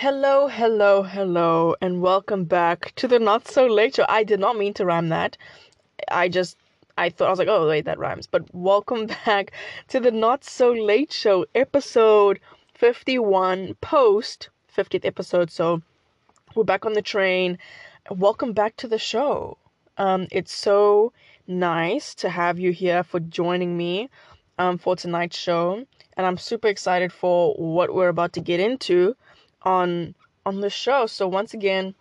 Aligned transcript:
Hello, 0.00 0.46
hello, 0.46 1.02
hello, 1.02 1.74
and 1.80 2.00
welcome 2.00 2.44
back 2.44 2.92
to 2.94 3.08
the 3.08 3.18
Not 3.18 3.48
So 3.48 3.66
Late 3.66 3.96
Show. 3.96 4.04
I 4.08 4.22
did 4.22 4.38
not 4.38 4.56
mean 4.56 4.72
to 4.74 4.84
rhyme 4.84 5.08
that. 5.08 5.36
I 6.06 6.28
just, 6.28 6.56
I 6.96 7.10
thought, 7.10 7.26
I 7.26 7.30
was 7.30 7.40
like, 7.40 7.48
oh, 7.48 7.66
wait, 7.66 7.84
that 7.86 7.98
rhymes. 7.98 8.28
But 8.28 8.44
welcome 8.54 9.06
back 9.26 9.50
to 9.88 9.98
the 9.98 10.12
Not 10.12 10.44
So 10.44 10.70
Late 10.70 11.12
Show, 11.12 11.46
episode 11.56 12.38
51, 12.74 13.74
post 13.80 14.50
50th 14.72 15.04
episode. 15.04 15.50
So 15.50 15.82
we're 16.54 16.62
back 16.62 16.86
on 16.86 16.92
the 16.92 17.02
train. 17.02 17.58
Welcome 18.08 18.52
back 18.52 18.76
to 18.76 18.86
the 18.86 19.00
show. 19.00 19.58
Um, 19.96 20.28
it's 20.30 20.54
so 20.54 21.12
nice 21.48 22.14
to 22.14 22.28
have 22.28 22.60
you 22.60 22.70
here 22.70 23.02
for 23.02 23.18
joining 23.18 23.76
me 23.76 24.10
um, 24.60 24.78
for 24.78 24.94
tonight's 24.94 25.36
show. 25.36 25.84
And 26.16 26.24
I'm 26.24 26.38
super 26.38 26.68
excited 26.68 27.12
for 27.12 27.54
what 27.54 27.92
we're 27.92 28.06
about 28.06 28.34
to 28.34 28.40
get 28.40 28.60
into 28.60 29.16
on 29.62 30.14
on 30.46 30.60
the 30.60 30.70
show. 30.70 31.06
So 31.06 31.28
once 31.28 31.54
again, 31.54 31.94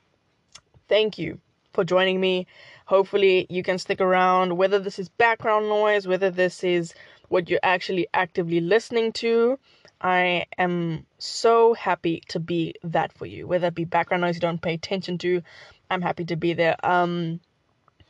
thank 0.87 1.17
you 1.17 1.39
for 1.73 1.83
joining 1.83 2.19
me. 2.19 2.47
Hopefully 2.85 3.45
you 3.49 3.63
can 3.63 3.77
stick 3.77 4.01
around 4.01 4.57
whether 4.57 4.79
this 4.79 4.99
is 4.99 5.09
background 5.09 5.67
noise, 5.67 6.07
whether 6.07 6.31
this 6.31 6.63
is 6.63 6.93
what 7.29 7.49
you're 7.49 7.59
actually 7.63 8.07
actively 8.13 8.61
listening 8.61 9.11
to. 9.13 9.59
I 10.01 10.45
am 10.57 11.05
so 11.17 11.73
happy 11.73 12.23
to 12.29 12.39
be 12.39 12.75
that 12.83 13.11
for 13.11 13.25
you. 13.25 13.47
Whether 13.47 13.67
it 13.67 13.75
be 13.75 13.83
background 13.83 14.21
noise 14.21 14.35
you 14.35 14.41
don't 14.41 14.61
pay 14.61 14.75
attention 14.75 15.17
to, 15.19 15.41
I'm 15.89 16.01
happy 16.01 16.25
to 16.25 16.35
be 16.35 16.53
there. 16.53 16.75
Um 16.83 17.39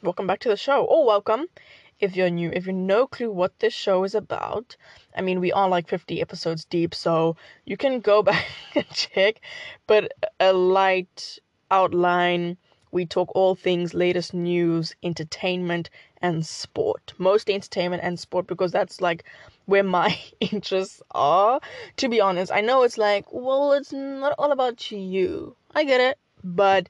welcome 0.03 0.27
back 0.27 0.39
to 0.41 0.49
the 0.49 0.57
show. 0.57 0.85
Oh, 0.89 1.05
welcome 1.05 1.47
if 1.99 2.15
you're 2.15 2.29
new, 2.29 2.51
if 2.53 2.67
you 2.67 2.73
no 2.73 3.07
clue 3.07 3.31
what 3.31 3.59
this 3.59 3.73
show 3.73 4.03
is 4.03 4.15
about, 4.15 4.75
I 5.15 5.21
mean, 5.21 5.39
we 5.39 5.51
are 5.51 5.69
like 5.69 5.87
50 5.87 6.21
episodes 6.21 6.65
deep, 6.65 6.93
so 6.93 7.35
you 7.65 7.77
can 7.77 7.99
go 7.99 8.21
back 8.29 8.45
and 8.75 8.87
check. 8.89 9.41
But 9.87 10.11
a 10.39 10.53
light 10.53 11.39
outline, 11.71 12.57
we 12.91 13.05
talk 13.05 13.29
all 13.35 13.55
things 13.55 13.93
latest 13.93 14.33
news, 14.33 14.95
entertainment, 15.03 15.89
and 16.21 16.45
sport. 16.45 17.13
Mostly 17.17 17.53
entertainment 17.53 18.03
and 18.03 18.19
sport 18.19 18.47
because 18.47 18.71
that's 18.71 19.01
like 19.01 19.23
where 19.65 19.83
my 19.99 20.17
interests 20.39 21.01
are. 21.11 21.59
To 21.97 22.09
be 22.09 22.21
honest, 22.21 22.51
I 22.51 22.61
know 22.61 22.83
it's 22.83 22.97
like, 22.97 23.25
well, 23.31 23.73
it's 23.73 23.93
not 23.93 24.33
all 24.37 24.51
about 24.51 24.91
you. 24.91 25.55
I 25.75 25.83
get 25.83 26.01
it, 26.01 26.17
but 26.43 26.89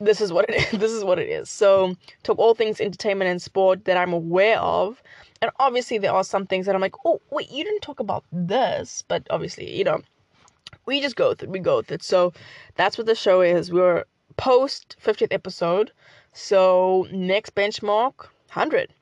this 0.00 0.20
is 0.20 0.32
what 0.32 0.48
it 0.48 0.54
is. 0.72 0.80
This 0.80 0.92
is 0.92 1.04
what 1.04 1.18
it 1.18 1.28
is. 1.28 1.48
So, 1.48 1.94
talk 2.22 2.38
all 2.38 2.54
things 2.54 2.80
entertainment 2.80 3.30
and 3.30 3.40
sport 3.40 3.84
that 3.84 3.96
I'm 3.96 4.12
aware 4.12 4.58
of. 4.58 5.02
And 5.42 5.50
obviously, 5.58 5.98
there 5.98 6.12
are 6.12 6.24
some 6.24 6.46
things 6.46 6.66
that 6.66 6.74
I'm 6.74 6.80
like, 6.80 6.94
oh, 7.04 7.20
wait, 7.30 7.50
you 7.50 7.64
didn't 7.64 7.82
talk 7.82 8.00
about 8.00 8.24
this. 8.32 9.02
But 9.06 9.26
obviously, 9.30 9.76
you 9.76 9.84
know, 9.84 10.00
we 10.86 11.00
just 11.00 11.16
go 11.16 11.34
through 11.34 11.50
We 11.50 11.58
go 11.58 11.82
through 11.82 11.96
it. 11.96 12.02
So, 12.02 12.32
that's 12.76 12.98
what 12.98 13.06
the 13.06 13.14
show 13.14 13.40
is. 13.40 13.70
We're 13.70 14.04
post 14.36 14.96
50th 15.02 15.32
episode. 15.32 15.92
So, 16.32 17.06
next 17.12 17.54
benchmark, 17.54 18.18
100. 18.52 18.92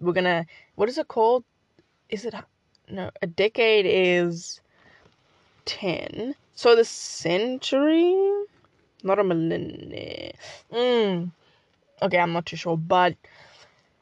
We're 0.00 0.12
gonna, 0.12 0.46
what 0.74 0.88
is 0.88 0.98
it 0.98 1.08
called? 1.08 1.44
Is 2.08 2.24
it, 2.24 2.34
no, 2.88 3.10
a 3.22 3.26
decade 3.26 3.86
is 3.86 4.60
10. 5.66 6.34
So, 6.54 6.74
the 6.74 6.84
century? 6.84 8.40
Not 9.04 9.18
a 9.18 9.24
millennium. 9.24 10.32
Mm. 10.72 11.30
Okay, 12.02 12.18
I'm 12.18 12.32
not 12.32 12.46
too 12.46 12.56
sure, 12.56 12.76
but 12.76 13.14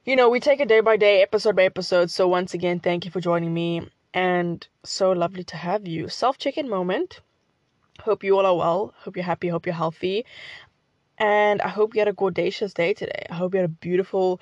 you 0.05 0.17
know, 0.17 0.29
we 0.29 0.41
take 0.41 0.61
it 0.61 0.69
day 0.69 0.81
by 0.81 0.97
day, 0.97 1.23
episode 1.23 1.57
by 1.57 1.65
episode. 1.65 2.11
So 2.11 2.29
once 2.29 2.55
again, 2.55 2.81
thank 2.81 3.05
you 3.05 3.11
for 3.11 3.21
joining 3.21 3.53
me, 3.53 3.89
and 4.15 4.67
so 4.85 5.13
lovely 5.13 5.45
to 5.45 5.57
have 5.57 5.87
you. 5.87 6.09
Self 6.09 6.39
check-in 6.39 6.69
moment. 6.69 7.21
Hope 8.01 8.23
you 8.23 8.39
all 8.39 8.47
are 8.47 8.57
well. 8.57 8.95
Hope 8.99 9.17
you're 9.17 9.25
happy. 9.25 9.49
Hope 9.49 9.67
you're 9.67 9.75
healthy. 9.75 10.25
And 11.19 11.61
I 11.61 11.69
hope 11.69 11.95
you 11.95 12.01
had 12.01 12.09
a 12.09 12.13
gorgeous 12.13 12.73
day 12.73 12.95
today. 12.95 13.27
I 13.29 13.35
hope 13.35 13.53
you 13.53 13.61
had 13.61 13.69
a 13.71 13.81
beautiful 13.81 14.41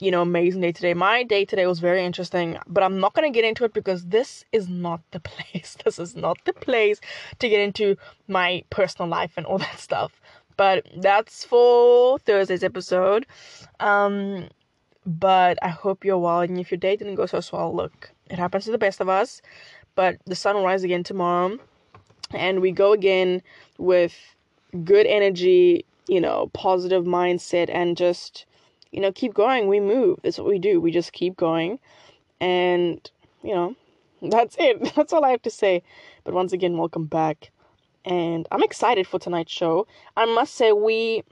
you 0.00 0.10
know, 0.10 0.22
amazing 0.22 0.62
day 0.62 0.72
today. 0.72 0.94
My 0.94 1.22
day 1.22 1.44
today 1.44 1.66
was 1.66 1.78
very 1.78 2.04
interesting, 2.04 2.58
but 2.66 2.82
I'm 2.82 2.98
not 2.98 3.14
going 3.14 3.30
to 3.30 3.36
get 3.36 3.46
into 3.46 3.64
it 3.64 3.74
because 3.74 4.06
this 4.06 4.44
is 4.50 4.68
not 4.68 5.02
the 5.10 5.20
place. 5.30 5.76
This 5.84 5.98
is 5.98 6.16
not 6.16 6.38
the 6.44 6.52
place 6.52 7.00
to 7.38 7.48
get 7.48 7.60
into 7.60 7.96
my 8.26 8.64
personal 8.70 9.08
life 9.08 9.32
and 9.36 9.46
all 9.46 9.58
that 9.58 9.78
stuff. 9.88 10.20
But 10.56 10.86
that's 10.96 11.44
for 11.44 12.18
Thursday's 12.18 12.64
episode. 12.64 13.26
Um, 13.78 14.48
but 15.06 15.58
I 15.62 15.68
hope 15.68 16.04
you're 16.04 16.18
well. 16.18 16.40
And 16.40 16.58
if 16.58 16.70
your 16.70 16.78
day 16.78 16.96
didn't 16.96 17.14
go 17.14 17.26
so 17.26 17.40
well, 17.52 17.74
look, 17.74 18.10
it 18.30 18.38
happens 18.38 18.64
to 18.64 18.70
the 18.70 18.78
best 18.78 19.00
of 19.00 19.08
us. 19.08 19.40
But 19.94 20.16
the 20.26 20.36
sun 20.36 20.56
will 20.56 20.64
rise 20.64 20.82
again 20.82 21.02
tomorrow. 21.02 21.58
And 22.32 22.60
we 22.60 22.72
go 22.72 22.92
again 22.92 23.42
with 23.78 24.14
good 24.84 25.06
energy, 25.06 25.84
you 26.06 26.20
know, 26.20 26.50
positive 26.52 27.04
mindset, 27.04 27.68
and 27.72 27.96
just 27.96 28.46
you 28.92 29.00
know, 29.00 29.12
keep 29.12 29.34
going. 29.34 29.68
We 29.68 29.80
move. 29.80 30.20
That's 30.22 30.38
what 30.38 30.48
we 30.48 30.58
do. 30.58 30.80
We 30.80 30.90
just 30.90 31.12
keep 31.12 31.36
going. 31.36 31.78
And, 32.40 33.08
you 33.42 33.54
know, 33.54 33.76
that's 34.22 34.56
it. 34.58 34.94
That's 34.96 35.12
all 35.12 35.24
I 35.24 35.30
have 35.30 35.42
to 35.42 35.50
say. 35.50 35.82
But 36.24 36.34
once 36.34 36.52
again, 36.52 36.76
welcome 36.76 37.06
back. 37.06 37.50
And 38.04 38.46
I'm 38.50 38.62
excited 38.62 39.06
for 39.06 39.18
tonight's 39.18 39.52
show. 39.52 39.86
I 40.16 40.24
must 40.26 40.54
say, 40.54 40.72
we, 40.72 41.22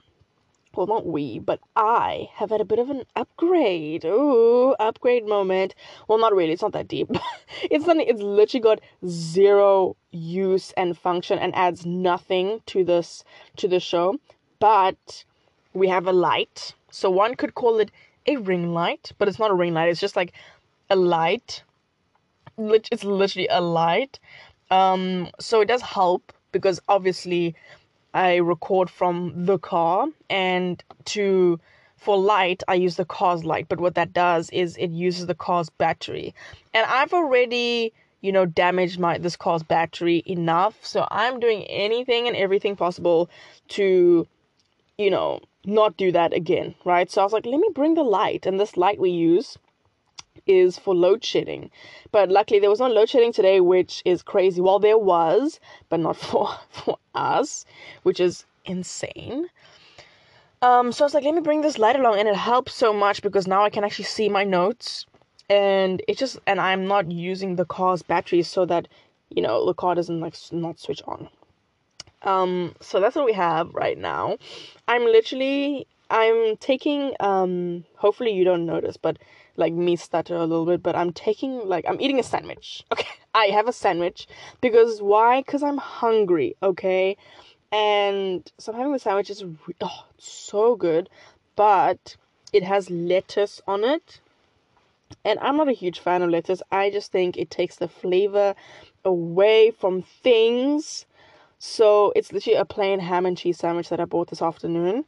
well, 0.75 0.87
not 0.87 1.05
we, 1.05 1.39
but 1.39 1.59
I 1.75 2.29
have 2.33 2.51
had 2.51 2.61
a 2.61 2.65
bit 2.65 2.79
of 2.79 2.89
an 2.89 3.03
upgrade. 3.15 4.05
Ooh, 4.05 4.75
upgrade 4.79 5.25
moment. 5.25 5.75
Well, 6.07 6.19
not 6.19 6.35
really. 6.35 6.53
It's 6.53 6.61
not 6.61 6.73
that 6.73 6.87
deep. 6.87 7.09
it's 7.63 7.85
something, 7.85 8.07
it's 8.07 8.21
literally 8.21 8.61
got 8.61 8.81
zero 9.07 9.95
use 10.11 10.71
and 10.77 10.97
function 10.97 11.39
and 11.39 11.55
adds 11.55 11.85
nothing 11.85 12.61
to 12.67 12.83
this, 12.83 13.23
to 13.57 13.67
the 13.67 13.79
show. 13.79 14.19
But 14.59 15.25
we 15.73 15.87
have 15.87 16.07
a 16.07 16.13
light 16.13 16.73
so 16.91 17.09
one 17.09 17.35
could 17.35 17.55
call 17.55 17.79
it 17.79 17.91
a 18.25 18.37
ring 18.37 18.73
light, 18.73 19.11
but 19.17 19.27
it's 19.27 19.39
not 19.39 19.51
a 19.51 19.55
ring 19.55 19.73
light. 19.73 19.89
It's 19.89 19.99
just 19.99 20.15
like 20.15 20.33
a 20.89 20.95
light. 20.95 21.63
It's 22.57 23.03
literally 23.03 23.47
a 23.49 23.61
light. 23.61 24.19
Um, 24.71 25.29
so 25.39 25.61
it 25.61 25.67
does 25.67 25.81
help 25.81 26.33
because 26.51 26.79
obviously 26.87 27.55
I 28.13 28.35
record 28.37 28.89
from 28.89 29.45
the 29.45 29.57
car 29.57 30.07
and 30.29 30.83
to 31.05 31.59
for 31.97 32.17
light 32.17 32.63
I 32.67 32.75
use 32.75 32.95
the 32.95 33.05
car's 33.05 33.43
light, 33.43 33.67
but 33.67 33.79
what 33.79 33.95
that 33.95 34.13
does 34.13 34.49
is 34.51 34.77
it 34.77 34.89
uses 34.89 35.27
the 35.27 35.35
car's 35.35 35.69
battery. 35.69 36.33
And 36.73 36.85
I've 36.87 37.13
already, 37.13 37.93
you 38.21 38.31
know, 38.31 38.45
damaged 38.45 38.99
my 38.99 39.17
this 39.17 39.35
car's 39.35 39.63
battery 39.63 40.23
enough, 40.25 40.77
so 40.83 41.07
I'm 41.11 41.39
doing 41.39 41.63
anything 41.63 42.27
and 42.27 42.35
everything 42.35 42.75
possible 42.75 43.29
to 43.69 44.27
you 44.99 45.09
know, 45.09 45.39
not 45.65 45.97
do 45.97 46.11
that 46.11 46.33
again, 46.33 46.75
right? 46.85 47.09
So 47.11 47.21
I 47.21 47.23
was 47.23 47.33
like, 47.33 47.45
let 47.45 47.59
me 47.59 47.69
bring 47.73 47.95
the 47.95 48.03
light. 48.03 48.45
And 48.45 48.59
this 48.59 48.77
light 48.77 48.99
we 48.99 49.09
use 49.09 49.57
is 50.47 50.77
for 50.77 50.95
load 50.95 51.23
shedding. 51.23 51.69
But 52.11 52.29
luckily 52.29 52.59
there 52.59 52.69
was 52.69 52.79
no 52.79 52.87
load 52.87 53.09
shedding 53.09 53.33
today, 53.33 53.59
which 53.59 54.01
is 54.05 54.23
crazy. 54.23 54.61
Well, 54.61 54.79
there 54.79 54.97
was, 54.97 55.59
but 55.89 55.99
not 55.99 56.17
for, 56.27 56.49
for 56.69 56.97
us, 57.13 57.65
which 58.03 58.19
is 58.19 58.45
insane. 58.65 59.47
Um, 60.61 60.91
so 60.91 61.03
I 61.03 61.05
was 61.05 61.13
like, 61.13 61.23
let 61.23 61.35
me 61.35 61.41
bring 61.41 61.61
this 61.61 61.79
light 61.79 61.95
along, 61.95 62.19
and 62.19 62.27
it 62.27 62.35
helps 62.35 62.73
so 62.73 62.91
much 62.91 63.21
because 63.21 63.47
now 63.47 63.63
I 63.63 63.69
can 63.69 63.85
actually 63.85 64.05
see 64.05 64.27
my 64.27 64.43
notes, 64.43 65.05
and 65.49 66.01
it 66.05 66.17
just 66.17 66.37
and 66.45 66.59
I'm 66.59 66.85
not 66.85 67.09
using 67.09 67.55
the 67.55 67.63
car's 67.63 68.01
battery 68.01 68.43
so 68.43 68.65
that 68.65 68.89
you 69.29 69.41
know 69.41 69.65
the 69.65 69.73
car 69.73 69.95
doesn't 69.95 70.19
like 70.19 70.35
not 70.51 70.77
switch 70.77 71.01
on. 71.07 71.29
Um, 72.23 72.75
so 72.81 72.99
that's 72.99 73.15
what 73.15 73.25
we 73.25 73.33
have 73.33 73.73
right 73.73 73.97
now. 73.97 74.37
I'm 74.87 75.05
literally 75.05 75.87
I'm 76.09 76.57
taking 76.57 77.13
um 77.19 77.85
hopefully 77.97 78.31
you 78.31 78.43
don't 78.43 78.65
notice, 78.65 78.97
but 78.97 79.17
like 79.55 79.73
me 79.73 79.95
stutter 79.95 80.35
a 80.35 80.45
little 80.45 80.65
bit, 80.65 80.81
but 80.81 80.95
I'm 80.95 81.13
taking 81.13 81.67
like 81.67 81.85
I'm 81.87 82.01
eating 82.01 82.19
a 82.19 82.23
sandwich. 82.23 82.83
Okay. 82.91 83.07
I 83.35 83.45
have 83.45 83.67
a 83.67 83.73
sandwich 83.73 84.27
because 84.59 85.03
why? 85.03 85.43
Cuz 85.43 85.61
I'm 85.61 85.77
hungry, 85.77 86.55
okay? 86.63 87.15
And 87.71 88.51
so 88.57 88.71
I'm 88.71 88.77
having 88.77 88.93
the 88.93 88.99
sandwich 88.99 89.29
is 89.29 89.43
oh, 89.81 90.05
so 90.17 90.75
good, 90.75 91.09
but 91.55 92.15
it 92.51 92.63
has 92.63 92.89
lettuce 92.89 93.61
on 93.67 93.83
it. 93.83 94.19
And 95.23 95.37
I'm 95.39 95.57
not 95.57 95.69
a 95.69 95.73
huge 95.73 95.99
fan 95.99 96.23
of 96.23 96.31
lettuce. 96.31 96.63
I 96.71 96.89
just 96.89 97.11
think 97.11 97.37
it 97.37 97.51
takes 97.51 97.75
the 97.75 97.87
flavor 97.87 98.55
away 99.05 99.71
from 99.71 100.01
things 100.01 101.05
so 101.59 102.11
it's 102.15 102.31
literally 102.31 102.57
a 102.57 102.65
plain 102.65 102.99
ham 102.99 103.25
and 103.25 103.37
cheese 103.37 103.59
sandwich 103.59 103.89
that 103.89 103.99
I 103.99 104.05
bought 104.05 104.29
this 104.29 104.41
afternoon. 104.41 105.05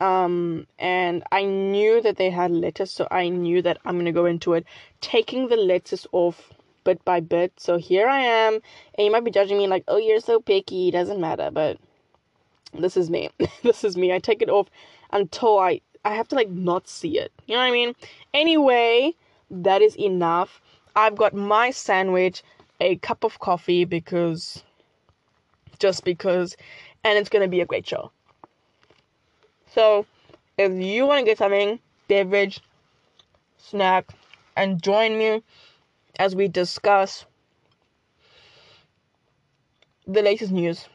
Um, 0.00 0.66
and 0.78 1.22
I 1.30 1.44
knew 1.44 2.02
that 2.02 2.16
they 2.16 2.30
had 2.30 2.50
lettuce, 2.50 2.90
so 2.90 3.06
I 3.10 3.28
knew 3.28 3.62
that 3.62 3.78
I'm 3.84 3.96
gonna 3.96 4.12
go 4.12 4.26
into 4.26 4.54
it 4.54 4.64
taking 5.00 5.48
the 5.48 5.56
lettuce 5.56 6.06
off 6.12 6.52
bit 6.84 7.04
by 7.04 7.20
bit. 7.20 7.52
So 7.58 7.76
here 7.76 8.08
I 8.08 8.20
am, 8.20 8.54
and 8.94 9.04
you 9.04 9.12
might 9.12 9.24
be 9.24 9.30
judging 9.30 9.58
me 9.58 9.66
like, 9.66 9.84
oh, 9.88 9.96
you're 9.96 10.20
so 10.20 10.40
picky, 10.40 10.90
doesn't 10.90 11.20
matter, 11.20 11.50
but 11.52 11.78
this 12.72 12.96
is 12.96 13.10
me. 13.10 13.30
this 13.62 13.84
is 13.84 13.96
me. 13.96 14.12
I 14.12 14.18
take 14.18 14.42
it 14.42 14.50
off 14.50 14.68
until 15.12 15.58
I 15.58 15.80
I 16.04 16.14
have 16.14 16.28
to 16.28 16.34
like 16.34 16.50
not 16.50 16.88
see 16.88 17.18
it. 17.18 17.32
You 17.46 17.54
know 17.54 17.60
what 17.60 17.68
I 17.68 17.72
mean? 17.72 17.94
Anyway, 18.32 19.14
that 19.50 19.80
is 19.80 19.96
enough. 19.96 20.60
I've 20.96 21.16
got 21.16 21.34
my 21.34 21.70
sandwich, 21.70 22.42
a 22.80 22.96
cup 22.96 23.24
of 23.24 23.38
coffee 23.38 23.84
because 23.84 24.62
just 25.84 26.02
because, 26.02 26.56
and 27.04 27.18
it's 27.18 27.28
gonna 27.28 27.46
be 27.46 27.60
a 27.60 27.66
great 27.66 27.86
show. 27.86 28.10
So, 29.74 30.06
if 30.56 30.72
you 30.72 31.04
want 31.04 31.18
to 31.18 31.26
get 31.26 31.36
something, 31.36 31.78
beverage, 32.08 32.62
snack, 33.58 34.06
and 34.56 34.82
join 34.82 35.18
me 35.18 35.42
as 36.18 36.34
we 36.34 36.48
discuss 36.48 37.26
the 40.06 40.22
latest 40.22 40.52
news, 40.52 40.88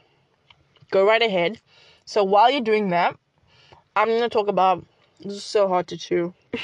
go 0.90 1.06
right 1.06 1.22
ahead. 1.22 1.62
So 2.06 2.24
while 2.24 2.50
you're 2.50 2.62
doing 2.62 2.90
that, 2.90 3.16
I'm 3.96 4.08
gonna 4.08 4.28
talk 4.28 4.48
about 4.48 4.84
this 5.20 5.34
is 5.34 5.44
so 5.44 5.68
hard 5.68 5.86
to 5.90 5.98
chew. 5.98 6.34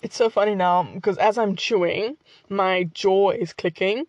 it's 0.00 0.16
so 0.16 0.30
funny 0.30 0.54
now 0.54 0.84
because 0.94 1.18
as 1.18 1.36
I'm 1.36 1.54
chewing, 1.54 2.16
my 2.48 2.84
jaw 2.94 3.32
is 3.32 3.52
clicking. 3.52 4.06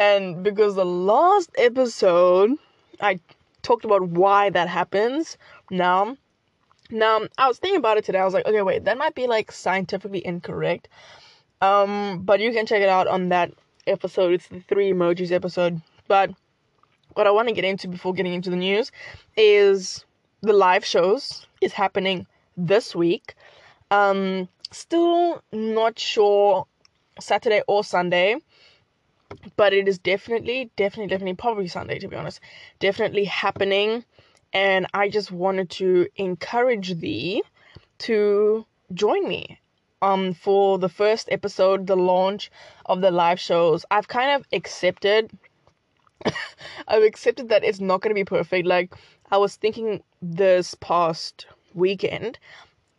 And 0.00 0.42
because 0.42 0.76
the 0.76 0.86
last 0.86 1.50
episode 1.58 2.56
I 3.02 3.20
talked 3.60 3.84
about 3.84 4.08
why 4.08 4.48
that 4.48 4.66
happens, 4.66 5.36
now 5.70 6.16
now 6.90 7.20
I 7.36 7.46
was 7.46 7.58
thinking 7.58 7.78
about 7.78 7.98
it 7.98 8.04
today. 8.04 8.18
I 8.18 8.24
was 8.24 8.32
like, 8.32 8.46
okay, 8.46 8.62
wait, 8.62 8.84
that 8.84 8.96
might 8.96 9.14
be 9.14 9.26
like 9.26 9.52
scientifically 9.52 10.26
incorrect. 10.26 10.88
Um, 11.60 12.22
but 12.22 12.40
you 12.40 12.50
can 12.50 12.64
check 12.64 12.80
it 12.80 12.88
out 12.88 13.08
on 13.08 13.28
that 13.28 13.52
episode. 13.86 14.32
It's 14.32 14.48
the 14.48 14.60
three 14.60 14.90
emojis 14.90 15.32
episode. 15.32 15.82
But 16.08 16.30
what 17.12 17.26
I 17.26 17.30
want 17.30 17.48
to 17.48 17.54
get 17.54 17.66
into 17.66 17.86
before 17.86 18.14
getting 18.14 18.32
into 18.32 18.48
the 18.48 18.56
news 18.56 18.90
is 19.36 20.06
the 20.40 20.54
live 20.54 20.84
shows 20.84 21.46
is 21.60 21.74
happening 21.74 22.26
this 22.56 22.96
week. 22.96 23.34
Um, 23.90 24.48
still 24.70 25.42
not 25.52 25.98
sure 25.98 26.66
Saturday 27.20 27.62
or 27.68 27.84
Sunday, 27.84 28.36
but 29.56 29.72
it 29.72 29.88
is 29.88 29.98
definitely, 29.98 30.70
definitely, 30.76 31.08
definitely, 31.08 31.34
probably 31.34 31.68
Sunday 31.68 31.98
to 31.98 32.08
be 32.08 32.16
honest, 32.16 32.40
definitely 32.78 33.24
happening. 33.24 34.04
And 34.52 34.86
I 34.94 35.08
just 35.08 35.30
wanted 35.30 35.70
to 35.70 36.08
encourage 36.16 36.98
thee 37.00 37.42
to 37.98 38.66
join 38.92 39.28
me 39.28 39.60
um 40.02 40.32
for 40.32 40.78
the 40.78 40.88
first 40.88 41.28
episode, 41.30 41.86
the 41.86 41.96
launch 41.96 42.50
of 42.86 43.00
the 43.00 43.10
live 43.10 43.38
shows. 43.38 43.84
I've 43.90 44.08
kind 44.08 44.32
of 44.32 44.46
accepted 44.52 45.30
I've 46.88 47.02
accepted 47.02 47.48
that 47.48 47.64
it's 47.64 47.80
not 47.80 48.00
going 48.00 48.10
to 48.10 48.20
be 48.20 48.24
perfect. 48.24 48.66
Like 48.66 48.94
I 49.30 49.36
was 49.36 49.56
thinking 49.56 50.02
this 50.20 50.74
past 50.74 51.46
weekend, 51.74 52.38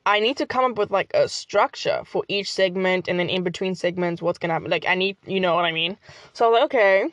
I 0.05 0.19
need 0.19 0.37
to 0.37 0.47
come 0.47 0.71
up 0.71 0.77
with 0.77 0.91
like 0.91 1.11
a 1.13 1.27
structure 1.27 2.01
for 2.05 2.23
each 2.27 2.51
segment 2.51 3.07
and 3.07 3.19
then 3.19 3.29
in 3.29 3.43
between 3.43 3.75
segments 3.75 4.21
what's 4.21 4.39
to 4.49 4.53
happen. 4.53 4.69
Like 4.69 4.85
I 4.87 4.95
need, 4.95 5.17
you 5.25 5.39
know 5.39 5.55
what 5.55 5.65
I 5.65 5.71
mean? 5.71 5.97
So 6.33 6.45
I 6.45 6.49
was 6.49 6.55
like, 6.55 6.63
okay, 6.65 7.05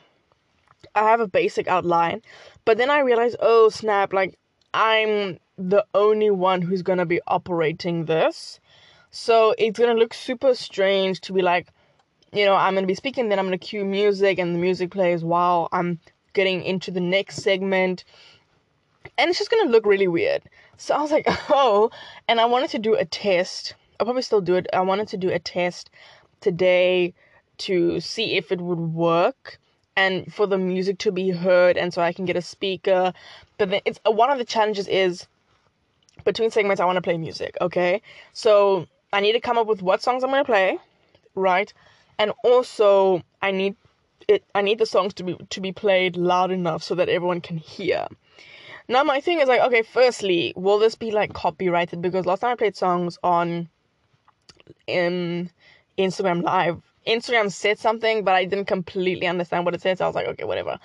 I 0.95 1.03
have 1.03 1.21
a 1.21 1.29
basic 1.29 1.69
outline, 1.69 2.23
but 2.65 2.79
then 2.79 2.91
I 2.91 3.01
realized, 3.01 3.37
oh 3.41 3.69
snap, 3.69 4.13
like 4.13 4.39
I'm 4.73 5.39
the 5.59 5.85
only 5.95 6.31
one 6.31 6.63
who's 6.63 6.83
to 6.99 7.07
be 7.07 7.21
operating 7.27 8.07
this. 8.07 8.61
So 9.11 9.55
it's 9.59 9.79
to 9.95 9.99
look 9.99 10.15
super 10.15 10.55
strange 10.55 11.21
to 11.23 11.33
be 11.33 11.43
like, 11.43 11.69
you 12.33 12.45
know, 12.45 12.55
I'm 12.55 12.75
to 12.83 12.87
be 12.87 12.95
speaking, 12.95 13.29
then 13.29 13.39
I'm 13.39 13.47
to 13.59 13.67
cue 13.67 13.85
music, 13.85 14.39
and 14.39 14.55
the 14.55 14.59
music 14.59 14.91
plays 14.91 15.25
while 15.25 15.69
I'm 15.73 15.99
getting 16.35 16.63
into 16.63 16.91
the 16.91 17.01
next 17.01 17.43
segment. 17.43 18.05
And 19.17 19.31
it's 19.31 19.39
just 19.39 19.51
to 19.65 19.73
look 19.73 19.87
really 19.87 20.09
weird. 20.09 20.43
So 20.79 20.95
I 20.95 21.03
was 21.03 21.11
like, 21.11 21.27
oh, 21.51 21.91
and 22.27 22.41
I 22.41 22.47
wanted 22.47 22.71
to 22.71 22.79
do 22.79 22.95
a 22.95 23.05
test. 23.05 23.75
I'll 24.01 24.07
probably 24.07 24.23
still 24.23 24.41
do 24.41 24.55
it. 24.55 24.67
I 24.73 24.81
wanted 24.81 25.09
to 25.09 25.19
do 25.19 25.29
a 25.29 25.39
test 25.39 25.91
today 26.41 27.13
to 27.59 28.01
see 28.01 28.37
if 28.37 28.51
it 28.51 28.61
would 28.61 28.79
work 28.79 29.59
and 29.97 30.33
for 30.33 30.47
the 30.47 30.57
music 30.57 30.99
to 30.99 31.13
be 31.13 31.31
heard 31.31 31.77
and 31.77 31.93
so 31.93 32.01
I 32.01 32.13
can 32.13 32.25
get 32.25 32.37
a 32.37 32.43
speaker. 32.43 33.13
But 33.59 33.69
then 33.71 33.83
it's 33.85 34.01
uh, 34.07 34.13
one 34.13 34.31
of 34.31 34.39
the 34.39 34.45
challenges 34.45 34.89
is 34.89 35.27
between 36.25 36.51
segments 36.51 36.81
I 36.81 36.87
want 36.87 36.97
to 36.97 37.03
play 37.03 37.19
music, 37.19 37.59
okay? 37.61 38.01
So 38.33 38.87
I 39.13 39.21
need 39.21 39.33
to 39.33 39.41
come 39.41 39.59
up 39.59 39.67
with 39.67 39.83
what 39.83 40.03
songs 40.03 40.25
I'm 40.25 40.31
going 40.31 40.45
to 40.45 40.47
play, 40.47 40.79
right? 41.35 41.73
and 42.19 42.33
also 42.45 43.23
I 43.41 43.51
need 43.53 43.77
it 44.27 44.45
I 44.55 44.63
need 44.63 44.79
the 44.79 44.87
songs 44.87 45.15
to 45.15 45.23
be 45.23 45.37
to 45.49 45.61
be 45.61 45.73
played 45.73 46.17
loud 46.17 46.51
enough 46.51 46.83
so 46.83 46.95
that 46.97 47.09
everyone 47.09 47.41
can 47.41 47.57
hear. 47.57 48.09
Now 48.89 49.03
my 49.03 49.21
thing 49.21 49.41
is 49.41 49.49
like, 49.49 49.61
okay, 49.61 49.83
firstly, 49.83 50.53
will 50.57 50.79
this 50.79 50.95
be 50.95 51.11
like 51.11 51.35
copyrighted? 51.35 52.01
Because 52.01 52.25
last 52.25 52.41
time 52.41 52.53
I 52.53 52.55
played 52.55 52.77
songs 52.77 53.19
on 53.23 53.69
in 54.87 55.51
Instagram 55.99 56.43
Live, 56.43 56.81
Instagram 57.07 57.53
said 57.53 57.79
something, 57.79 58.25
but 58.25 58.35
I 58.35 58.45
didn't 58.47 58.67
completely 58.67 59.27
understand 59.27 59.67
what 59.67 59.75
it 59.75 59.83
said. 59.83 59.99
So 59.99 60.05
I 60.05 60.09
was 60.09 60.15
like, 60.15 60.27
okay, 60.29 60.45
whatever. 60.45 60.79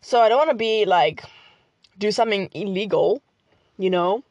So 0.00 0.20
I 0.20 0.28
don't 0.28 0.38
want 0.38 0.50
to 0.50 0.56
be 0.56 0.86
like 0.86 1.22
do 1.98 2.10
something 2.10 2.48
illegal, 2.52 3.22
you 3.78 3.90
know. 3.90 4.24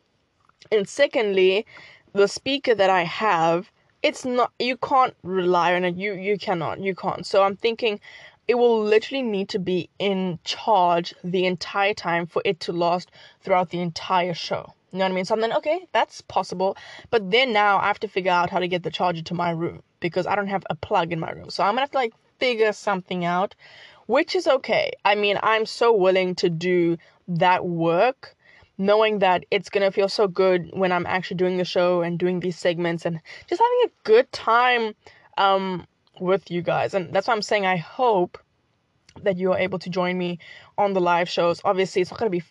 And 0.72 0.90
secondly, 0.90 1.68
the 2.14 2.28
speaker 2.28 2.74
that 2.74 2.90
I 2.90 3.04
have 3.04 3.70
it's 4.04 4.26
not 4.26 4.52
you 4.60 4.76
can't 4.78 5.16
rely 5.24 5.74
on 5.74 5.86
it 5.86 5.96
you 5.96 6.14
you 6.14 6.38
cannot 6.38 6.80
you 6.80 6.94
can't 6.94 7.26
so 7.26 7.42
i'm 7.42 7.56
thinking 7.56 8.00
it 8.48 8.56
will 8.56 8.84
literally 8.84 9.22
need 9.22 9.50
to 9.50 9.60
be 9.60 9.90
in 10.00 10.40
charge 10.44 11.14
the 11.24 11.46
entire 11.46 11.94
time 11.94 12.28
for 12.28 12.42
it 12.46 12.60
to 12.62 12.74
last 12.74 13.12
throughout 13.42 13.70
the 13.70 13.80
entire 13.80 14.34
show. 14.34 14.74
You 14.92 15.00
know 15.00 15.06
what 15.06 15.12
i 15.12 15.16
mean? 15.16 15.26
So 15.26 15.34
i'm 15.36 15.42
then 15.42 15.54
okay 15.54 15.88
that's 15.92 16.22
possible. 16.22 16.78
But 17.10 17.32
then 17.32 17.54
now 17.54 17.78
i 17.80 17.88
have 17.88 18.00
to 18.02 18.08
figure 18.08 18.32
out 18.32 18.50
how 18.50 18.60
to 18.60 18.68
get 18.68 18.84
the 18.84 18.92
charger 18.92 19.24
to 19.24 19.34
my 19.34 19.52
room 19.52 19.82
because 20.00 20.28
i 20.28 20.36
don't 20.36 20.48
have 20.48 20.64
a 20.70 20.76
plug 20.76 21.12
in 21.12 21.20
my 21.20 21.32
room. 21.32 21.50
So 21.50 21.64
i'm 21.64 21.72
gonna 21.72 21.82
have 21.82 21.92
to 21.92 21.98
like 21.98 22.14
figure 22.40 22.74
something 22.74 23.26
out 23.26 23.56
which 24.06 24.36
is 24.36 24.48
okay. 24.48 24.92
I 25.06 25.16
mean 25.16 25.40
i'm 25.42 25.66
so 25.66 25.94
willing 25.94 26.36
to 26.36 26.50
do 26.50 26.98
that 27.28 27.66
work 27.66 28.36
knowing 28.78 29.20
that 29.20 29.46
it's 29.52 29.70
gonna 29.70 29.92
feel 29.92 30.10
so 30.10 30.28
good 30.28 30.70
when 30.74 30.92
I'm 30.92 31.06
actually 31.06 31.38
doing 31.38 31.58
the 31.58 31.66
show 31.66 32.02
and 32.02 32.18
doing 32.18 32.40
these 32.40 32.58
segments 32.58 33.06
and 33.06 33.20
just 33.48 33.62
having 33.62 33.82
a 33.86 33.92
good 34.04 34.32
time 34.32 34.96
um, 35.38 35.86
with 36.20 36.50
you 36.52 36.62
guys. 36.62 36.94
And 36.94 37.14
that's 37.14 37.28
why 37.28 37.34
I'm 37.34 37.42
saying 37.42 37.66
I 37.66 37.78
hope 37.78 38.38
that 39.22 39.38
you 39.38 39.52
are 39.52 39.60
able 39.60 39.80
to 39.80 39.90
join 39.90 40.18
me 40.18 40.40
on 40.78 40.94
the 40.94 41.02
live 41.02 41.30
shows. 41.30 41.62
Obviously, 41.64 42.02
it's 42.02 42.12
not 42.12 42.20
gonna 42.20 42.30
be 42.30 42.44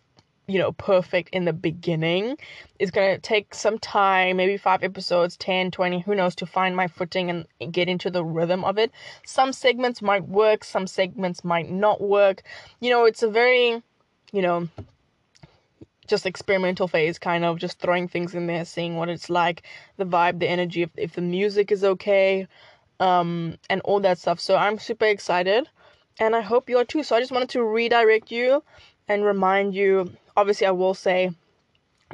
you 0.48 0.58
know 0.58 0.72
perfect 0.72 1.28
in 1.30 1.44
the 1.44 1.52
beginning 1.52 2.36
it's 2.80 2.90
going 2.90 3.14
to 3.14 3.20
take 3.20 3.54
some 3.54 3.78
time 3.78 4.36
maybe 4.36 4.56
5 4.56 4.82
episodes 4.82 5.36
10 5.36 5.70
20 5.70 6.00
who 6.00 6.16
knows 6.16 6.34
to 6.34 6.46
find 6.46 6.74
my 6.74 6.88
footing 6.88 7.30
and 7.30 7.72
get 7.72 7.88
into 7.88 8.10
the 8.10 8.24
rhythm 8.24 8.64
of 8.64 8.76
it 8.76 8.90
some 9.24 9.52
segments 9.52 10.02
might 10.02 10.26
work 10.26 10.64
some 10.64 10.88
segments 10.88 11.44
might 11.44 11.70
not 11.70 12.00
work 12.00 12.42
you 12.80 12.90
know 12.90 13.04
it's 13.04 13.22
a 13.22 13.30
very 13.30 13.82
you 14.32 14.42
know 14.42 14.68
just 16.08 16.26
experimental 16.26 16.88
phase, 16.88 17.18
kind 17.18 17.44
of 17.44 17.58
just 17.58 17.78
throwing 17.78 18.06
things 18.08 18.34
in 18.34 18.46
there, 18.46 18.64
seeing 18.64 18.96
what 18.96 19.08
it's 19.08 19.30
like, 19.30 19.62
the 19.96 20.04
vibe, 20.04 20.40
the 20.40 20.48
energy, 20.48 20.82
if, 20.82 20.90
if 20.96 21.14
the 21.14 21.22
music 21.22 21.72
is 21.72 21.84
okay, 21.84 22.46
um, 23.02 23.56
and 23.68 23.80
all 23.82 24.00
that 24.00 24.18
stuff. 24.18 24.38
So 24.40 24.56
I'm 24.56 24.78
super 24.78 25.06
excited, 25.06 25.68
and 26.20 26.36
I 26.36 26.40
hope 26.40 26.70
you 26.70 26.78
are 26.78 26.84
too. 26.84 27.02
So 27.02 27.16
I 27.16 27.20
just 27.20 27.32
wanted 27.32 27.50
to 27.50 27.64
redirect 27.64 28.30
you 28.30 28.62
and 29.08 29.24
remind 29.24 29.74
you. 29.74 30.12
Obviously, 30.36 30.66
I 30.66 30.70
will 30.70 30.94
say 30.94 31.30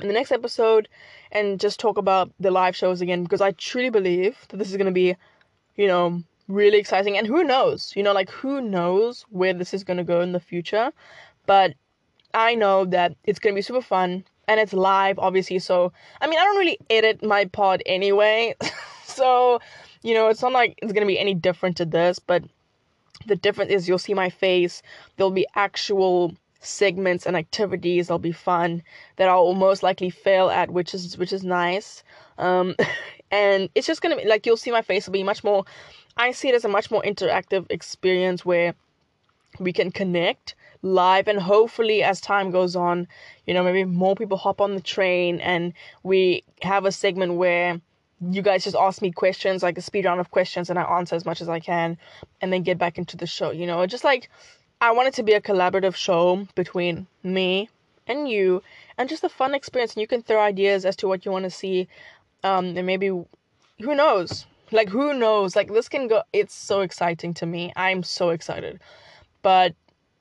in 0.00 0.09
the 0.09 0.14
next 0.14 0.33
episode 0.33 0.88
and 1.30 1.61
just 1.61 1.78
talk 1.78 1.99
about 1.99 2.33
the 2.40 2.50
live 2.50 2.75
shows 2.75 3.00
again 3.00 3.23
because 3.23 3.42
I 3.42 3.52
truly 3.52 3.90
believe 3.90 4.37
that 4.49 4.57
this 4.57 4.71
is 4.71 4.76
going 4.76 4.87
to 4.87 4.92
be, 4.92 5.14
you 5.76 5.87
know, 5.87 6.23
really 6.49 6.78
exciting. 6.78 7.18
And 7.18 7.26
who 7.26 7.45
knows, 7.45 7.92
you 7.95 8.02
know, 8.02 8.14
like 8.14 8.30
who 8.30 8.61
knows 8.61 9.26
where 9.30 9.52
this 9.52 9.75
is 9.75 9.85
going 9.85 9.99
to 9.99 10.04
go 10.04 10.23
in 10.23 10.33
the 10.33 10.40
future. 10.40 10.90
But 11.47 11.75
I 12.35 12.54
know 12.54 12.85
that 12.87 13.14
it's 13.25 13.38
gonna 13.38 13.54
be 13.54 13.62
super 13.62 13.80
fun 13.80 14.25
and 14.47 14.61
it's 14.61 14.73
live, 14.73 15.18
obviously. 15.18 15.59
So, 15.59 15.92
I 16.21 16.26
mean, 16.26 16.38
I 16.38 16.45
don't 16.45 16.59
really 16.59 16.78
edit 16.90 17.25
my 17.25 17.47
pod 17.47 17.83
anyway. 17.87 18.54
so, 19.04 19.61
you 20.02 20.14
know, 20.14 20.28
it's 20.28 20.43
not 20.43 20.52
like 20.52 20.78
it's 20.83 20.93
gonna 20.93 21.07
be 21.07 21.19
any 21.19 21.35
different 21.35 21.76
to 21.78 21.85
this, 21.85 22.19
but 22.19 22.45
the 23.26 23.37
difference 23.37 23.71
is 23.71 23.88
you'll 23.88 23.99
see 23.99 24.14
my 24.14 24.31
face. 24.31 24.83
There'll 25.17 25.31
be 25.31 25.47
actual 25.55 26.35
segments 26.61 27.25
and 27.25 27.37
activities 27.37 28.09
that'll 28.09 28.19
be 28.19 28.33
fun 28.33 28.83
that 29.17 29.28
I'll 29.28 29.55
most 29.55 29.83
likely 29.83 30.11
fail 30.11 30.50
at, 30.50 30.71
which 30.71 30.95
is 30.95 31.17
which 31.19 31.33
is 31.33 31.45
nice. 31.45 32.02
Um, 32.38 32.75
and 33.31 33.69
it's 33.75 33.87
just 33.87 34.02
gonna 34.02 34.17
be 34.17 34.25
like 34.25 34.47
you'll 34.47 34.57
see 34.57 34.71
my 34.71 34.83
face 34.83 35.07
will 35.07 35.12
be 35.12 35.23
much 35.23 35.45
more. 35.45 35.64
I 36.17 36.33
see 36.33 36.49
it 36.49 36.55
as 36.55 36.64
a 36.64 36.69
much 36.69 36.90
more 36.90 37.02
interactive 37.02 37.67
experience 37.71 38.45
where 38.45 38.75
we 39.59 39.73
can 39.73 39.90
connect 39.90 40.55
live 40.83 41.26
and 41.26 41.40
hopefully 41.40 42.02
as 42.05 42.21
time 42.21 42.52
goes 42.52 42.76
on 42.76 43.09
you 43.47 43.55
know 43.55 43.64
maybe 43.64 43.85
more 43.85 44.14
people 44.14 44.37
hop 44.37 44.61
on 44.61 44.75
the 44.75 44.81
train 44.81 45.40
and 45.40 45.73
we 46.05 46.45
have 46.62 46.85
a 46.85 46.93
segment 46.93 47.35
where 47.35 47.81
you 48.21 48.43
guys 48.43 48.65
just 48.65 48.77
ask 48.77 49.01
me 49.01 49.13
questions 49.13 49.63
like 49.63 49.79
a 49.79 49.83
speed 49.83 50.05
round 50.05 50.21
of 50.21 50.31
questions 50.31 50.71
and 50.71 50.79
i 50.79 50.83
answer 50.83 51.15
as 51.15 51.25
much 51.25 51.41
as 51.41 51.49
i 51.49 51.61
can 51.61 51.97
and 52.41 52.53
then 52.53 52.63
get 52.63 52.79
back 52.79 52.99
into 52.99 53.17
the 53.17 53.27
show 53.27 53.51
you 53.51 53.67
know? 53.67 53.87
Just 53.87 54.05
like 54.05 54.31
i 54.81 54.91
want 54.91 55.09
it 55.09 55.15
to 55.15 55.23
be 55.23 55.33
a 55.33 55.41
collaborative 55.41 55.95
show 55.95 56.47
between 56.55 57.07
me 57.23 57.69
and 58.07 58.29
you 58.29 58.63
and 58.97 59.09
just 59.09 59.25
a 59.25 59.29
fun 59.29 59.55
experience 59.55 59.95
and 59.95 60.01
you 60.01 60.07
can 60.09 60.23
throw 60.23 60.41
ideas 60.41 60.85
as 60.85 60.97
to 60.97 61.09
what 61.09 61.25
you 61.25 61.33
want 61.33 61.45
to 61.45 61.51
see 61.51 61.89
um 62.43 62.77
and 62.77 62.87
maybe 62.87 63.11
who 63.81 63.95
knows? 63.95 64.47
Like 64.73 64.89
who 64.89 65.15
knows? 65.15 65.57
Like 65.57 65.73
this 65.73 65.89
can 65.89 66.09
go 66.09 66.23
it's 66.33 66.55
so 66.55 66.81
exciting 66.81 67.35
to 67.35 67.47
me. 67.47 67.73
I'm 67.77 68.03
so 68.03 68.31
excited. 68.31 68.81
But 69.43 69.75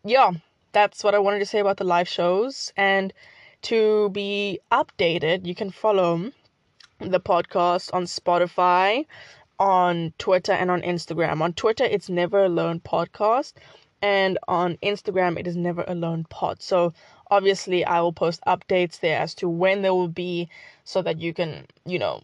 yeah, 0.03 0.31
that's 0.71 1.03
what 1.03 1.15
I 1.15 1.19
wanted 1.19 1.39
to 1.39 1.45
say 1.45 1.59
about 1.59 1.77
the 1.77 1.83
live 1.83 2.07
shows. 2.07 2.71
And 2.77 3.13
to 3.63 4.09
be 4.09 4.59
updated, 4.71 5.45
you 5.45 5.55
can 5.55 5.71
follow 5.71 6.31
the 6.99 7.19
podcast 7.19 7.93
on 7.93 8.05
Spotify, 8.05 9.05
on 9.59 10.13
Twitter, 10.17 10.51
and 10.51 10.71
on 10.71 10.81
Instagram. 10.81 11.41
On 11.41 11.53
Twitter, 11.53 11.83
it's 11.83 12.09
Never 12.09 12.43
Alone 12.43 12.79
Podcast, 12.79 13.53
and 14.01 14.37
on 14.47 14.77
Instagram, 14.77 15.39
it 15.39 15.47
is 15.47 15.55
Never 15.55 15.83
Alone 15.87 16.25
Pod. 16.29 16.61
So 16.61 16.93
obviously, 17.29 17.85
I 17.85 18.01
will 18.01 18.13
post 18.13 18.41
updates 18.47 18.99
there 18.99 19.19
as 19.19 19.33
to 19.35 19.49
when 19.49 19.81
they 19.81 19.89
will 19.89 20.07
be 20.07 20.49
so 20.83 21.01
that 21.01 21.19
you 21.19 21.33
can, 21.33 21.67
you 21.85 21.99
know, 21.99 22.21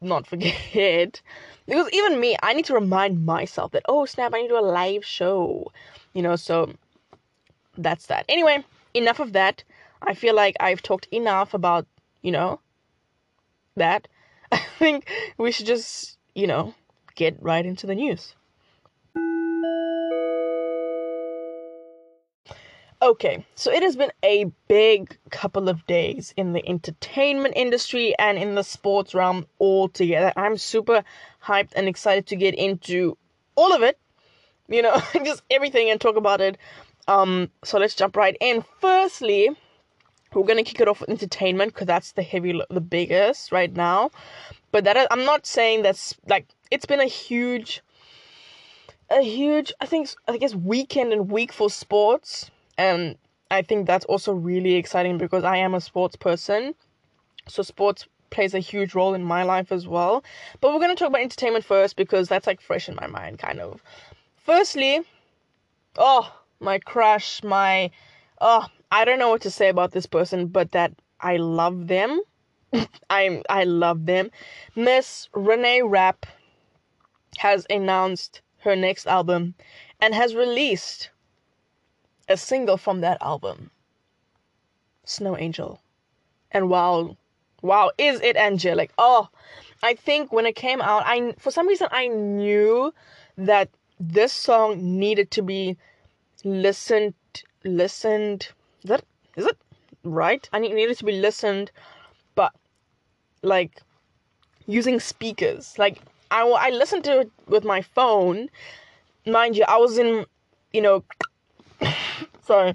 not 0.00 0.26
forget. 0.28 1.20
because 1.66 1.88
even 1.92 2.20
me, 2.20 2.36
I 2.42 2.52
need 2.52 2.66
to 2.66 2.74
remind 2.74 3.24
myself 3.24 3.72
that, 3.72 3.84
oh 3.88 4.04
snap, 4.06 4.34
I 4.34 4.38
need 4.38 4.48
to 4.48 4.54
do 4.54 4.58
a 4.58 4.60
live 4.60 5.04
show. 5.04 5.72
You 6.12 6.22
know, 6.22 6.36
so 6.36 6.74
that's 7.76 8.06
that. 8.06 8.24
Anyway, 8.28 8.64
enough 8.94 9.20
of 9.20 9.32
that. 9.32 9.64
I 10.02 10.14
feel 10.14 10.34
like 10.34 10.56
I've 10.58 10.82
talked 10.82 11.06
enough 11.12 11.54
about, 11.54 11.86
you 12.22 12.32
know, 12.32 12.60
that. 13.76 14.08
I 14.52 14.58
think 14.78 15.08
we 15.38 15.52
should 15.52 15.66
just, 15.66 16.18
you 16.34 16.46
know, 16.46 16.74
get 17.14 17.36
right 17.40 17.64
into 17.64 17.86
the 17.86 17.94
news. 17.94 18.34
Okay, 23.02 23.44
so 23.56 23.72
it 23.72 23.82
has 23.82 23.96
been 23.96 24.12
a 24.24 24.44
big 24.68 25.18
couple 25.30 25.68
of 25.68 25.84
days 25.88 26.32
in 26.36 26.52
the 26.52 26.64
entertainment 26.68 27.54
industry 27.56 28.14
and 28.16 28.38
in 28.38 28.54
the 28.54 28.62
sports 28.62 29.12
realm 29.12 29.44
altogether. 29.58 30.32
I'm 30.36 30.56
super 30.56 31.02
hyped 31.44 31.72
and 31.74 31.88
excited 31.88 32.28
to 32.28 32.36
get 32.36 32.54
into 32.54 33.18
all 33.56 33.72
of 33.72 33.82
it, 33.82 33.98
you 34.68 34.82
know, 34.82 35.02
just 35.24 35.42
everything 35.50 35.90
and 35.90 36.00
talk 36.00 36.14
about 36.14 36.40
it. 36.40 36.56
Um, 37.08 37.50
so 37.64 37.80
let's 37.80 37.96
jump 37.96 38.16
right 38.16 38.36
in. 38.40 38.64
Firstly, 38.80 39.50
we're 40.34 40.46
gonna 40.46 40.64
kick 40.64 40.80
it 40.80 40.88
off 40.88 41.00
with 41.00 41.10
entertainment 41.10 41.72
because 41.74 41.86
that's 41.86 42.12
the 42.12 42.22
heavy, 42.22 42.60
the 42.70 42.80
biggest 42.80 43.52
right 43.52 43.74
now. 43.74 44.10
But 44.70 44.84
that 44.84 45.06
I'm 45.10 45.24
not 45.24 45.46
saying 45.46 45.82
that's 45.82 46.14
like 46.26 46.46
it's 46.70 46.86
been 46.86 47.00
a 47.00 47.06
huge, 47.06 47.82
a 49.10 49.22
huge. 49.22 49.72
I 49.80 49.86
think 49.86 50.08
I 50.28 50.36
guess 50.38 50.54
weekend 50.54 51.12
and 51.12 51.30
week 51.30 51.52
for 51.52 51.68
sports 51.68 52.50
and 52.78 53.16
I 53.50 53.60
think 53.60 53.86
that's 53.86 54.06
also 54.06 54.32
really 54.32 54.74
exciting 54.74 55.18
because 55.18 55.44
I 55.44 55.58
am 55.58 55.74
a 55.74 55.80
sports 55.80 56.16
person. 56.16 56.74
So 57.48 57.62
sports 57.62 58.06
plays 58.30 58.54
a 58.54 58.60
huge 58.60 58.94
role 58.94 59.12
in 59.12 59.22
my 59.22 59.42
life 59.42 59.70
as 59.70 59.86
well. 59.86 60.24
But 60.60 60.72
we're 60.72 60.80
to 60.88 60.94
talk 60.94 61.08
about 61.08 61.20
entertainment 61.20 61.64
first 61.64 61.96
because 61.96 62.28
that's 62.28 62.46
like 62.46 62.62
fresh 62.62 62.88
in 62.88 62.94
my 62.94 63.06
mind 63.06 63.38
kind 63.38 63.60
of. 63.60 63.82
Firstly, 64.38 65.02
oh, 65.96 66.34
my 66.60 66.78
crush, 66.78 67.42
my 67.42 67.90
oh, 68.40 68.66
I 68.92 69.06
don't 69.06 69.18
know 69.18 69.30
what 69.30 69.40
to 69.40 69.50
say 69.50 69.70
about 69.70 69.92
this 69.92 70.04
person, 70.04 70.48
but 70.48 70.72
that 70.72 70.92
I 71.18 71.38
love 71.38 71.88
them. 71.88 72.20
I'm 73.10 73.42
I 73.48 73.64
love 73.64 74.04
them. 74.04 74.30
Miss 74.76 75.30
Renee 75.32 75.80
Rapp 75.80 76.26
has 77.38 77.66
announced 77.70 78.42
her 78.58 78.76
next 78.76 79.06
album 79.06 79.54
and 79.98 80.14
has 80.14 80.34
released 80.34 81.08
a 82.28 82.36
single 82.36 82.76
from 82.76 83.00
that 83.00 83.16
album, 83.22 83.70
Snow 85.06 85.38
Angel. 85.38 85.80
And 86.50 86.68
wow, 86.68 87.16
wow, 87.62 87.92
is 87.96 88.20
it 88.20 88.36
angelic? 88.36 88.92
Oh, 88.98 89.30
I 89.82 89.94
think 89.94 90.32
when 90.32 90.44
it 90.44 90.54
came 90.54 90.82
out, 90.82 91.02
I 91.06 91.32
for 91.38 91.50
some 91.50 91.66
reason 91.66 91.88
I 91.90 92.08
knew 92.08 92.92
that 93.38 93.70
this 93.98 94.34
song 94.34 94.98
needed 94.98 95.30
to 95.30 95.42
be 95.42 95.78
listened 96.44 97.14
listened 97.64 98.48
is 98.82 98.88
that 98.88 99.04
is 99.36 99.46
it 99.46 99.56
right? 100.04 100.48
I 100.52 100.58
need 100.58 100.74
needed 100.74 100.98
to 100.98 101.04
be 101.04 101.12
listened 101.12 101.70
but 102.34 102.52
like 103.42 103.80
using 104.66 105.00
speakers. 105.00 105.78
Like 105.78 106.00
I 106.30 106.42
I 106.42 106.70
listened 106.70 107.04
to 107.04 107.20
it 107.20 107.30
with 107.46 107.64
my 107.64 107.82
phone. 107.82 108.48
Mind 109.26 109.56
you, 109.56 109.64
I 109.68 109.76
was 109.76 109.98
in 109.98 110.26
you 110.72 110.82
know 110.82 111.04
sorry, 112.42 112.74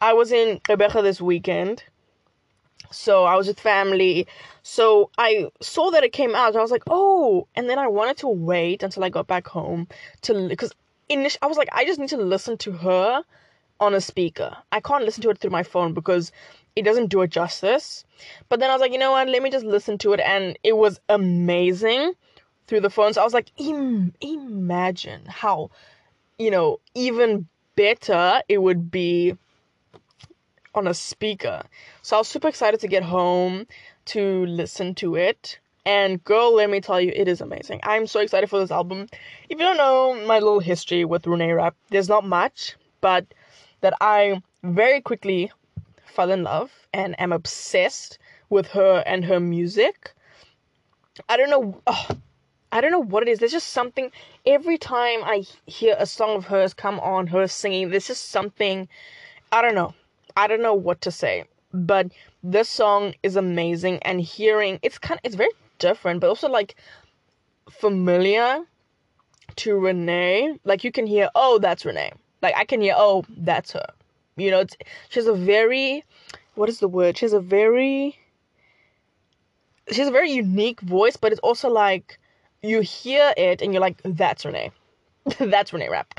I 0.00 0.12
was 0.12 0.32
in 0.32 0.60
Rebecca 0.68 1.02
this 1.02 1.20
weekend. 1.20 1.84
So 2.90 3.24
I 3.24 3.36
was 3.36 3.46
with 3.46 3.58
family. 3.58 4.26
So 4.62 5.10
I 5.16 5.50
saw 5.60 5.90
that 5.90 6.04
it 6.04 6.12
came 6.12 6.34
out. 6.34 6.56
I 6.56 6.60
was 6.60 6.70
like, 6.70 6.82
oh, 6.88 7.48
and 7.54 7.68
then 7.68 7.78
I 7.78 7.86
wanted 7.86 8.18
to 8.18 8.28
wait 8.28 8.82
until 8.82 9.02
I 9.02 9.08
got 9.08 9.26
back 9.26 9.46
home 9.48 9.88
to 10.22 10.48
because 10.48 10.72
initially 11.08 11.38
I 11.42 11.46
was 11.46 11.56
like, 11.56 11.70
I 11.72 11.84
just 11.84 11.98
need 11.98 12.10
to 12.10 12.18
listen 12.18 12.58
to 12.58 12.72
her 12.72 13.24
on 13.82 13.94
a 13.94 14.00
speaker. 14.00 14.56
I 14.70 14.80
can't 14.80 15.04
listen 15.04 15.22
to 15.22 15.30
it 15.30 15.38
through 15.38 15.50
my 15.50 15.64
phone 15.64 15.92
because 15.92 16.30
it 16.76 16.82
doesn't 16.82 17.08
do 17.08 17.20
it 17.22 17.30
justice. 17.30 18.04
But 18.48 18.60
then 18.60 18.70
I 18.70 18.74
was 18.74 18.80
like, 18.80 18.92
you 18.92 18.98
know 18.98 19.10
what? 19.10 19.28
Let 19.28 19.42
me 19.42 19.50
just 19.50 19.66
listen 19.66 19.98
to 19.98 20.12
it, 20.12 20.20
and 20.20 20.56
it 20.62 20.76
was 20.76 21.00
amazing 21.08 22.14
through 22.68 22.80
the 22.80 22.90
phone. 22.90 23.12
So 23.12 23.20
I 23.20 23.24
was 23.24 23.34
like, 23.34 23.50
Im- 23.58 24.14
imagine 24.20 25.22
how, 25.26 25.70
you 26.38 26.50
know, 26.50 26.78
even 26.94 27.48
better 27.74 28.40
it 28.48 28.58
would 28.58 28.90
be 28.90 29.36
on 30.74 30.86
a 30.86 30.94
speaker. 30.94 31.62
So 32.02 32.16
I 32.16 32.20
was 32.20 32.28
super 32.28 32.48
excited 32.48 32.78
to 32.80 32.88
get 32.88 33.02
home 33.02 33.66
to 34.06 34.46
listen 34.46 34.94
to 34.96 35.16
it. 35.16 35.58
And 35.84 36.22
girl, 36.22 36.54
let 36.54 36.70
me 36.70 36.80
tell 36.80 37.00
you, 37.00 37.12
it 37.14 37.26
is 37.26 37.40
amazing. 37.40 37.80
I'm 37.82 38.06
so 38.06 38.20
excited 38.20 38.48
for 38.48 38.60
this 38.60 38.70
album. 38.70 39.08
If 39.48 39.58
you 39.58 39.64
don't 39.64 39.76
know 39.76 40.24
my 40.26 40.38
little 40.38 40.60
history 40.60 41.04
with 41.04 41.26
Renee 41.26 41.52
Rapp, 41.52 41.74
there's 41.90 42.08
not 42.08 42.24
much, 42.24 42.76
but 43.00 43.26
that 43.82 43.94
I 44.00 44.42
very 44.62 45.00
quickly 45.00 45.52
fell 46.04 46.30
in 46.30 46.42
love 46.42 46.70
and 46.92 47.18
am 47.20 47.32
obsessed 47.32 48.18
with 48.48 48.66
her 48.68 49.02
and 49.06 49.24
her 49.24 49.40
music. 49.40 50.12
I 51.28 51.36
don't 51.36 51.50
know. 51.50 51.80
Oh, 51.86 52.06
I 52.70 52.80
don't 52.80 52.90
know 52.90 53.00
what 53.02 53.22
it 53.22 53.28
is. 53.28 53.38
There's 53.38 53.52
just 53.52 53.68
something 53.68 54.10
every 54.46 54.78
time 54.78 55.22
I 55.22 55.44
hear 55.66 55.94
a 55.98 56.06
song 56.06 56.36
of 56.36 56.46
hers 56.46 56.72
come 56.72 56.98
on, 57.00 57.26
her 57.26 57.46
singing, 57.46 57.90
there's 57.90 58.06
just 58.06 58.30
something 58.30 58.88
I 59.52 59.60
don't 59.60 59.74
know. 59.74 59.94
I 60.36 60.46
don't 60.46 60.62
know 60.62 60.74
what 60.74 61.02
to 61.02 61.10
say. 61.10 61.44
But 61.74 62.10
this 62.42 62.68
song 62.68 63.14
is 63.22 63.36
amazing 63.36 63.98
and 64.02 64.20
hearing 64.20 64.78
it's 64.82 64.98
kind 64.98 65.18
of 65.18 65.24
it's 65.24 65.34
very 65.34 65.50
different, 65.78 66.20
but 66.20 66.28
also 66.28 66.48
like 66.48 66.76
familiar 67.70 68.60
to 69.56 69.78
Renee. 69.78 70.58
Like 70.64 70.84
you 70.84 70.92
can 70.92 71.06
hear, 71.06 71.28
oh, 71.34 71.58
that's 71.58 71.84
Renee. 71.84 72.12
Like 72.42 72.54
I 72.56 72.64
can 72.64 72.80
hear, 72.80 72.94
oh, 72.96 73.24
that's 73.28 73.72
her. 73.72 73.86
You 74.36 74.50
know, 74.50 74.60
it's, 74.60 74.76
she 75.08 75.20
has 75.20 75.26
a 75.26 75.34
very 75.34 76.04
what 76.54 76.68
is 76.68 76.80
the 76.80 76.88
word? 76.88 77.16
She 77.16 77.24
has 77.24 77.32
a 77.32 77.40
very 77.40 78.18
she 79.90 80.00
has 80.00 80.08
a 80.08 80.12
very 80.12 80.30
unique 80.30 80.80
voice, 80.80 81.16
but 81.16 81.32
it's 81.32 81.40
also 81.40 81.68
like 81.68 82.18
you 82.62 82.80
hear 82.80 83.32
it 83.36 83.60
and 83.60 83.72
you're 83.72 83.80
like, 83.80 84.00
that's 84.04 84.44
Renee. 84.44 84.70
that's 85.38 85.72
Renee 85.72 85.88
Rapp. 85.88 86.14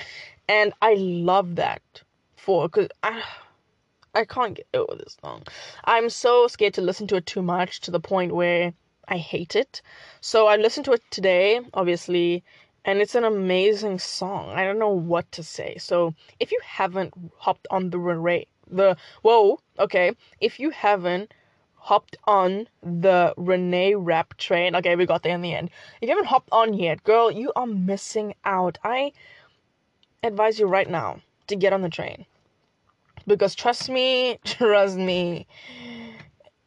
And 0.50 0.74
I 0.82 0.96
love 0.96 1.56
that 1.56 1.82
for, 2.36 2.68
because 2.68 2.89
I, 3.01 3.24
I 4.13 4.25
can't 4.25 4.56
get 4.56 4.68
over 4.74 4.96
this 4.96 5.18
song. 5.24 5.44
I'm 5.86 6.10
so 6.10 6.48
scared 6.48 6.74
to 6.75 6.82
listen 6.82 7.08
to 7.08 7.15
it 7.15 7.25
too 7.25 7.42
much 7.42 7.80
to 7.82 7.92
the 7.92 8.00
point 8.01 8.36
where 8.36 8.74
I 9.08 9.18
hate 9.18 9.56
it. 9.56 9.82
So 10.20 10.48
I 10.48 10.58
listened 10.58 10.86
to 10.86 10.92
it 10.92 11.01
today, 11.12 11.62
obviously, 11.74 12.44
and 12.85 12.99
it's 12.99 13.15
an 13.15 13.23
amazing 13.23 13.99
song. 13.99 14.49
I 14.49 14.63
don't 14.63 14.79
know 14.79 14.89
what 14.89 15.31
to 15.33 15.43
say. 15.43 15.77
So 15.79 16.13
if 16.39 16.51
you 16.51 16.59
haven't 16.63 17.13
hopped 17.37 17.67
on 17.71 17.89
the 17.89 17.99
Renee, 17.99 18.47
the, 18.69 18.97
whoa, 19.21 19.59
okay, 19.79 20.13
if 20.41 20.59
you 20.59 20.69
haven't 20.71 21.33
hopped 21.83 22.15
on 22.23 22.65
the 22.81 23.33
Renee 23.35 23.93
Rapp 23.93 24.37
train. 24.37 24.73
Okay, 24.73 24.95
we 24.95 25.05
got 25.05 25.21
there 25.21 25.35
in 25.35 25.41
the 25.41 25.53
end. 25.53 25.69
If 26.01 26.07
you 26.07 26.15
haven't 26.15 26.27
hopped 26.27 26.47
on 26.53 26.73
yet, 26.73 27.03
girl, 27.03 27.29
you 27.29 27.51
are 27.57 27.67
missing 27.67 28.35
out. 28.45 28.77
I 28.85 29.11
advise 30.23 30.57
you 30.59 30.65
right 30.65 30.89
now 30.89 31.19
to 31.47 31.57
get 31.57 31.73
on 31.73 31.81
the 31.81 31.89
train. 31.89 32.25
Because 33.27 33.53
trust 33.53 33.89
me, 33.89 34.39
trust 34.45 34.95
me, 34.95 35.45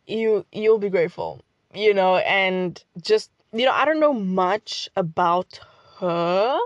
you 0.06 0.44
you'll 0.52 0.78
be 0.78 0.90
grateful. 0.90 1.42
You 1.72 1.94
know, 1.94 2.16
and 2.18 2.82
just 3.00 3.30
you 3.54 3.64
know, 3.64 3.72
I 3.72 3.86
don't 3.86 4.00
know 4.00 4.12
much 4.12 4.86
about 4.96 5.58
her 5.98 6.58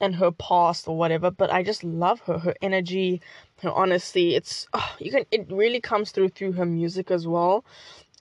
and 0.00 0.14
her 0.14 0.30
past 0.32 0.88
or 0.88 0.96
whatever, 0.96 1.30
but 1.30 1.52
I 1.52 1.62
just 1.62 1.84
love 1.84 2.20
her, 2.20 2.38
her 2.38 2.54
energy, 2.62 3.20
her 3.62 3.70
honesty. 3.70 4.34
It's 4.34 4.66
oh, 4.72 4.96
you 4.98 5.10
can 5.10 5.24
it 5.30 5.46
really 5.50 5.80
comes 5.80 6.10
through 6.10 6.30
through 6.30 6.52
her 6.52 6.66
music 6.66 7.10
as 7.10 7.26
well, 7.26 7.64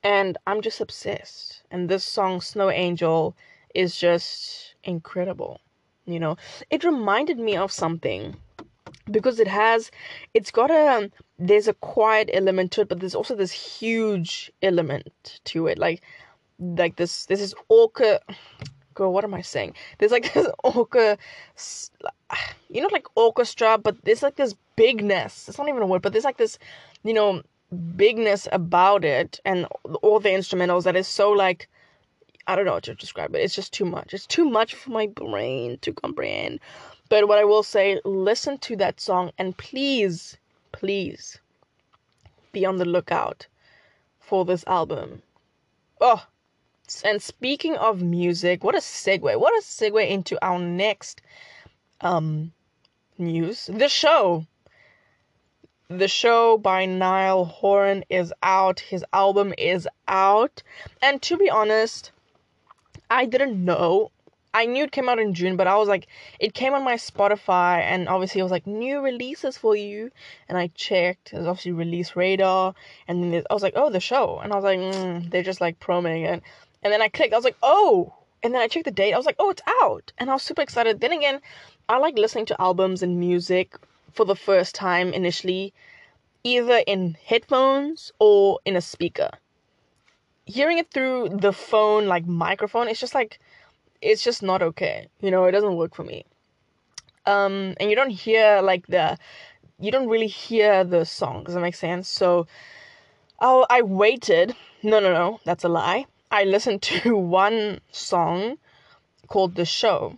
and 0.03 0.37
I'm 0.45 0.61
just 0.61 0.81
obsessed. 0.81 1.63
And 1.71 1.89
this 1.89 2.03
song 2.03 2.41
Snow 2.41 2.69
Angel 2.69 3.35
is 3.73 3.95
just 3.95 4.75
incredible. 4.83 5.61
You 6.05 6.19
know, 6.19 6.37
it 6.69 6.83
reminded 6.83 7.39
me 7.39 7.55
of 7.55 7.71
something 7.71 8.35
because 9.11 9.39
it 9.39 9.47
has 9.47 9.91
it's 10.33 10.51
got 10.51 10.71
a 10.71 11.09
there's 11.37 11.67
a 11.67 11.73
quiet 11.73 12.29
element 12.33 12.71
to 12.71 12.81
it 12.81 12.89
but 12.89 12.99
there's 12.99 13.15
also 13.15 13.35
this 13.35 13.51
huge 13.51 14.51
element 14.61 15.39
to 15.43 15.67
it 15.67 15.77
like 15.77 16.01
like 16.59 16.95
this 16.97 17.25
this 17.25 17.41
is 17.41 17.53
orca 17.69 18.19
girl, 18.99 19.13
what 19.13 19.23
am 19.23 19.33
I 19.33 19.41
saying? 19.41 19.73
There's 19.97 20.11
like 20.11 20.33
this 20.33 20.47
orca. 20.63 21.17
you 22.69 22.81
know 22.81 22.89
like 22.91 23.07
orchestra, 23.15 23.77
but 23.77 23.95
there's 24.03 24.21
like 24.21 24.35
this 24.35 24.55
bigness. 24.75 25.47
It's 25.47 25.57
not 25.57 25.69
even 25.69 25.81
a 25.81 25.87
word, 25.87 26.01
but 26.01 26.11
there's 26.11 26.25
like 26.25 26.37
this, 26.37 26.59
you 27.03 27.13
know, 27.13 27.41
bigness 27.95 28.47
about 28.51 29.05
it 29.05 29.39
and 29.45 29.65
all 30.01 30.19
the 30.19 30.29
instrumentals 30.29 30.83
that 30.83 30.95
is 30.95 31.07
so 31.07 31.31
like 31.31 31.69
I 32.47 32.55
don't 32.55 32.65
know 32.65 32.73
how 32.73 32.79
to 32.79 32.95
describe 32.95 33.35
it. 33.35 33.41
It's 33.41 33.55
just 33.55 33.73
too 33.73 33.85
much. 33.85 34.13
It's 34.13 34.25
too 34.25 34.49
much 34.49 34.73
for 34.73 34.89
my 34.89 35.05
brain 35.07 35.77
to 35.81 35.93
comprehend. 35.93 36.59
But 37.07 37.27
what 37.27 37.37
I 37.37 37.43
will 37.43 37.63
say, 37.63 38.01
listen 38.05 38.57
to 38.59 38.75
that 38.77 38.99
song 38.99 39.31
and 39.37 39.55
please, 39.55 40.37
please 40.71 41.39
be 42.51 42.65
on 42.65 42.77
the 42.77 42.85
lookout 42.85 43.45
for 44.19 44.45
this 44.45 44.63
album. 44.65 45.21
Oh, 46.01 46.25
and 47.03 47.21
speaking 47.21 47.75
of 47.75 48.01
music, 48.01 48.63
what 48.63 48.75
a 48.75 48.79
segue! 48.79 49.39
What 49.39 49.53
a 49.53 49.65
segue 49.65 50.09
into 50.09 50.43
our 50.43 50.59
next 50.59 51.21
um 52.01 52.51
news. 53.17 53.69
The 53.71 53.89
show. 53.89 54.45
The 55.89 56.07
show 56.07 56.57
by 56.57 56.85
Niall 56.85 57.45
Horan 57.45 58.05
is 58.09 58.31
out. 58.43 58.79
His 58.79 59.03
album 59.11 59.53
is 59.57 59.87
out. 60.07 60.61
And 61.01 61.21
to 61.23 61.37
be 61.37 61.49
honest, 61.49 62.11
I 63.09 63.25
didn't 63.25 63.63
know. 63.63 64.11
I 64.53 64.65
knew 64.65 64.85
it 64.85 64.91
came 64.91 65.09
out 65.09 65.19
in 65.19 65.33
June, 65.33 65.57
but 65.57 65.67
I 65.67 65.77
was 65.77 65.87
like, 65.87 66.07
it 66.39 66.53
came 66.53 66.73
on 66.73 66.83
my 66.83 66.95
Spotify, 66.95 67.81
and 67.81 68.09
obviously 68.09 68.39
it 68.39 68.43
was 68.43 68.51
like 68.51 68.65
new 68.65 68.99
releases 68.99 69.57
for 69.57 69.75
you. 69.75 70.11
And 70.47 70.57
I 70.57 70.67
checked, 70.73 71.31
there's 71.31 71.45
obviously 71.45 71.71
release 71.71 72.15
radar, 72.15 72.73
and 73.07 73.23
then 73.33 73.43
I 73.49 73.53
was 73.53 73.61
like, 73.61 73.73
oh, 73.75 73.89
the 73.89 73.99
show, 73.99 74.39
and 74.39 74.51
I 74.51 74.55
was 74.55 74.63
like, 74.63 74.79
mm, 74.79 75.29
they're 75.29 75.43
just 75.43 75.61
like 75.61 75.79
promoting 75.79 76.23
it. 76.23 76.43
And 76.81 76.93
then 76.93 77.01
I 77.01 77.09
clicked, 77.09 77.33
I 77.33 77.37
was 77.37 77.45
like, 77.45 77.57
oh, 77.61 78.13
and 78.41 78.53
then 78.53 78.61
I 78.61 78.67
checked 78.67 78.85
the 78.85 78.91
date, 78.91 79.13
I 79.13 79.17
was 79.17 79.25
like, 79.25 79.35
oh, 79.39 79.49
it's 79.49 79.61
out, 79.81 80.11
and 80.17 80.29
I 80.29 80.33
was 80.33 80.43
super 80.43 80.61
excited. 80.61 81.01
Then 81.01 81.11
again, 81.11 81.41
I 81.89 81.97
like 81.97 82.17
listening 82.17 82.45
to 82.47 82.61
albums 82.61 83.03
and 83.03 83.19
music 83.19 83.75
for 84.13 84.25
the 84.25 84.35
first 84.35 84.75
time 84.75 85.11
initially, 85.13 85.73
either 86.43 86.83
in 86.87 87.17
headphones 87.25 88.11
or 88.19 88.59
in 88.65 88.75
a 88.75 88.81
speaker. 88.81 89.29
Hearing 90.45 90.77
it 90.77 90.91
through 90.91 91.29
the 91.29 91.53
phone 91.53 92.07
like 92.07 92.25
microphone 92.25 92.87
it's 92.87 92.99
just 92.99 93.13
like 93.13 93.39
it's 94.01 94.23
just 94.23 94.41
not 94.41 94.61
okay. 94.61 95.07
You 95.21 95.29
know 95.29 95.45
it 95.45 95.51
doesn't 95.51 95.75
work 95.75 95.93
for 95.93 96.03
me. 96.03 96.25
Um 97.25 97.75
and 97.79 97.89
you 97.89 97.95
don't 97.95 98.09
hear 98.09 98.61
like 98.61 98.87
the 98.87 99.17
you 99.79 99.91
don't 99.91 100.07
really 100.09 100.27
hear 100.27 100.83
the 100.83 101.05
song. 101.05 101.43
Does 101.43 101.53
that 101.53 101.61
make 101.61 101.75
sense? 101.75 102.09
So 102.09 102.47
oh 103.39 103.65
i 103.69 103.81
waited. 103.83 104.55
No 104.81 104.99
no 104.99 105.13
no. 105.13 105.39
That's 105.45 105.63
a 105.63 105.69
lie 105.69 106.05
i 106.31 106.43
listened 106.43 106.81
to 106.81 107.15
one 107.43 107.79
song 107.91 108.57
called 109.27 109.55
the 109.55 109.65
show 109.65 110.17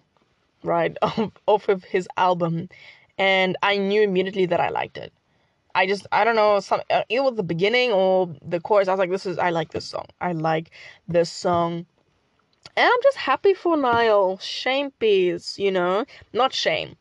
right 0.63 0.98
off 1.48 1.70
of 1.70 1.84
his 1.84 2.08
album 2.18 2.70
and 3.18 3.58
i 3.62 3.77
knew 3.77 4.01
immediately 4.01 4.46
that 4.46 4.60
i 4.60 4.70
liked 4.70 4.98
it 4.98 5.13
I 5.74 5.88
just 5.88 6.06
I 6.12 6.24
don't 6.24 6.36
know 6.36 6.60
some 6.60 6.82
uh, 6.89 7.03
it 7.10 7.22
was 7.22 7.36
the 7.36 7.44
beginning 7.44 7.91
or 7.91 8.30
the 8.41 8.60
chorus. 8.60 8.88
I 8.88 8.91
was 8.91 9.00
like, 9.00 9.10
this 9.10 9.25
is 9.25 9.38
I 9.38 9.51
like 9.51 9.72
this 9.72 9.86
song. 9.86 10.06
I 10.20 10.34
like 10.34 10.72
this 11.08 11.32
song, 11.32 11.86
and 12.75 12.86
I'm 12.86 13.03
just 13.03 13.18
happy 13.18 13.53
for 13.53 13.77
Niall. 13.77 14.38
Shame 14.39 14.91
piece, 14.91 15.58
you 15.58 15.72
know, 15.72 16.06
not 16.34 16.53
shame, 16.53 16.96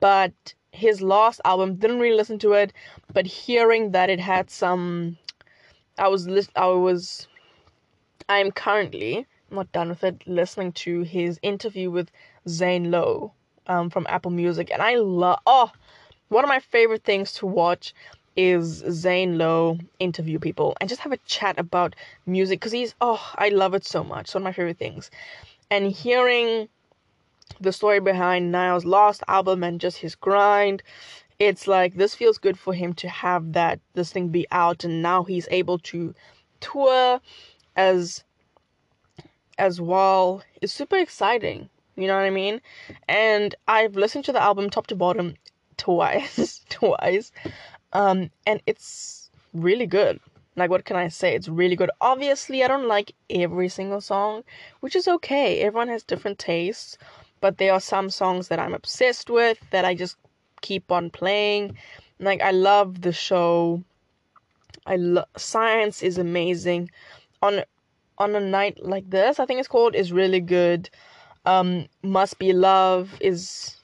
but 0.00 0.32
his 0.72 1.02
last 1.02 1.40
album 1.44 1.76
didn't 1.76 2.00
really 2.00 2.16
listen 2.16 2.38
to 2.40 2.52
it, 2.52 2.72
but 3.12 3.26
hearing 3.26 3.92
that 3.92 4.10
it 4.10 4.20
had 4.20 4.50
some, 4.50 5.16
I 5.98 6.08
was 6.08 6.28
I 6.56 6.66
was, 6.66 7.28
I 8.28 8.38
am 8.38 8.52
currently 8.52 9.26
not 9.50 9.70
done 9.72 9.90
with 9.90 10.02
it 10.02 10.26
listening 10.26 10.72
to 10.72 11.02
his 11.02 11.38
interview 11.42 11.90
with 11.90 12.10
Zane 12.48 12.90
Lowe, 12.90 13.32
um, 13.66 13.90
from 13.90 14.06
Apple 14.08 14.30
Music, 14.30 14.70
and 14.70 14.82
I 14.82 14.96
love 14.96 15.40
oh 15.46 15.70
one 16.28 16.42
of 16.42 16.48
my 16.48 16.60
favorite 16.60 17.04
things 17.04 17.32
to 17.34 17.46
watch 17.46 17.94
is 18.36 18.82
Zane 18.90 19.38
Lowe 19.38 19.78
interview 20.00 20.38
people 20.38 20.76
and 20.80 20.88
just 20.88 21.02
have 21.02 21.12
a 21.12 21.18
chat 21.18 21.58
about 21.58 21.94
music 22.26 22.60
because 22.60 22.72
he's 22.72 22.94
oh 23.00 23.32
I 23.36 23.50
love 23.50 23.74
it 23.74 23.84
so 23.84 24.02
much. 24.02 24.26
It's 24.26 24.34
one 24.34 24.42
of 24.42 24.44
my 24.44 24.52
favorite 24.52 24.78
things. 24.78 25.10
And 25.70 25.92
hearing 25.92 26.68
the 27.60 27.72
story 27.72 28.00
behind 28.00 28.50
Niall's 28.50 28.84
last 28.84 29.22
album 29.28 29.62
and 29.62 29.80
just 29.80 29.98
his 29.98 30.14
grind, 30.14 30.82
it's 31.38 31.66
like 31.66 31.94
this 31.94 32.14
feels 32.14 32.38
good 32.38 32.58
for 32.58 32.74
him 32.74 32.94
to 32.94 33.08
have 33.08 33.52
that 33.52 33.80
this 33.92 34.10
thing 34.12 34.28
be 34.28 34.46
out 34.50 34.82
and 34.82 35.02
now 35.02 35.24
he's 35.24 35.46
able 35.50 35.78
to 35.80 36.14
tour 36.60 37.20
as 37.76 38.24
as 39.58 39.80
well. 39.80 40.42
It's 40.60 40.72
super 40.72 40.96
exciting. 40.96 41.68
You 41.96 42.08
know 42.08 42.14
what 42.14 42.24
I 42.24 42.30
mean? 42.30 42.60
And 43.08 43.54
I've 43.68 43.94
listened 43.94 44.24
to 44.24 44.32
the 44.32 44.42
album 44.42 44.68
top 44.70 44.88
to 44.88 44.96
bottom 44.96 45.34
twice, 45.76 46.64
twice, 46.68 47.30
um, 47.92 48.30
and 48.46 48.60
it's 48.66 49.30
really 49.52 49.86
good. 49.86 50.20
Like, 50.56 50.70
what 50.70 50.84
can 50.84 50.96
I 50.96 51.08
say? 51.08 51.34
It's 51.34 51.48
really 51.48 51.74
good. 51.74 51.90
Obviously, 52.00 52.62
I 52.62 52.68
don't 52.68 52.86
like 52.86 53.12
every 53.28 53.68
single 53.68 54.00
song, 54.00 54.44
which 54.80 54.94
is 54.94 55.08
okay. 55.08 55.60
Everyone 55.60 55.88
has 55.88 56.04
different 56.04 56.38
tastes, 56.38 56.96
but 57.40 57.58
there 57.58 57.72
are 57.72 57.80
some 57.80 58.08
songs 58.08 58.48
that 58.48 58.60
I'm 58.60 58.74
obsessed 58.74 59.30
with 59.30 59.58
that 59.70 59.84
I 59.84 59.94
just 59.94 60.16
keep 60.60 60.92
on 60.92 61.10
playing. 61.10 61.76
Like, 62.20 62.40
I 62.40 62.52
love 62.52 63.00
the 63.00 63.12
show. 63.12 63.82
I 64.86 64.96
love 64.96 65.26
science 65.36 66.02
is 66.02 66.18
amazing. 66.18 66.90
On 67.44 67.62
on 68.16 68.34
a 68.34 68.40
night 68.40 68.82
like 68.82 69.10
this, 69.10 69.38
I 69.38 69.44
think 69.44 69.60
it's 69.60 69.68
called, 69.68 69.94
is 69.94 70.12
really 70.12 70.40
good. 70.40 70.88
Um, 71.44 71.86
Must 72.02 72.38
Be 72.38 72.52
Love 72.52 73.18
is 73.20 73.76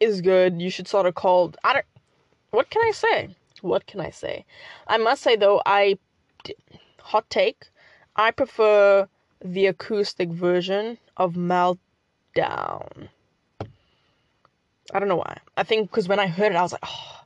is 0.00 0.20
good. 0.22 0.62
You 0.62 0.72
could 0.72 0.88
start 0.88 1.06
a 1.06 1.12
cult. 1.12 1.56
I 1.62 1.74
don't. 1.74 1.86
What 2.50 2.70
can 2.70 2.82
I 2.82 2.92
say? 2.92 3.36
What 3.60 3.86
can 3.86 4.00
I 4.00 4.10
say? 4.10 4.44
I 4.86 4.96
must 4.98 5.22
say 5.22 5.36
though, 5.36 5.60
I 5.66 5.98
hot 7.00 7.28
take. 7.28 7.68
I 8.16 8.30
prefer 8.30 9.08
the 9.44 9.66
acoustic 9.66 10.30
version 10.30 10.98
of 11.16 11.34
Meltdown. 11.34 13.08
I 14.94 14.98
don't 14.98 15.08
know 15.08 15.16
why. 15.16 15.38
I 15.56 15.62
think 15.62 15.90
because 15.90 16.08
when 16.08 16.20
I 16.20 16.26
heard 16.26 16.52
it, 16.52 16.56
I 16.56 16.62
was 16.62 16.72
like, 16.72 16.84
oh, 16.86 17.20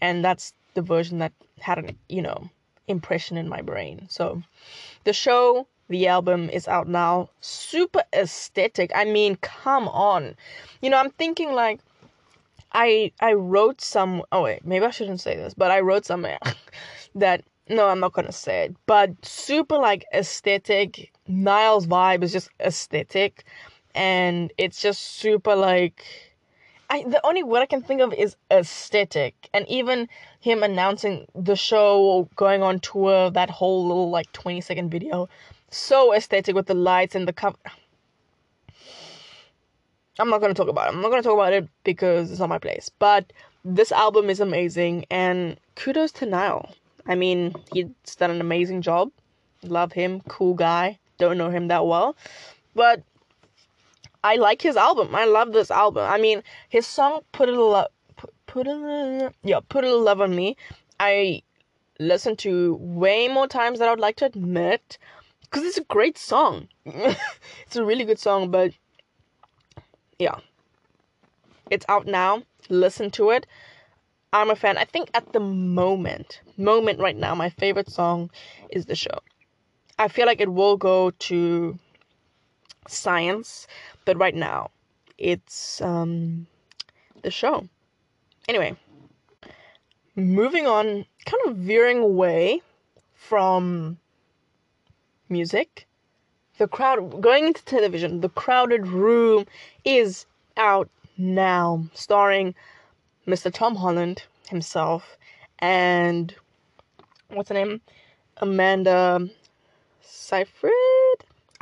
and 0.00 0.24
that's 0.24 0.54
the 0.74 0.82
version 0.82 1.18
that 1.18 1.32
had 1.60 1.78
an 1.78 1.98
you 2.08 2.22
know 2.22 2.50
impression 2.88 3.36
in 3.36 3.48
my 3.48 3.62
brain. 3.62 4.06
So, 4.08 4.42
the 5.04 5.12
show, 5.12 5.66
the 5.88 6.06
album 6.06 6.50
is 6.50 6.68
out 6.68 6.88
now. 6.88 7.30
Super 7.40 8.02
aesthetic. 8.12 8.90
I 8.94 9.04
mean, 9.04 9.36
come 9.36 9.88
on. 9.88 10.36
You 10.80 10.90
know, 10.90 10.98
I'm 10.98 11.10
thinking 11.10 11.52
like 11.52 11.80
I 12.72 13.12
I 13.20 13.34
wrote 13.34 13.80
some. 13.80 14.22
Oh 14.32 14.42
wait, 14.42 14.64
maybe 14.64 14.84
I 14.84 14.90
shouldn't 14.90 15.20
say 15.20 15.36
this, 15.36 15.54
but 15.54 15.70
I 15.70 15.80
wrote 15.80 16.06
somewhere 16.06 16.38
that 17.14 17.44
no, 17.68 17.88
I'm 17.88 18.00
not 18.00 18.12
gonna 18.12 18.32
say 18.32 18.64
it. 18.64 18.76
But 18.86 19.10
super 19.24 19.76
like 19.76 20.04
aesthetic. 20.14 21.12
Niall's 21.28 21.86
vibe 21.86 22.22
is 22.22 22.32
just 22.32 22.50
aesthetic, 22.60 23.44
and 23.94 24.52
it's 24.58 24.80
just 24.80 25.02
super 25.02 25.54
like. 25.54 26.04
I, 26.92 27.04
the 27.04 27.26
only 27.26 27.42
word 27.42 27.60
I 27.60 27.66
can 27.66 27.80
think 27.80 28.02
of 28.02 28.12
is 28.12 28.36
aesthetic, 28.50 29.48
and 29.54 29.66
even 29.66 30.10
him 30.40 30.62
announcing 30.62 31.26
the 31.34 31.56
show 31.56 32.28
going 32.36 32.62
on 32.62 32.80
tour, 32.80 33.30
that 33.30 33.48
whole 33.48 33.88
little 33.88 34.10
like 34.10 34.30
20 34.32 34.60
second 34.60 34.90
video, 34.90 35.26
so 35.70 36.12
aesthetic 36.12 36.54
with 36.54 36.66
the 36.66 36.74
lights 36.74 37.14
and 37.14 37.26
the 37.26 37.32
cover. 37.32 37.56
I'm 40.18 40.28
not 40.28 40.42
gonna 40.42 40.52
talk 40.52 40.68
about 40.68 40.88
it. 40.88 40.94
I'm 40.94 41.00
not 41.00 41.08
gonna 41.08 41.22
talk 41.22 41.32
about 41.32 41.54
it 41.54 41.66
because 41.82 42.30
it's 42.30 42.40
not 42.40 42.50
my 42.50 42.58
place. 42.58 42.90
But 42.98 43.32
this 43.64 43.90
album 43.90 44.28
is 44.28 44.40
amazing, 44.40 45.06
and 45.10 45.56
kudos 45.76 46.12
to 46.12 46.26
Niall. 46.26 46.74
I 47.06 47.14
mean, 47.14 47.54
he's 47.72 47.86
done 48.18 48.32
an 48.32 48.42
amazing 48.42 48.82
job. 48.82 49.10
Love 49.62 49.92
him, 49.92 50.20
cool 50.28 50.52
guy. 50.52 50.98
Don't 51.16 51.38
know 51.38 51.48
him 51.48 51.68
that 51.68 51.86
well, 51.86 52.16
but 52.74 53.02
I 54.24 54.36
like 54.36 54.62
his 54.62 54.76
album. 54.76 55.14
I 55.14 55.24
love 55.24 55.52
this 55.52 55.70
album. 55.70 56.04
I 56.08 56.18
mean, 56.18 56.42
his 56.68 56.86
song 56.86 57.20
"Put 57.32 57.48
a 57.48 57.60
Love," 57.60 57.88
put, 58.16 58.32
put 58.46 58.66
a 58.66 59.32
yeah, 59.42 59.60
"Put 59.68 59.84
a 59.84 59.94
Love 59.94 60.20
on 60.20 60.34
Me." 60.34 60.56
I 61.00 61.42
listened 61.98 62.38
to 62.40 62.76
way 62.80 63.28
more 63.28 63.48
times 63.48 63.78
than 63.78 63.88
I 63.88 63.92
would 63.92 64.00
like 64.00 64.16
to 64.16 64.26
admit 64.26 64.98
because 65.42 65.64
it's 65.64 65.78
a 65.78 65.84
great 65.84 66.16
song. 66.16 66.68
it's 66.84 67.76
a 67.76 67.84
really 67.84 68.04
good 68.04 68.18
song, 68.18 68.50
but 68.50 68.72
yeah. 70.18 70.36
It's 71.70 71.86
out 71.88 72.06
now. 72.06 72.42
Listen 72.68 73.10
to 73.12 73.30
it. 73.30 73.46
I'm 74.32 74.50
a 74.50 74.56
fan. 74.56 74.78
I 74.78 74.84
think 74.84 75.10
at 75.14 75.32
the 75.32 75.40
moment, 75.40 76.40
moment 76.56 77.00
right 77.00 77.16
now, 77.16 77.34
my 77.34 77.50
favorite 77.50 77.90
song 77.90 78.30
is 78.70 78.86
the 78.86 78.94
show. 78.94 79.18
I 79.98 80.08
feel 80.08 80.26
like 80.26 80.40
it 80.40 80.52
will 80.52 80.76
go 80.76 81.10
to 81.10 81.78
science, 82.88 83.66
but 84.04 84.16
right 84.18 84.34
now, 84.34 84.70
it's 85.18 85.80
um 85.80 86.46
the 87.22 87.30
show. 87.30 87.68
Anyway, 88.48 88.76
moving 90.16 90.66
on, 90.66 91.06
kind 91.26 91.42
of 91.46 91.56
veering 91.56 91.98
away 91.98 92.60
from 93.14 93.98
music 95.28 95.86
the 96.58 96.68
crowd 96.68 97.20
going 97.20 97.48
into 97.48 97.64
television, 97.64 98.20
The 98.20 98.28
Crowded 98.28 98.86
Room 98.86 99.46
is 99.84 100.26
out 100.56 100.88
now, 101.18 101.84
starring 101.92 102.54
Mr. 103.26 103.52
Tom 103.52 103.74
Holland 103.74 104.24
himself 104.48 105.16
and 105.58 106.34
what's 107.28 107.48
her 107.48 107.54
name? 107.54 107.80
Amanda 108.36 109.28
Seyfried. 110.02 110.72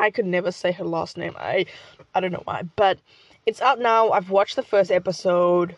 I 0.01 0.11
could 0.11 0.27
never 0.27 0.51
say 0.51 0.73
her 0.73 0.85
last 0.85 1.17
name. 1.17 1.35
I 1.39 1.67
I 2.15 2.21
don't 2.21 2.33
know 2.33 2.43
why, 2.45 2.63
but 2.77 2.99
it's 3.47 3.61
out 3.61 3.79
now. 3.79 4.11
I've 4.11 4.31
watched 4.31 4.57
the 4.57 4.63
first 4.63 4.91
episode. 4.91 5.77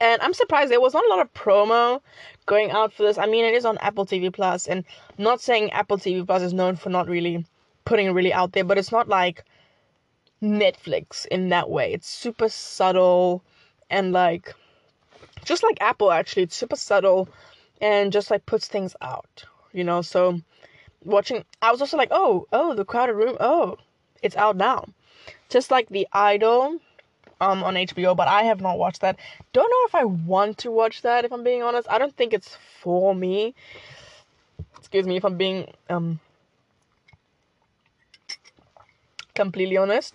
And 0.00 0.20
I'm 0.22 0.32
surprised 0.32 0.70
there 0.70 0.80
was 0.80 0.94
not 0.94 1.06
a 1.06 1.10
lot 1.10 1.20
of 1.20 1.32
promo 1.34 2.00
going 2.46 2.70
out 2.70 2.92
for 2.92 3.02
this. 3.02 3.18
I 3.18 3.26
mean, 3.26 3.44
it 3.44 3.54
is 3.54 3.64
on 3.66 3.76
Apple 3.78 4.06
TV 4.06 4.32
Plus, 4.32 4.66
and 4.66 4.84
not 5.18 5.40
saying 5.40 5.70
Apple 5.72 5.98
TV 5.98 6.26
Plus 6.26 6.42
is 6.42 6.54
known 6.54 6.76
for 6.76 6.88
not 6.88 7.08
really 7.08 7.44
putting 7.84 8.06
it 8.06 8.10
really 8.12 8.32
out 8.32 8.52
there, 8.52 8.64
but 8.64 8.78
it's 8.78 8.92
not 8.92 9.08
like 9.08 9.44
Netflix 10.42 11.26
in 11.26 11.50
that 11.50 11.70
way. 11.70 11.92
It's 11.92 12.08
super 12.08 12.48
subtle 12.48 13.42
and 13.90 14.12
like 14.12 14.54
just 15.44 15.62
like 15.62 15.78
Apple 15.80 16.10
actually, 16.10 16.44
it's 16.44 16.56
super 16.56 16.76
subtle 16.76 17.28
and 17.80 18.12
just 18.12 18.30
like 18.30 18.46
puts 18.46 18.66
things 18.68 18.96
out, 19.00 19.44
you 19.72 19.84
know. 19.84 20.02
So 20.02 20.40
watching, 21.04 21.44
I 21.62 21.70
was 21.70 21.80
also 21.80 21.96
like, 21.96 22.08
oh, 22.10 22.46
oh, 22.52 22.74
the 22.74 22.84
crowded 22.84 23.14
room, 23.14 23.36
oh, 23.40 23.78
it's 24.22 24.36
out 24.36 24.56
now, 24.56 24.86
just 25.48 25.70
like 25.70 25.88
the 25.88 26.06
Idol, 26.12 26.80
um, 27.40 27.62
on 27.62 27.74
HBO. 27.74 28.16
But 28.16 28.28
I 28.28 28.42
have 28.44 28.60
not 28.60 28.78
watched 28.78 29.00
that. 29.00 29.18
Don't 29.52 29.70
know 29.70 29.86
if 29.86 29.94
I 29.94 30.04
want 30.04 30.58
to 30.58 30.70
watch 30.70 31.02
that. 31.02 31.24
If 31.24 31.32
I'm 31.32 31.44
being 31.44 31.62
honest, 31.62 31.88
I 31.90 31.98
don't 31.98 32.16
think 32.16 32.32
it's 32.32 32.56
for 32.80 33.14
me. 33.14 33.54
Excuse 34.78 35.06
me 35.06 35.16
if 35.16 35.24
I'm 35.24 35.36
being 35.36 35.72
um 35.90 36.20
completely 39.34 39.76
honest. 39.76 40.14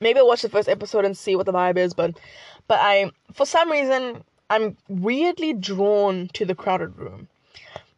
Maybe 0.00 0.18
I'll 0.18 0.26
watch 0.26 0.42
the 0.42 0.48
first 0.48 0.68
episode 0.68 1.04
and 1.04 1.16
see 1.16 1.36
what 1.36 1.46
the 1.46 1.52
vibe 1.52 1.76
is, 1.76 1.94
but 1.94 2.18
but 2.68 2.78
I 2.80 3.10
for 3.32 3.46
some 3.46 3.70
reason 3.70 4.24
I'm 4.48 4.76
weirdly 4.88 5.52
drawn 5.52 6.28
to 6.34 6.44
the 6.44 6.54
crowded 6.54 6.96
room 6.98 7.28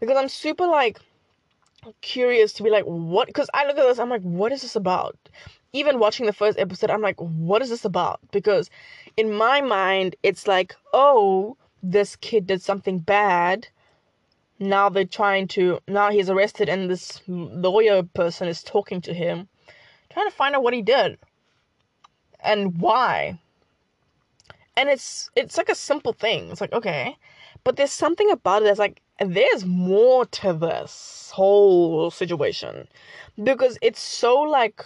because 0.01 0.17
I'm 0.17 0.29
super 0.29 0.67
like 0.67 0.99
curious 2.01 2.53
to 2.55 2.63
be 2.63 2.71
like 2.71 2.85
what 2.85 3.27
because 3.27 3.51
I 3.55 3.67
look 3.67 3.79
at 3.79 3.87
this 3.87 3.99
I'm 3.99 4.11
like 4.11 4.23
what 4.23 4.53
is 4.53 4.63
this 4.63 4.77
about? 4.77 5.17
Even 5.73 5.99
watching 5.99 6.27
the 6.27 6.33
first 6.33 6.59
episode 6.59 6.91
I'm 6.91 7.03
like 7.03 7.21
what 7.21 7.63
is 7.63 7.71
this 7.71 7.85
about? 7.85 8.21
Because 8.31 8.71
in 9.17 9.33
my 9.33 9.61
mind 9.61 10.17
it's 10.23 10.47
like 10.47 10.75
oh 10.93 11.57
this 11.83 12.17
kid 12.17 12.47
did 12.47 12.63
something 12.63 12.99
bad. 12.99 13.69
Now 14.59 14.89
they're 14.89 15.05
trying 15.05 15.49
to 15.49 15.81
now 15.89 16.11
he's 16.11 16.31
arrested 16.31 16.69
and 16.69 16.91
this 16.91 17.21
lawyer 17.27 18.03
person 18.03 18.49
is 18.49 18.63
talking 18.63 19.01
to 19.03 19.15
him 19.15 19.49
trying 20.13 20.29
to 20.29 20.35
find 20.35 20.55
out 20.55 20.63
what 20.63 20.75
he 20.75 20.83
did 20.83 21.19
and 22.41 22.79
why. 22.79 23.39
And 24.77 24.89
it's 24.89 25.31
it's 25.37 25.59
like 25.59 25.69
a 25.69 25.75
simple 25.75 26.13
thing. 26.13 26.51
It's 26.51 26.61
like 26.61 26.73
okay. 26.73 27.17
But 27.65 27.77
there's 27.77 27.93
something 27.93 28.31
about 28.31 28.63
it 28.63 28.67
that's 28.67 28.79
like 28.79 29.01
there's 29.31 29.65
more 29.65 30.27
to 30.27 30.53
this 30.53 31.31
whole 31.35 32.11
situation 32.11 32.89
because 33.43 33.79
it's 33.83 34.01
so 34.01 34.41
like 34.41 34.85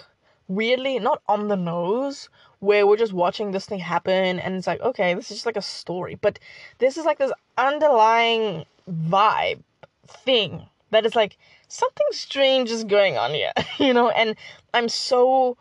weirdly 0.49 0.99
not 0.99 1.22
on 1.29 1.49
the 1.49 1.57
nose 1.57 2.29
where 2.61 2.87
we're 2.87 2.96
just 2.96 3.12
watching 3.12 3.51
this 3.51 3.66
thing 3.66 3.79
happen 3.79 4.38
and 4.38 4.55
it's 4.55 4.66
like 4.66 4.81
okay 4.81 5.14
this 5.14 5.31
is 5.31 5.38
just 5.38 5.46
like 5.46 5.57
a 5.57 5.62
story. 5.62 6.16
But 6.20 6.38
this 6.79 6.96
is 6.96 7.05
like 7.05 7.18
this 7.18 7.33
underlying 7.59 8.64
vibe 8.90 9.62
thing 10.07 10.66
that 10.90 11.05
is 11.05 11.16
like 11.16 11.37
something 11.68 12.07
strange 12.12 12.70
is 12.70 12.85
going 12.85 13.18
on 13.18 13.33
here 13.33 13.53
you 13.79 13.92
know? 13.92 14.09
And 14.11 14.37
i'm 14.72 14.88
so 14.88 15.57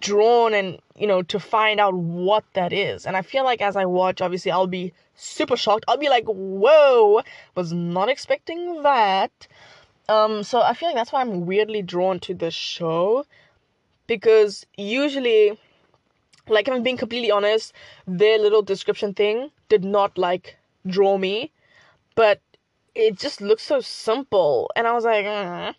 drawn 0.00 0.54
and 0.54 0.78
you 0.96 1.06
know 1.06 1.22
to 1.22 1.38
find 1.38 1.80
out 1.80 1.94
what 1.94 2.44
that 2.54 2.72
is. 2.72 3.06
And 3.06 3.16
i 3.16 3.22
feel 3.22 3.44
like 3.44 3.60
as 3.60 3.76
i 3.76 3.84
watch 3.84 4.20
obviously 4.20 4.50
i'll 4.50 4.66
be 4.66 4.92
super 5.14 5.56
shocked. 5.56 5.84
I'll 5.88 5.98
be 5.98 6.08
like 6.08 6.24
whoa 6.26 7.22
was 7.54 7.72
not 7.72 8.08
expecting 8.08 8.82
that. 8.82 9.46
Um 10.08 10.42
so 10.42 10.60
i 10.60 10.74
feel 10.74 10.88
like 10.88 10.96
that's 10.96 11.12
why 11.12 11.20
i'm 11.20 11.46
weirdly 11.46 11.82
drawn 11.82 12.20
to 12.20 12.34
the 12.34 12.50
show 12.50 13.26
because 14.06 14.66
usually 14.76 15.58
like 16.48 16.66
if 16.66 16.74
i'm 16.74 16.82
being 16.82 16.96
completely 16.96 17.30
honest 17.30 17.72
their 18.06 18.38
little 18.38 18.62
description 18.62 19.12
thing 19.14 19.50
did 19.68 19.84
not 19.84 20.16
like 20.16 20.56
draw 20.86 21.18
me 21.18 21.52
but 22.14 22.40
it 22.94 23.16
just 23.16 23.40
looks 23.40 23.62
so 23.62 23.80
simple. 23.80 24.70
And 24.74 24.86
i 24.86 24.92
was 24.92 25.04
like 25.04 25.24
mm. 25.24 25.74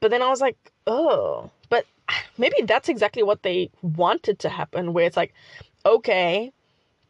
but 0.00 0.10
then 0.10 0.22
i 0.22 0.28
was 0.28 0.40
like 0.40 0.56
oh 0.86 1.50
but 1.68 1.86
maybe 2.38 2.62
that's 2.62 2.88
exactly 2.88 3.22
what 3.22 3.42
they 3.42 3.70
wanted 3.82 4.38
to 4.38 4.48
happen 4.48 4.92
where 4.92 5.06
it's 5.06 5.16
like 5.16 5.32
okay 5.84 6.52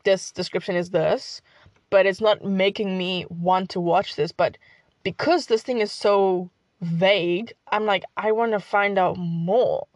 this 0.05 0.33
description 0.33 0.77
is 0.77 0.91
this 0.91 1.43
but 1.91 2.07
it's 2.07 2.21
not 2.21 2.45
making 2.45 2.99
me 2.99 3.27
want 3.29 3.71
to 3.71 3.81
watch 3.81 4.17
this. 4.17 4.33
But 4.33 4.59
because 5.03 5.47
this 5.47 5.63
thing 5.63 5.81
is 5.81 5.93
so 5.93 6.51
vague 6.83 7.55
i'm 7.69 7.87
like 7.87 8.05
i 8.19 8.31
want 8.33 8.53
to 8.53 8.61
find 8.61 8.99
out 8.99 9.17
more. 9.17 9.87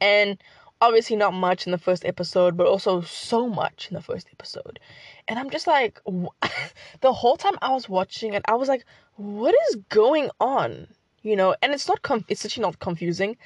And 0.00 0.42
obviously 0.80 1.16
not 1.16 1.34
much 1.34 1.66
in 1.66 1.72
the 1.72 1.78
first 1.78 2.04
episode 2.04 2.56
but 2.56 2.66
also 2.66 3.02
so 3.02 3.48
much 3.48 3.88
in 3.90 3.94
the 3.94 4.00
first 4.00 4.28
episode. 4.32 4.80
And 5.26 5.38
i'm 5.38 5.50
just 5.50 5.66
like 5.66 6.00
the 7.00 7.12
whole 7.12 7.36
time 7.36 7.58
i 7.60 7.72
was 7.72 7.88
watching 7.88 8.32
it 8.32 8.42
i 8.46 8.54
was 8.54 8.68
like 8.68 8.84
what 9.16 9.54
is 9.68 9.76
going 9.88 10.30
on 10.40 10.86
you 11.28 11.36
know 11.36 11.54
and 11.62 11.72
it's 11.72 11.88
not 11.88 12.02
com- 12.02 12.24
it's 12.28 12.44
actually 12.44 12.62
not 12.62 12.78
confusing 12.80 13.36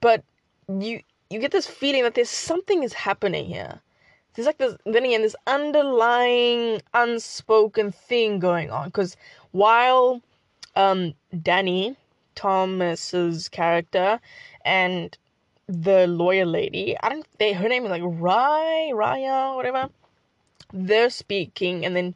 but 0.00 0.22
you 0.68 1.00
you 1.30 1.40
get 1.40 1.52
this 1.52 1.66
feeling 1.66 2.02
that 2.02 2.14
there's 2.14 2.30
something 2.30 2.82
is 2.82 2.92
happening 2.92 3.46
here. 3.46 3.80
There's 4.34 4.46
like 4.46 4.58
this 4.58 4.76
then 4.84 5.04
again 5.04 5.22
this 5.22 5.36
underlying 5.46 6.82
unspoken 6.94 7.92
thing 7.92 8.38
going 8.38 8.70
on 8.70 8.88
because 8.88 9.16
while 9.52 10.20
um 10.76 11.14
Danny 11.42 11.96
Thomas's 12.34 13.48
character 13.48 14.20
and 14.64 15.16
the 15.68 16.06
lawyer 16.06 16.46
lady, 16.46 16.96
I 17.02 17.08
don't 17.08 17.26
they 17.38 17.52
her 17.54 17.68
name 17.68 17.84
is 17.84 17.90
like 17.90 18.02
Rai 18.04 18.92
Raya 18.94 19.56
whatever. 19.56 19.88
They're 20.72 21.10
speaking 21.10 21.84
and 21.84 21.96
then 21.96 22.14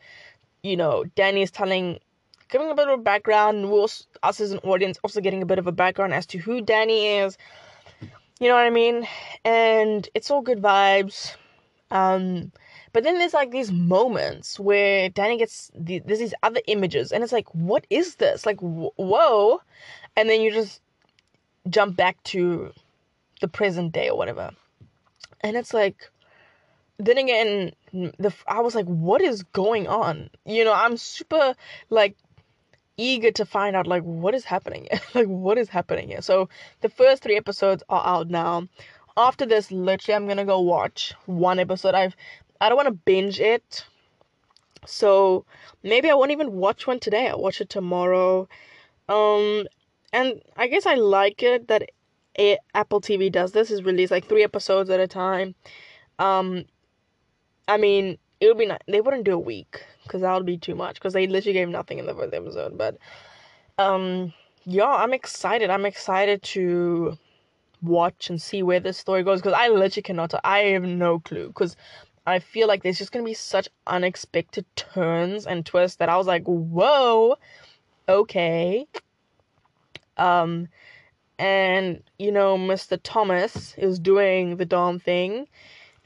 you 0.62 0.76
know 0.76 1.04
Danny 1.16 1.42
is 1.42 1.50
telling 1.50 1.98
giving 2.50 2.70
a 2.70 2.74
bit 2.74 2.88
of 2.88 2.98
a 2.98 3.02
background. 3.02 3.64
Us 4.22 4.40
as 4.40 4.52
an 4.52 4.58
audience 4.58 4.98
also 5.02 5.20
getting 5.20 5.42
a 5.42 5.46
bit 5.46 5.58
of 5.58 5.66
a 5.66 5.72
background 5.72 6.12
as 6.14 6.26
to 6.26 6.38
who 6.38 6.60
Danny 6.60 7.18
is, 7.18 7.38
you 8.40 8.48
know 8.48 8.54
what 8.54 8.64
I 8.64 8.70
mean? 8.70 9.06
And 9.44 10.08
it's 10.14 10.30
all 10.30 10.42
good 10.42 10.60
vibes. 10.60 11.36
Um, 11.90 12.52
but 12.92 13.04
then 13.04 13.18
there's 13.18 13.34
like 13.34 13.50
these 13.50 13.70
moments 13.70 14.58
where 14.58 15.08
Danny 15.08 15.38
gets 15.38 15.70
the, 15.74 16.00
there's 16.00 16.18
these 16.18 16.34
other 16.42 16.60
images, 16.66 17.12
and 17.12 17.22
it's 17.22 17.32
like, 17.32 17.52
what 17.54 17.86
is 17.90 18.16
this? 18.16 18.46
Like, 18.46 18.58
whoa! 18.60 19.60
And 20.16 20.28
then 20.28 20.40
you 20.40 20.52
just 20.52 20.80
jump 21.68 21.96
back 21.96 22.22
to 22.24 22.72
the 23.40 23.48
present 23.48 23.92
day 23.92 24.08
or 24.08 24.16
whatever, 24.16 24.50
and 25.40 25.56
it's 25.56 25.72
like, 25.72 26.10
then 26.98 27.18
again, 27.18 27.72
the 27.92 28.32
I 28.46 28.60
was 28.60 28.74
like, 28.74 28.86
what 28.86 29.20
is 29.22 29.42
going 29.44 29.86
on? 29.86 30.30
You 30.44 30.64
know, 30.64 30.72
I'm 30.72 30.96
super 30.96 31.54
like 31.90 32.16
eager 33.00 33.30
to 33.32 33.46
find 33.46 33.74
out 33.74 33.86
like 33.86 34.02
what 34.02 34.34
is 34.34 34.44
happening 34.44 34.86
like 35.14 35.26
what 35.26 35.56
is 35.58 35.68
happening 35.68 36.08
here? 36.08 36.20
So 36.20 36.48
the 36.82 36.88
first 36.88 37.22
three 37.22 37.36
episodes 37.36 37.82
are 37.88 38.06
out 38.06 38.28
now. 38.28 38.68
After 39.16 39.46
this 39.46 39.72
literally 39.72 40.14
i'm 40.14 40.28
gonna 40.28 40.44
go 40.44 40.60
watch 40.60 41.14
one 41.26 41.58
episode. 41.58 41.94
I've 41.94 42.14
i 42.60 42.68
don't 42.68 42.76
want 42.76 42.88
to 42.88 42.92
binge 43.12 43.40
it. 43.40 43.84
So 44.86 45.44
maybe 45.82 46.10
i 46.10 46.14
won't 46.14 46.30
even 46.30 46.52
watch 46.52 46.86
one 46.86 47.00
today. 47.00 47.28
I'll 47.28 47.40
watch 47.40 47.60
it 47.60 47.70
tomorrow. 47.70 48.48
Um 49.08 49.66
and 50.12 50.42
i 50.56 50.66
guess 50.66 50.86
i 50.86 50.94
like 50.94 51.42
it 51.42 51.68
that 51.68 51.88
a- 52.38 52.58
apple 52.74 53.00
tv 53.00 53.32
does 53.32 53.52
this. 53.52 53.70
Is 53.70 53.82
release 53.82 54.10
like 54.10 54.28
three 54.28 54.44
episodes 54.44 54.90
at 54.90 55.00
a 55.00 55.08
time. 55.08 55.54
Um 56.18 56.64
i 57.66 57.76
mean 57.78 58.18
it 58.40 58.46
would 58.46 58.58
be 58.58 58.66
nice 58.66 58.80
they 58.88 59.00
wouldn't 59.00 59.24
do 59.24 59.34
a 59.34 59.38
week 59.38 59.84
because 60.02 60.22
that 60.22 60.34
would 60.34 60.46
be 60.46 60.58
too 60.58 60.74
much 60.74 60.94
because 60.94 61.12
they 61.12 61.26
literally 61.26 61.52
gave 61.52 61.68
nothing 61.68 61.98
in 61.98 62.06
the 62.06 62.14
first 62.14 62.34
episode. 62.34 62.76
But 62.76 62.96
um, 63.78 64.32
yeah, 64.64 64.88
I'm 64.88 65.12
excited. 65.12 65.70
I'm 65.70 65.86
excited 65.86 66.42
to 66.42 67.18
watch 67.82 68.30
and 68.30 68.40
see 68.40 68.62
where 68.62 68.80
this 68.80 68.98
story 68.98 69.22
goes 69.22 69.40
because 69.40 69.58
I 69.58 69.68
literally 69.68 70.02
cannot. 70.02 70.34
I 70.44 70.58
have 70.58 70.82
no 70.82 71.20
clue 71.20 71.48
because 71.48 71.76
I 72.26 72.38
feel 72.38 72.68
like 72.68 72.82
there's 72.82 72.98
just 72.98 73.12
gonna 73.12 73.24
be 73.24 73.34
such 73.34 73.68
unexpected 73.86 74.64
turns 74.76 75.46
and 75.46 75.64
twists 75.64 75.96
that 75.96 76.08
I 76.08 76.16
was 76.16 76.26
like, 76.26 76.44
whoa, 76.44 77.36
okay. 78.08 78.86
Um, 80.16 80.68
and 81.38 82.02
you 82.18 82.32
know, 82.32 82.56
Mr. 82.58 82.98
Thomas 83.02 83.74
is 83.78 83.98
doing 83.98 84.56
the 84.56 84.66
Dom 84.66 84.98
thing 84.98 85.46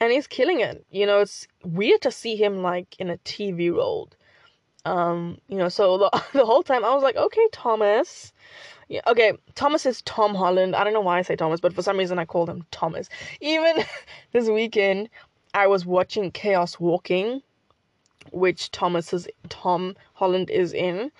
and 0.05 0.13
he's 0.13 0.27
killing 0.27 0.61
it. 0.61 0.85
You 0.91 1.07
know, 1.07 1.21
it's 1.21 1.49
weird 1.65 2.03
to 2.03 2.11
see 2.11 2.37
him 2.37 2.63
like 2.63 2.97
in 2.99 3.11
a 3.11 3.19
TV 3.19 3.75
role. 3.75 4.11
Um, 4.85 5.39
you 5.49 5.57
know, 5.57 5.69
so 5.69 5.99
the 5.99 6.23
the 6.33 6.45
whole 6.45 6.63
time 6.63 6.85
I 6.85 6.95
was 6.95 7.03
like, 7.03 7.17
okay, 7.17 7.49
Thomas. 7.53 8.33
Yeah, 8.89 9.01
okay, 9.07 9.33
Thomas 9.55 9.87
is 9.87 10.03
Tom 10.03 10.35
Holland. 10.35 10.77
I 10.77 10.85
don't 10.85 10.93
know 10.93 11.01
why 11.01 11.19
I 11.19 11.23
say 11.23 11.37
Thomas, 11.37 11.59
but 11.59 11.73
for 11.73 11.81
some 11.81 11.97
reason 11.97 12.19
I 12.19 12.27
called 12.27 12.51
him 12.51 12.67
Thomas. 12.71 13.09
Even 13.41 13.83
this 14.33 14.49
weekend, 14.49 15.09
I 15.55 15.67
was 15.67 15.87
watching 15.87 16.31
Chaos 16.31 16.79
Walking, 16.79 17.41
which 18.31 18.71
Thomas 18.73 19.15
is 19.15 19.27
Tom 19.49 19.97
Holland 20.13 20.51
is 20.51 20.75
in. 20.75 21.11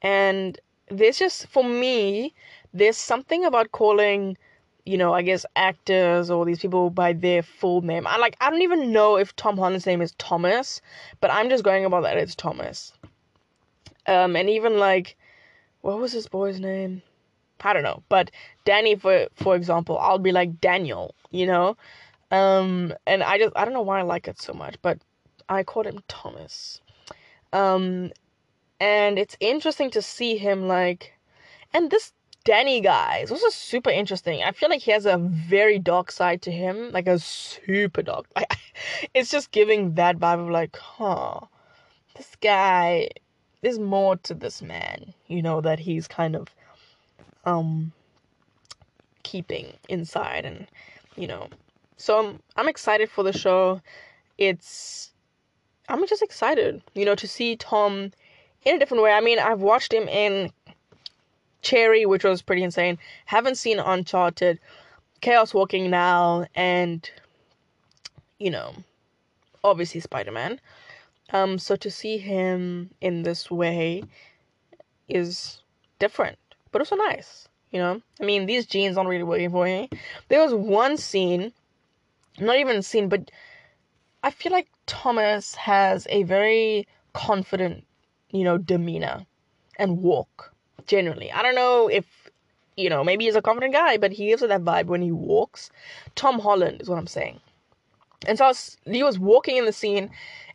And 0.00 0.58
there's 0.88 1.18
just 1.18 1.46
for 1.48 1.64
me, 1.64 2.34
there's 2.72 2.96
something 2.96 3.44
about 3.44 3.72
calling, 3.72 4.38
you 4.84 4.98
know, 4.98 5.12
I 5.12 5.22
guess 5.22 5.46
actors 5.54 6.30
or 6.30 6.44
these 6.44 6.58
people 6.58 6.90
by 6.90 7.12
their 7.12 7.42
full 7.42 7.82
name. 7.82 8.06
I 8.06 8.16
like 8.16 8.36
I 8.40 8.50
don't 8.50 8.62
even 8.62 8.92
know 8.92 9.16
if 9.16 9.34
Tom 9.36 9.56
Holland's 9.56 9.86
name 9.86 10.02
is 10.02 10.12
Thomas, 10.18 10.80
but 11.20 11.30
I'm 11.30 11.48
just 11.48 11.64
going 11.64 11.84
about 11.84 12.02
that 12.02 12.18
it's 12.18 12.34
Thomas. 12.34 12.92
Um 14.06 14.34
and 14.34 14.50
even 14.50 14.78
like 14.78 15.16
what 15.82 15.98
was 15.98 16.12
his 16.12 16.26
boy's 16.26 16.58
name? 16.58 17.02
I 17.60 17.72
don't 17.72 17.84
know. 17.84 18.02
But 18.08 18.30
Danny 18.64 18.96
for 18.96 19.28
for 19.34 19.54
example, 19.54 19.98
I'll 19.98 20.18
be 20.18 20.32
like 20.32 20.60
Daniel, 20.60 21.14
you 21.30 21.46
know? 21.46 21.76
Um 22.32 22.92
and 23.06 23.22
I 23.22 23.38
just 23.38 23.52
I 23.56 23.64
don't 23.64 23.74
know 23.74 23.82
why 23.82 24.00
I 24.00 24.02
like 24.02 24.26
it 24.26 24.40
so 24.40 24.52
much, 24.52 24.76
but 24.82 24.98
I 25.48 25.62
called 25.62 25.86
him 25.86 26.02
Thomas. 26.08 26.80
Um 27.52 28.10
and 28.80 29.16
it's 29.16 29.36
interesting 29.38 29.90
to 29.90 30.02
see 30.02 30.36
him 30.38 30.66
like 30.66 31.12
and 31.72 31.88
this 31.88 32.12
Danny 32.44 32.80
guy 32.80 33.18
is 33.18 33.30
also 33.30 33.48
super 33.50 33.90
interesting. 33.90 34.42
I 34.42 34.52
feel 34.52 34.68
like 34.68 34.82
he 34.82 34.90
has 34.90 35.06
a 35.06 35.18
very 35.18 35.78
dark 35.78 36.10
side 36.10 36.42
to 36.42 36.50
him, 36.50 36.90
like 36.92 37.06
a 37.06 37.18
super 37.18 38.02
dark. 38.02 38.26
Like, 38.36 38.58
it's 39.14 39.30
just 39.30 39.52
giving 39.52 39.94
that 39.94 40.18
vibe 40.18 40.40
of 40.40 40.50
like, 40.50 40.76
huh, 40.76 41.40
this 42.16 42.36
guy. 42.40 43.08
There's 43.60 43.78
more 43.78 44.16
to 44.16 44.34
this 44.34 44.60
man, 44.60 45.14
you 45.28 45.40
know, 45.40 45.60
that 45.60 45.78
he's 45.78 46.08
kind 46.08 46.34
of 46.34 46.48
um 47.44 47.92
keeping 49.22 49.72
inside, 49.88 50.44
and 50.44 50.66
you 51.16 51.28
know, 51.28 51.48
so 51.96 52.18
I'm 52.18 52.40
I'm 52.56 52.68
excited 52.68 53.08
for 53.08 53.22
the 53.22 53.32
show. 53.32 53.80
It's 54.36 55.12
I'm 55.88 56.06
just 56.08 56.22
excited, 56.22 56.82
you 56.94 57.04
know, 57.04 57.14
to 57.14 57.28
see 57.28 57.54
Tom 57.56 58.12
in 58.64 58.76
a 58.76 58.78
different 58.78 59.02
way. 59.02 59.12
I 59.12 59.20
mean, 59.20 59.38
I've 59.38 59.60
watched 59.60 59.92
him 59.92 60.08
in 60.08 60.50
Cherry, 61.62 62.04
which 62.04 62.24
was 62.24 62.42
pretty 62.42 62.62
insane. 62.62 62.98
Haven't 63.26 63.56
seen 63.56 63.78
Uncharted, 63.78 64.58
Chaos 65.20 65.54
Walking 65.54 65.90
now, 65.90 66.46
and 66.54 67.08
you 68.38 68.50
know, 68.50 68.74
obviously 69.62 70.00
Spider 70.00 70.32
Man. 70.32 70.60
Um, 71.30 71.58
so 71.58 71.76
to 71.76 71.90
see 71.90 72.18
him 72.18 72.90
in 73.00 73.22
this 73.22 73.50
way 73.50 74.02
is 75.08 75.62
different, 75.98 76.38
but 76.72 76.80
also 76.80 76.96
nice. 76.96 77.48
You 77.70 77.78
know, 77.78 78.02
I 78.20 78.24
mean, 78.24 78.44
these 78.44 78.66
jeans 78.66 78.98
aren't 78.98 79.08
really 79.08 79.22
working 79.22 79.50
for 79.50 79.64
me. 79.64 79.88
There 80.28 80.42
was 80.42 80.52
one 80.52 80.98
scene, 80.98 81.52
not 82.38 82.56
even 82.56 82.82
scene, 82.82 83.08
but 83.08 83.30
I 84.22 84.30
feel 84.30 84.52
like 84.52 84.68
Thomas 84.86 85.54
has 85.54 86.06
a 86.10 86.24
very 86.24 86.86
confident, 87.14 87.86
you 88.30 88.44
know, 88.44 88.58
demeanor 88.58 89.24
and 89.76 90.02
walk 90.02 90.51
generally. 90.86 91.30
I 91.32 91.42
don't 91.42 91.54
know 91.54 91.88
if 91.88 92.04
you 92.76 92.88
know, 92.88 93.04
maybe 93.04 93.24
he's 93.24 93.36
a 93.36 93.42
confident 93.42 93.74
guy, 93.74 93.98
but 93.98 94.12
he 94.12 94.26
gives 94.26 94.42
that 94.42 94.64
vibe 94.64 94.86
when 94.86 95.02
he 95.02 95.12
walks. 95.12 95.70
Tom 96.14 96.38
Holland 96.38 96.80
is 96.80 96.88
what 96.88 96.98
I'm 96.98 97.06
saying. 97.06 97.40
And 98.26 98.38
so 98.38 98.46
was, 98.46 98.78
he 98.84 99.02
was 99.02 99.18
walking 99.18 99.56
in 99.56 99.66
the 99.66 99.72
scene, 99.72 100.10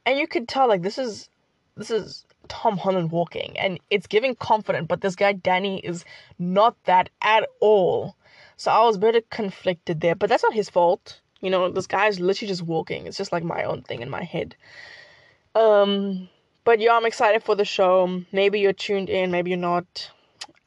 and 0.06 0.18
you 0.18 0.28
could 0.28 0.48
tell 0.48 0.68
like 0.68 0.82
this 0.82 0.98
is 0.98 1.30
this 1.76 1.92
is 1.92 2.26
Tom 2.48 2.78
Holland 2.78 3.12
walking, 3.12 3.58
and 3.60 3.80
it's 3.90 4.08
giving 4.08 4.36
confident. 4.36 4.88
But 4.88 5.02
this 5.02 5.16
guy 5.16 5.34
Danny 5.34 5.80
is 5.80 6.06
not 6.40 6.76
that 6.86 7.10
at 7.22 7.48
all. 7.60 8.16
So 8.56 8.72
I 8.72 8.84
was 8.86 8.98
very 8.98 9.24
conflicted 9.30 10.02
there, 10.02 10.16
but 10.16 10.30
that's 10.30 10.44
not 10.44 10.54
his 10.54 10.70
fault. 10.70 11.22
You 11.42 11.52
know, 11.52 11.70
this 11.70 11.86
guy's 11.86 12.20
literally 12.20 12.48
just 12.48 12.64
walking. 12.64 13.06
It's 13.06 13.18
just 13.18 13.32
like 13.32 13.44
my 13.44 13.64
own 13.64 13.84
thing 13.84 14.02
in 14.02 14.10
my 14.10 14.24
head. 14.24 14.56
Um, 15.54 16.30
but 16.64 16.80
yeah, 16.80 16.96
I'm 16.96 17.06
excited 17.06 17.44
for 17.44 17.54
the 17.54 17.66
show. 17.66 18.24
Maybe 18.32 18.60
you're 18.60 18.74
tuned 18.74 19.10
in, 19.10 19.30
maybe 19.30 19.52
you're 19.52 19.60
not. 19.60 20.10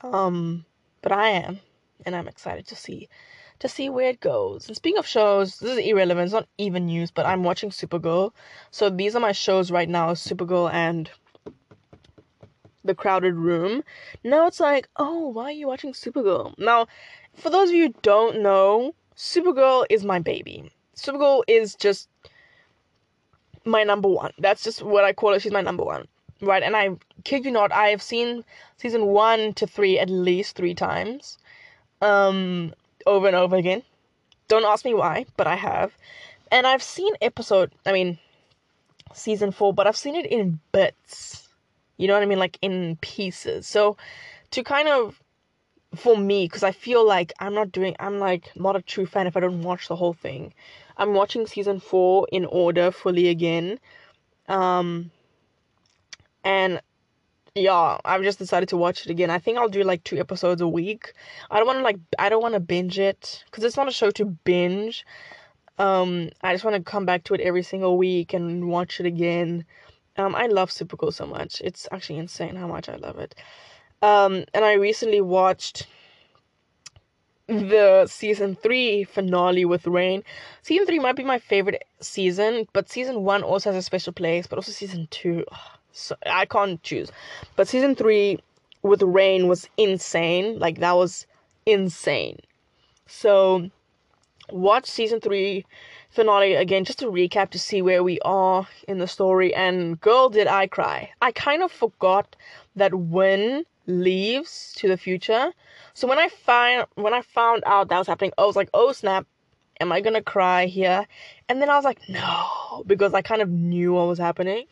Um, 0.03 0.65
but 1.03 1.13
I 1.13 1.29
am, 1.29 1.61
and 2.07 2.17
I'm 2.17 2.29
excited 2.29 2.67
to 2.69 2.77
see 2.77 3.09
to 3.61 3.69
see 3.69 3.91
where 3.91 4.09
it 4.09 4.21
goes. 4.21 4.67
And 4.67 4.77
speaking 4.77 4.99
of 4.99 5.07
shows, 5.07 5.59
this 5.59 5.73
is 5.73 5.87
irrelevant, 5.87 6.25
it's 6.25 6.33
not 6.33 6.49
even 6.57 6.87
news, 6.87 7.11
but 7.11 7.27
I'm 7.27 7.45
watching 7.45 7.69
Supergirl. 7.69 8.33
So 8.71 8.89
these 8.89 9.15
are 9.15 9.21
my 9.21 9.33
shows 9.33 9.71
right 9.71 9.89
now, 9.89 10.13
Supergirl 10.15 10.73
and 10.73 11.11
The 12.83 12.95
Crowded 12.95 13.35
Room. 13.35 13.85
Now 14.25 14.47
it's 14.47 14.61
like, 14.61 14.89
oh, 14.97 15.29
why 15.29 15.45
are 15.45 15.53
you 15.53 15.67
watching 15.67 15.93
Supergirl? 15.93 16.59
Now, 16.59 16.87
for 17.35 17.51
those 17.51 17.69
of 17.69 17.75
you 17.75 17.89
who 17.89 17.95
don't 18.01 18.43
know, 18.43 18.95
Supergirl 19.15 19.85
is 19.91 20.05
my 20.05 20.19
baby. 20.19 20.71
Supergirl 20.97 21.43
is 21.47 21.75
just 21.75 22.09
my 23.67 23.85
number 23.85 24.09
one. 24.09 24.33
That's 24.39 24.65
just 24.65 24.83
what 24.83 25.05
I 25.05 25.13
call 25.13 25.35
her. 25.35 25.41
She's 25.41 25.53
my 25.53 25.61
number 25.61 25.85
one 25.85 26.09
right? 26.41 26.63
And 26.63 26.77
I 26.77 26.91
kid 27.25 27.45
you 27.45 27.51
not, 27.51 27.73
I 27.73 27.89
have 27.89 28.03
seen 28.03 28.45
season 28.77 29.07
one 29.07 29.55
to 29.55 29.67
three 29.67 29.99
at 29.99 30.11
least 30.11 30.57
three 30.57 30.75
times, 30.75 31.39
um, 32.01 32.75
over 33.07 33.27
and 33.27 33.37
over 33.37 33.57
again. 33.57 33.83
Don't 34.49 34.65
ask 34.65 34.85
me 34.85 34.95
why, 34.95 35.27
but 35.37 35.47
I 35.47 35.57
have, 35.57 35.93
and 36.51 36.67
I've 36.67 36.83
seen 36.83 37.15
episode. 37.21 37.73
I 37.87 37.93
mean, 37.93 38.19
season 39.15 39.53
four, 39.53 39.73
but 39.73 39.87
I've 39.87 39.97
seen 39.97 40.17
it 40.17 40.27
in 40.27 40.61
bits. 40.73 41.49
You 41.97 42.09
know 42.09 42.15
what 42.15 42.23
I 42.23 42.27
mean, 42.27 42.39
like 42.39 42.59
in 42.63 42.97
pieces. 43.01 43.67
So 43.67 43.97
to 44.53 44.63
kind 44.63 44.89
of 44.89 45.21
for 45.95 46.17
me 46.17 46.45
because 46.45 46.63
I 46.63 46.73
feel 46.73 47.07
like 47.07 47.33
I'm 47.41 47.55
not 47.55 47.73
doing 47.73 47.97
I'm 47.99 48.19
like 48.19 48.55
not 48.57 48.77
a 48.77 48.83
true 48.83 49.07
fan 49.07 49.27
if 49.27 49.37
I 49.37 49.41
don't 49.41 49.63
watch 49.63 49.89
the 49.89 49.97
whole 49.97 50.13
thing. 50.13 50.55
I'm 50.97 51.15
watching 51.15 51.47
season 51.47 51.81
4 51.81 52.29
in 52.31 52.45
order 52.45 52.91
fully 52.91 53.29
again. 53.29 53.79
Um 54.49 55.11
and 56.45 56.81
yeah, 57.55 57.99
I've 58.05 58.23
just 58.23 58.39
decided 58.39 58.69
to 58.71 58.77
watch 58.77 59.05
it 59.05 59.11
again. 59.11 59.31
I 59.31 59.39
think 59.39 59.59
I'll 59.59 59.69
do 59.69 59.83
like 59.83 60.05
two 60.05 60.19
episodes 60.19 60.61
a 60.61 60.69
week. 60.69 61.13
I 61.51 61.59
don't 61.59 61.67
want 61.67 61.79
to 61.79 61.83
like 61.83 61.99
I 62.19 62.29
don't 62.29 62.43
want 62.43 62.55
to 62.55 62.61
binge 62.61 62.99
it 62.99 63.45
cuz 63.51 63.65
it's 63.65 63.77
not 63.77 63.89
a 63.89 63.93
show 63.93 64.11
to 64.13 64.25
binge. 64.25 65.05
Um 65.79 66.31
I 66.43 66.55
just 66.55 66.65
want 66.65 66.77
to 66.77 66.91
come 66.91 67.07
back 67.07 67.25
to 67.25 67.35
it 67.35 67.41
every 67.41 67.63
single 67.63 67.99
week 67.99 68.33
and 68.35 68.69
watch 68.69 69.01
it 69.01 69.07
again. 69.07 69.65
Um 70.17 70.35
I 70.35 70.47
love 70.47 70.71
Supergirl 70.71 71.13
so 71.13 71.27
much. 71.27 71.61
It's 71.61 71.89
actually 71.91 72.19
insane 72.19 72.57
how 72.57 72.69
much 72.69 72.89
I 72.89 72.97
love 72.97 73.19
it. 73.19 73.35
Um 74.03 74.45
and 74.55 74.65
I 74.65 74.75
recently 74.75 75.21
watched 75.21 75.87
the 77.49 78.07
season 78.07 78.55
3 78.55 79.03
finale 79.05 79.65
with 79.65 79.87
Reign. 79.89 80.23
Season 80.63 80.87
3 80.87 81.01
might 81.01 81.17
be 81.17 81.25
my 81.25 81.41
favorite 81.41 81.83
season, 82.01 82.69
but 82.73 82.89
season 82.89 83.25
1 83.25 83.43
also 83.43 83.73
has 83.73 83.77
a 83.79 83.83
special 83.83 84.13
place, 84.13 84.47
but 84.47 84.57
also 84.57 84.71
season 84.71 85.09
2 85.11 85.45
so 85.93 86.17
I 86.27 86.47
can't 86.47 86.83
choose. 86.83 87.11
But 87.57 87.69
season 87.69 87.95
three 87.95 88.39
with 88.83 89.03
Reign 89.03 89.49
was 89.49 89.69
insane. 89.77 90.59
Like 90.59 90.79
that 90.81 90.97
was 90.97 91.27
insane. 91.67 92.39
So 93.07 93.71
watch 94.51 94.87
season 94.87 95.21
three 95.21 95.65
finale 96.11 96.55
again 96.55 96.85
just 96.85 96.99
to 97.01 97.07
recap 97.07 97.51
to 97.51 97.59
see 97.59 97.83
where 97.83 98.03
we 98.03 98.19
are 98.21 98.67
in 98.89 98.99
the 98.99 99.07
story. 99.07 99.55
And 99.55 100.01
girl, 100.01 100.29
did 100.29 100.47
I 100.47 100.67
cry! 100.67 101.11
I 101.21 101.33
kind 101.33 101.63
of 101.63 101.73
forgot 101.73 102.37
that 102.77 102.95
Winn 102.95 103.65
leaves 103.87 104.73
to 104.77 104.89
the 104.89 104.97
future. 104.97 105.53
So 105.95 106.07
when 106.07 106.19
I 106.19 106.29
find 106.29 106.87
when 106.95 107.15
I 107.15 107.23
found 107.23 107.63
out 107.67 107.89
that 107.89 107.99
was 107.99 108.07
happening, 108.07 108.33
I 108.39 108.47
was 108.47 108.57
like, 108.57 108.71
oh 108.75 108.93
snap, 108.93 109.27
am 109.81 109.93
I 109.93 110.01
gonna 110.01 110.23
cry 110.23 110.67
here? 110.67 111.07
And 111.49 111.61
then 111.61 111.71
I 111.71 111.77
was 111.77 111.85
like, 111.85 112.01
no, 112.09 112.85
because 112.87 113.15
I 113.15 113.23
kind 113.23 113.43
of 113.43 113.49
knew 113.49 113.93
what 113.93 114.09
was 114.09 114.19
happening 114.19 114.67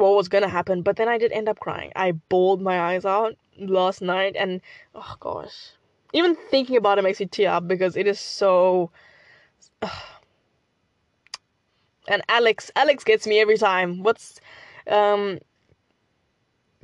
what 0.00 0.16
was 0.16 0.28
gonna 0.28 0.48
happen, 0.48 0.82
but 0.82 0.96
then 0.96 1.08
I 1.08 1.18
did 1.18 1.32
end 1.32 1.48
up 1.48 1.60
crying. 1.60 1.92
I 1.96 2.12
bawled 2.12 2.60
my 2.60 2.80
eyes 2.80 3.04
out 3.04 3.36
last 3.58 4.02
night, 4.02 4.36
and 4.36 4.60
oh 4.94 5.14
gosh, 5.20 5.72
even 6.12 6.36
thinking 6.50 6.76
about 6.76 6.98
it 6.98 7.02
makes 7.02 7.20
me 7.20 7.26
tear 7.26 7.50
up 7.50 7.68
because 7.68 7.96
it 7.96 8.06
is 8.06 8.18
so. 8.18 8.90
and 12.08 12.22
Alex, 12.28 12.70
Alex 12.76 13.04
gets 13.04 13.26
me 13.26 13.40
every 13.40 13.56
time. 13.56 14.02
What's, 14.02 14.40
um, 14.88 15.38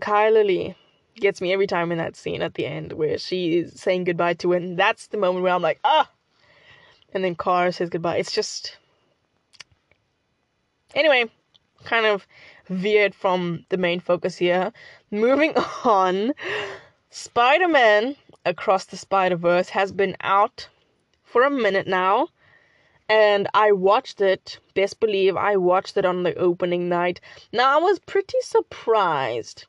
Chyler 0.01 0.47
Leigh 0.47 0.77
gets 1.17 1.41
me 1.41 1.53
every 1.53 1.67
time 1.67 1.91
in 1.91 1.99
that 1.99 2.17
scene 2.17 2.43
at 2.43 2.55
the 2.55 2.67
end 2.67 2.93
where 2.93 3.19
she 3.19 3.59
is 3.59 3.81
saying 3.81 4.05
goodbye 4.05 4.35
to 4.35 4.53
him. 4.53 4.77
That's 4.77 5.09
the 5.09 5.17
moment 5.17 5.43
where 5.43 5.53
I'm 5.53 5.63
like, 5.63 5.81
ah, 5.85 6.09
and 7.13 7.25
then 7.25 7.35
Kara 7.35 7.73
says 7.73 7.91
goodbye. 7.91 8.19
It's 8.19 8.33
just. 8.33 8.77
Anyway, 10.95 11.31
kind 11.85 12.07
of 12.07 12.27
veered 12.69 13.15
from 13.15 13.65
the 13.69 13.77
main 13.77 14.01
focus 14.01 14.37
here. 14.37 14.73
Moving 15.11 15.57
on, 15.85 16.35
Spider 17.11 17.69
Man 17.69 18.17
Across 18.45 18.87
the 18.87 18.97
Spider 18.97 19.37
Verse 19.37 19.69
has 19.71 19.93
been 19.93 20.17
out 20.21 20.69
for 21.23 21.45
a 21.45 21.51
minute 21.51 21.87
now. 21.87 22.29
And 23.09 23.47
I 23.55 23.71
watched 23.73 24.21
it, 24.21 24.59
best 24.75 24.99
believe 24.99 25.37
I 25.37 25.57
watched 25.57 25.97
it 25.97 26.05
on 26.05 26.25
the 26.25 26.35
opening 26.35 26.89
night. 26.89 27.21
Now, 27.53 27.79
I 27.79 27.81
was 27.81 28.01
pretty 28.01 28.39
surprised 28.41 29.67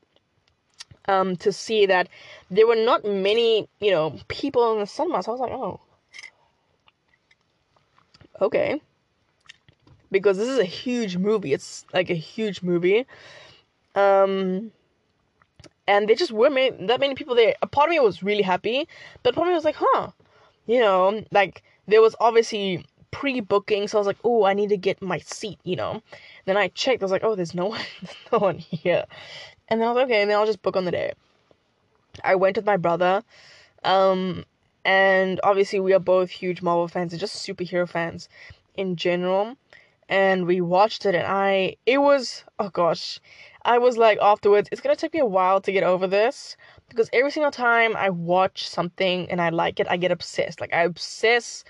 um, 1.07 1.35
to 1.37 1.51
see 1.51 1.85
that 1.85 2.09
there 2.49 2.67
were 2.67 2.75
not 2.75 3.05
many, 3.05 3.67
you 3.79 3.91
know, 3.91 4.19
people 4.27 4.73
in 4.73 4.79
the 4.79 4.87
cinema. 4.87 5.21
So 5.21 5.31
I 5.31 5.33
was 5.33 5.41
like, 5.41 5.51
oh, 5.51 5.79
okay. 8.41 8.81
Because 10.11 10.37
this 10.37 10.47
is 10.47 10.59
a 10.59 10.65
huge 10.65 11.17
movie. 11.17 11.53
It's 11.53 11.85
like 11.93 12.09
a 12.09 12.15
huge 12.15 12.61
movie. 12.61 13.05
Um, 13.95 14.71
and 15.87 16.07
there 16.07 16.15
just 16.15 16.31
weren't 16.31 16.87
that 16.87 16.99
many 16.99 17.15
people 17.15 17.35
there. 17.35 17.55
A 17.61 17.67
part 17.67 17.89
of 17.89 17.91
me 17.91 17.99
was 17.99 18.21
really 18.21 18.43
happy, 18.43 18.87
but 19.23 19.33
part 19.33 19.47
of 19.47 19.51
me 19.51 19.55
was 19.55 19.65
like, 19.65 19.77
huh, 19.77 20.11
you 20.65 20.79
know, 20.79 21.23
like 21.31 21.63
there 21.87 22.01
was 22.01 22.15
obviously 22.19 22.85
pre-booking, 23.11 23.87
so 23.87 23.97
I 23.97 24.01
was 24.01 24.07
like, 24.07 24.17
oh, 24.23 24.43
I 24.43 24.53
need 24.53 24.69
to 24.69 24.77
get 24.77 25.01
my 25.01 25.19
seat, 25.19 25.59
you 25.63 25.75
know. 25.75 26.01
Then 26.45 26.57
I 26.57 26.67
checked, 26.67 27.01
I 27.01 27.05
was 27.05 27.11
like, 27.11 27.23
oh, 27.23 27.35
there's 27.35 27.55
no 27.55 27.65
one, 27.67 27.81
there's 28.01 28.15
no 28.31 28.39
one 28.39 28.57
here, 28.57 29.05
and 29.69 29.79
then 29.79 29.87
I 29.87 29.91
was 29.91 29.95
like, 29.95 30.05
okay, 30.05 30.21
and 30.21 30.29
then 30.29 30.37
I'll 30.37 30.45
just 30.45 30.61
book 30.61 30.75
on 30.75 30.85
the 30.85 30.91
day. 30.91 31.13
I 32.23 32.35
went 32.35 32.57
with 32.57 32.65
my 32.65 32.77
brother, 32.77 33.23
um, 33.83 34.45
and 34.83 35.39
obviously 35.43 35.79
we 35.79 35.93
are 35.93 35.99
both 35.99 36.29
huge 36.29 36.61
Marvel 36.61 36.87
fans 36.87 37.13
and 37.13 37.19
just 37.19 37.47
superhero 37.47 37.87
fans 37.87 38.27
in 38.75 38.95
general. 38.95 39.55
And 40.09 40.45
we 40.45 40.61
watched 40.61 41.05
it, 41.05 41.15
and 41.15 41.27
I, 41.27 41.75
it 41.85 41.97
was, 41.97 42.45
oh 42.59 42.69
gosh, 42.69 43.19
I 43.65 43.77
was 43.77 43.97
like 43.97 44.17
afterwards, 44.21 44.69
it's 44.71 44.79
gonna 44.79 44.95
take 44.95 45.13
me 45.13 45.19
a 45.19 45.25
while 45.25 45.59
to 45.61 45.71
get 45.71 45.83
over 45.83 46.07
this 46.07 46.55
because 46.87 47.09
every 47.11 47.31
single 47.31 47.51
time 47.51 47.97
I 47.97 48.09
watch 48.09 48.67
something 48.69 49.29
and 49.29 49.41
I 49.41 49.49
like 49.49 49.81
it, 49.81 49.87
I 49.89 49.97
get 49.97 50.11
obsessed. 50.11 50.61
Like 50.61 50.73
I 50.73 50.83
obsess 50.83 51.65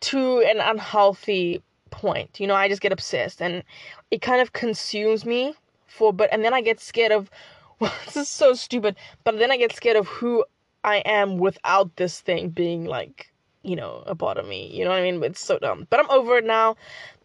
to 0.00 0.40
an 0.40 0.60
unhealthy 0.60 1.62
point. 1.90 2.38
You 2.38 2.46
know, 2.46 2.54
I 2.54 2.68
just 2.68 2.82
get 2.82 2.92
obsessed 2.92 3.40
and 3.40 3.62
it 4.10 4.20
kind 4.20 4.42
of 4.42 4.52
consumes 4.52 5.24
me 5.24 5.54
for 5.86 6.12
but 6.12 6.28
and 6.30 6.44
then 6.44 6.52
I 6.52 6.60
get 6.60 6.80
scared 6.80 7.12
of 7.12 7.30
this 8.04 8.16
is 8.16 8.28
so 8.28 8.52
stupid, 8.54 8.96
but 9.24 9.38
then 9.38 9.50
I 9.50 9.56
get 9.56 9.74
scared 9.74 9.96
of 9.96 10.06
who 10.06 10.44
I 10.84 10.96
am 11.06 11.38
without 11.38 11.96
this 11.96 12.20
thing 12.20 12.50
being 12.50 12.84
like, 12.84 13.32
you 13.64 13.76
know, 13.76 14.04
a 14.06 14.14
part 14.14 14.38
of 14.38 14.46
me. 14.46 14.70
You 14.72 14.84
know 14.84 14.90
what 14.90 15.00
I 15.00 15.10
mean? 15.10 15.22
It's 15.24 15.44
so 15.44 15.58
dumb. 15.58 15.86
But 15.90 16.00
I'm 16.00 16.10
over 16.10 16.38
it 16.38 16.44
now. 16.44 16.76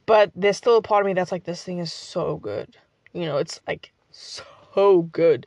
But 0.05 0.31
there's 0.35 0.57
still 0.57 0.77
a 0.77 0.81
part 0.81 1.03
of 1.03 1.07
me 1.07 1.13
that's 1.13 1.31
like, 1.31 1.43
this 1.43 1.63
thing 1.63 1.79
is 1.79 1.93
so 1.93 2.37
good. 2.37 2.75
You 3.13 3.25
know, 3.25 3.37
it's 3.37 3.59
like 3.67 3.91
so 4.11 5.07
good. 5.11 5.45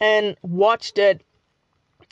And 0.00 0.36
watched 0.42 0.98
it. 0.98 1.22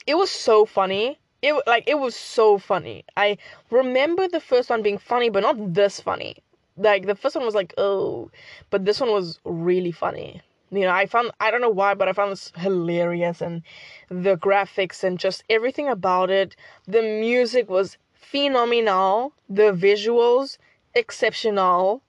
It 0.07 0.17
was 0.17 0.31
so 0.31 0.65
funny. 0.65 1.19
It 1.43 1.55
like 1.67 1.85
it 1.87 1.99
was 1.99 2.17
so 2.17 2.59
funny. 2.59 3.05
I 3.17 3.39
remember 3.71 4.27
the 4.27 4.41
first 4.41 4.71
one 4.71 4.83
being 4.83 4.99
funny, 4.99 5.29
but 5.29 5.43
not 5.43 5.75
this 5.75 6.01
funny. 6.01 6.37
Like 6.77 7.07
the 7.07 7.15
first 7.15 7.37
one 7.37 7.45
was 7.45 7.55
like, 7.55 7.75
oh, 7.77 8.31
but 8.71 8.85
this 8.85 9.01
one 9.01 9.11
was 9.11 9.39
really 9.45 9.93
funny. 9.93 10.43
You 10.71 10.81
know, 10.81 10.91
I 10.91 11.07
found 11.07 11.31
I 11.41 11.51
don't 11.51 11.61
know 11.61 11.71
why, 11.71 11.95
but 11.95 12.09
I 12.09 12.13
found 12.13 12.33
this 12.33 12.53
hilarious 12.57 13.41
and 13.41 13.63
the 14.09 14.37
graphics 14.37 15.05
and 15.05 15.19
just 15.19 15.45
everything 15.49 15.89
about 15.89 16.31
it. 16.31 16.57
The 16.87 17.03
music 17.03 17.71
was 17.71 17.97
phenomenal. 18.15 19.33
The 19.49 19.73
visuals 19.73 20.59
exceptional. 20.95 22.03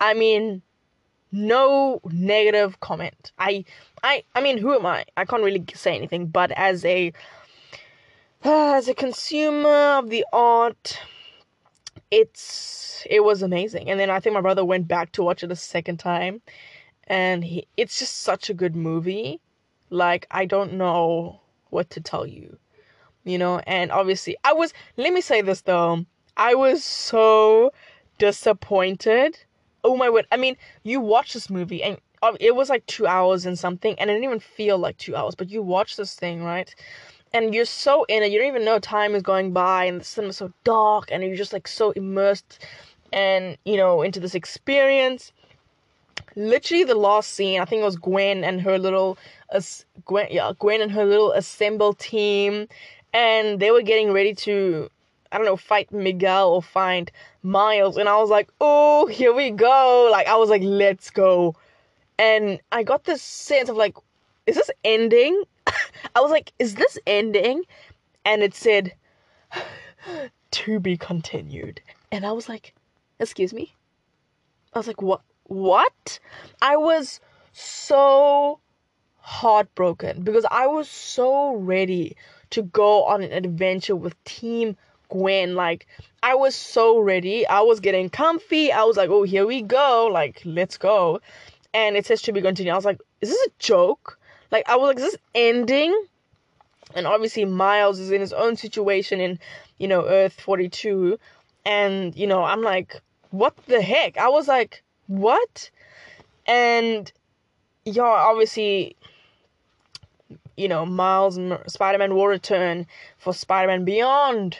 I 0.00 0.14
mean, 0.14 0.62
no 1.32 2.00
negative 2.04 2.80
comment. 2.80 3.32
I 3.38 3.64
I 4.02 4.24
I 4.34 4.40
mean, 4.40 4.58
who 4.58 4.74
am 4.74 4.86
I? 4.86 5.04
I 5.16 5.24
can't 5.24 5.42
really 5.42 5.64
say 5.74 5.94
anything, 5.94 6.26
but 6.26 6.50
as 6.52 6.84
a 6.84 7.12
as 8.44 8.88
a 8.88 8.94
consumer 8.94 9.98
of 9.98 10.08
the 10.08 10.24
art, 10.32 10.98
it's 12.10 13.06
it 13.08 13.24
was 13.24 13.42
amazing. 13.42 13.90
And 13.90 14.00
then 14.00 14.10
I 14.10 14.20
think 14.20 14.34
my 14.34 14.40
brother 14.40 14.64
went 14.64 14.88
back 14.88 15.12
to 15.12 15.22
watch 15.22 15.42
it 15.42 15.52
a 15.52 15.56
second 15.56 15.98
time, 15.98 16.40
and 17.06 17.44
he, 17.44 17.66
it's 17.76 17.98
just 17.98 18.20
such 18.22 18.50
a 18.50 18.54
good 18.54 18.76
movie. 18.76 19.40
Like 19.90 20.26
I 20.30 20.44
don't 20.46 20.74
know 20.74 21.40
what 21.70 21.90
to 21.90 22.00
tell 22.00 22.26
you, 22.26 22.58
you 23.24 23.38
know. 23.38 23.60
And 23.66 23.90
obviously, 23.90 24.36
I 24.44 24.52
was. 24.52 24.72
Let 24.96 25.12
me 25.12 25.20
say 25.20 25.40
this 25.42 25.62
though. 25.62 26.06
I 26.36 26.54
was 26.54 26.84
so 26.84 27.72
disappointed 28.18 29.38
oh 29.84 29.96
my 29.96 30.10
word. 30.10 30.26
I 30.32 30.36
mean, 30.36 30.56
you 30.82 31.00
watch 31.00 31.32
this 31.32 31.50
movie 31.50 31.82
and 31.82 31.98
uh, 32.22 32.36
it 32.40 32.54
was 32.54 32.68
like 32.68 32.84
two 32.86 33.06
hours 33.06 33.46
and 33.46 33.58
something, 33.58 33.98
and 33.98 34.10
it 34.10 34.14
didn't 34.14 34.24
even 34.24 34.40
feel 34.40 34.78
like 34.78 34.98
two 34.98 35.16
hours, 35.16 35.34
but 35.34 35.50
you 35.50 35.62
watch 35.62 35.96
this 35.96 36.14
thing, 36.14 36.44
right? 36.44 36.74
And 37.32 37.54
you're 37.54 37.64
so 37.64 38.04
in 38.04 38.22
it, 38.22 38.30
you 38.30 38.38
don't 38.38 38.48
even 38.48 38.64
know 38.64 38.78
time 38.78 39.14
is 39.14 39.22
going 39.22 39.52
by, 39.52 39.84
and 39.84 40.00
the 40.00 40.04
cinema's 40.04 40.36
so 40.36 40.52
dark, 40.64 41.10
and 41.10 41.22
you're 41.22 41.36
just 41.36 41.52
like 41.52 41.68
so 41.68 41.92
immersed 41.92 42.64
and, 43.12 43.56
you 43.64 43.76
know, 43.76 44.02
into 44.02 44.20
this 44.20 44.34
experience. 44.34 45.32
Literally, 46.36 46.84
the 46.84 46.94
last 46.94 47.30
scene, 47.30 47.60
I 47.60 47.64
think 47.64 47.82
it 47.82 47.84
was 47.84 47.96
Gwen 47.96 48.44
and 48.44 48.60
her 48.60 48.78
little, 48.78 49.18
uh, 49.52 49.60
Gwen, 50.04 50.28
yeah, 50.30 50.52
Gwen 50.58 50.80
and 50.80 50.92
her 50.92 51.04
little 51.04 51.32
assemble 51.32 51.94
team, 51.94 52.68
and 53.12 53.60
they 53.60 53.70
were 53.70 53.82
getting 53.82 54.12
ready 54.12 54.34
to 54.34 54.90
I 55.32 55.36
don't 55.36 55.46
know, 55.46 55.56
fight 55.56 55.92
Miguel 55.92 56.50
or 56.50 56.62
find 56.62 57.10
Miles. 57.42 57.96
And 57.96 58.08
I 58.08 58.16
was 58.16 58.30
like, 58.30 58.50
oh, 58.60 59.06
here 59.06 59.32
we 59.32 59.50
go. 59.50 60.08
Like, 60.10 60.26
I 60.26 60.36
was 60.36 60.50
like, 60.50 60.62
let's 60.64 61.10
go. 61.10 61.54
And 62.18 62.60
I 62.72 62.82
got 62.82 63.04
this 63.04 63.22
sense 63.22 63.68
of 63.68 63.76
like, 63.76 63.96
is 64.46 64.56
this 64.56 64.70
ending? 64.84 65.42
I 65.66 66.20
was 66.20 66.30
like, 66.30 66.52
is 66.58 66.74
this 66.74 66.98
ending? 67.06 67.62
And 68.24 68.42
it 68.42 68.54
said, 68.54 68.92
to 70.50 70.80
be 70.80 70.96
continued. 70.96 71.80
And 72.10 72.26
I 72.26 72.32
was 72.32 72.48
like, 72.48 72.74
excuse 73.20 73.52
me? 73.52 73.74
I 74.74 74.78
was 74.78 74.88
like, 74.88 75.00
what? 75.00 75.20
What? 75.50 76.20
I 76.62 76.76
was 76.76 77.18
so 77.52 78.60
heartbroken 79.16 80.22
because 80.22 80.46
I 80.48 80.68
was 80.68 80.88
so 80.88 81.56
ready 81.56 82.16
to 82.50 82.62
go 82.62 83.02
on 83.02 83.20
an 83.24 83.32
adventure 83.32 83.96
with 83.96 84.22
Team 84.22 84.76
Gwen. 85.08 85.56
Like, 85.56 85.88
I 86.22 86.36
was 86.36 86.54
so 86.54 87.00
ready. 87.00 87.48
I 87.48 87.62
was 87.62 87.80
getting 87.80 88.10
comfy. 88.10 88.70
I 88.70 88.84
was 88.84 88.96
like, 88.96 89.10
oh, 89.10 89.24
here 89.24 89.44
we 89.44 89.60
go. 89.60 90.08
Like, 90.12 90.40
let's 90.44 90.78
go. 90.78 91.20
And 91.74 91.96
it 91.96 92.06
says 92.06 92.22
to 92.22 92.32
be 92.32 92.40
continued. 92.40 92.70
I 92.70 92.76
was 92.76 92.84
like, 92.84 93.00
is 93.20 93.30
this 93.30 93.48
a 93.48 93.50
joke? 93.58 94.20
Like, 94.52 94.68
I 94.68 94.76
was 94.76 94.86
like, 94.86 94.98
is 94.98 95.10
this 95.10 95.20
ending? 95.34 96.00
And 96.94 97.08
obviously, 97.08 97.44
Miles 97.44 97.98
is 97.98 98.12
in 98.12 98.20
his 98.20 98.32
own 98.32 98.54
situation 98.54 99.20
in, 99.20 99.40
you 99.78 99.88
know, 99.88 100.06
Earth 100.06 100.40
42. 100.40 101.18
And, 101.64 102.14
you 102.14 102.28
know, 102.28 102.44
I'm 102.44 102.62
like, 102.62 103.02
what 103.30 103.56
the 103.66 103.82
heck? 103.82 104.16
I 104.16 104.28
was 104.28 104.46
like, 104.46 104.84
what? 105.10 105.70
And, 106.46 107.12
yeah, 107.84 108.02
obviously, 108.02 108.96
you 110.56 110.68
know, 110.68 110.86
Miles 110.86 111.36
and 111.36 111.58
Spider 111.66 111.98
Man 111.98 112.14
will 112.14 112.28
return 112.28 112.86
for 113.18 113.34
Spider 113.34 113.68
Man 113.68 113.84
Beyond 113.84 114.58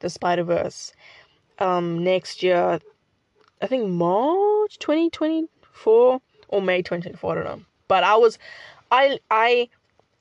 the 0.00 0.10
Spider 0.10 0.42
Verse 0.42 0.92
um, 1.58 2.02
next 2.02 2.42
year. 2.42 2.80
I 3.62 3.66
think 3.66 3.88
March 3.88 4.78
2024 4.80 6.20
or 6.48 6.62
May 6.62 6.82
2024. 6.82 7.30
I 7.30 7.34
don't 7.34 7.44
know. 7.44 7.64
But 7.86 8.04
I 8.04 8.16
was, 8.16 8.38
I 8.90 9.20
I 9.30 9.68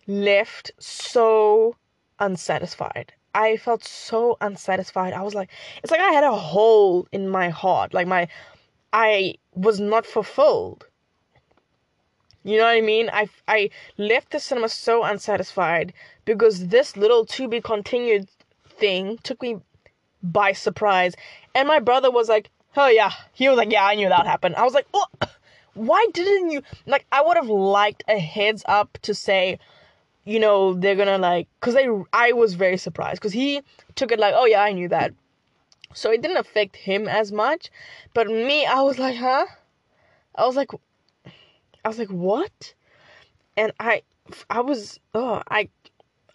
left 0.07 0.71
so 0.79 1.75
unsatisfied. 2.19 3.13
I 3.36 3.57
felt 3.57 3.83
so 3.83 4.38
unsatisfied. 4.41 5.13
I 5.13 5.23
was 5.23 5.33
like, 5.33 5.49
it's 5.81 5.91
like 5.91 6.01
I 6.01 6.12
had 6.12 6.23
a 6.23 6.36
hole 6.36 7.07
in 7.12 7.27
my 7.29 7.49
heart. 7.49 7.93
Like 7.93 8.07
my, 8.07 8.27
I 8.93 9.36
was 9.56 9.79
not 9.79 10.06
fulfilled. 10.06 10.86
You 12.43 12.58
know 12.58 12.65
what 12.65 12.75
I 12.75 12.82
mean? 12.82 13.10
I, 13.12 13.27
I 13.47 13.69
left 13.97 14.32
the 14.32 14.39
cinema 14.39 14.69
so 14.69 15.03
unsatisfied 15.03 15.93
because 16.25 16.67
this 16.67 16.95
little 16.95 17.25
to 17.25 17.47
be 17.47 17.60
continued 17.62 18.29
thing 18.69 19.17
took 19.23 19.41
me 19.41 19.58
by 20.21 20.51
surprise. 20.51 21.15
And 21.56 21.67
my 21.67 21.79
brother 21.79 22.12
was 22.12 22.29
like, 22.29 22.49
oh 22.77 22.88
yeah. 22.88 23.12
He 23.34 23.47
was 23.49 23.58
like, 23.58 23.71
yeah, 23.71 23.86
I 23.86 23.95
knew 23.95 24.10
that 24.10 24.27
happened. 24.27 24.56
I 24.56 24.63
was 24.63 24.73
like, 24.73 24.88
oh, 24.93 25.08
why 25.73 26.06
didn't 26.13 26.51
you? 26.51 26.62
Like, 26.86 27.06
I 27.12 27.23
would 27.23 27.38
have 27.38 27.49
liked 27.49 28.03
a 28.08 28.19
heads 28.19 28.63
up 28.67 28.97
to 29.03 29.13
say, 29.13 29.58
you 30.25 30.39
know, 30.39 30.73
they're 30.73 30.95
gonna 30.95 31.17
like, 31.17 31.47
cause 31.62 31.73
they, 31.73 31.88
I 32.13 32.34
was 32.34 32.53
very 32.53 32.77
surprised, 32.77 33.21
cause 33.21 33.34
he 33.34 33.62
took 33.95 34.11
it 34.11 34.20
like, 34.20 34.34
oh 34.38 34.45
yeah, 34.45 34.61
I 34.61 34.72
knew 34.72 34.88
that. 34.89 35.13
So 35.94 36.12
it 36.12 36.22
didn't 36.22 36.38
affect 36.38 36.76
him 36.76 37.08
as 37.08 37.32
much, 37.32 37.70
but 38.14 38.28
me, 38.28 38.66
I 38.66 38.82
was 38.82 39.00
like, 39.00 39.16
huh? 39.16 39.46
I 40.36 40.46
was 40.46 40.56
like, 40.56 40.72
I 41.86 41.88
was 41.88 42.00
like, 42.00 42.10
what? 42.10 42.74
And 43.56 43.72
I, 43.80 44.02
I 44.50 44.62
was, 44.62 45.00
oh, 45.14 45.41
I 45.50 45.70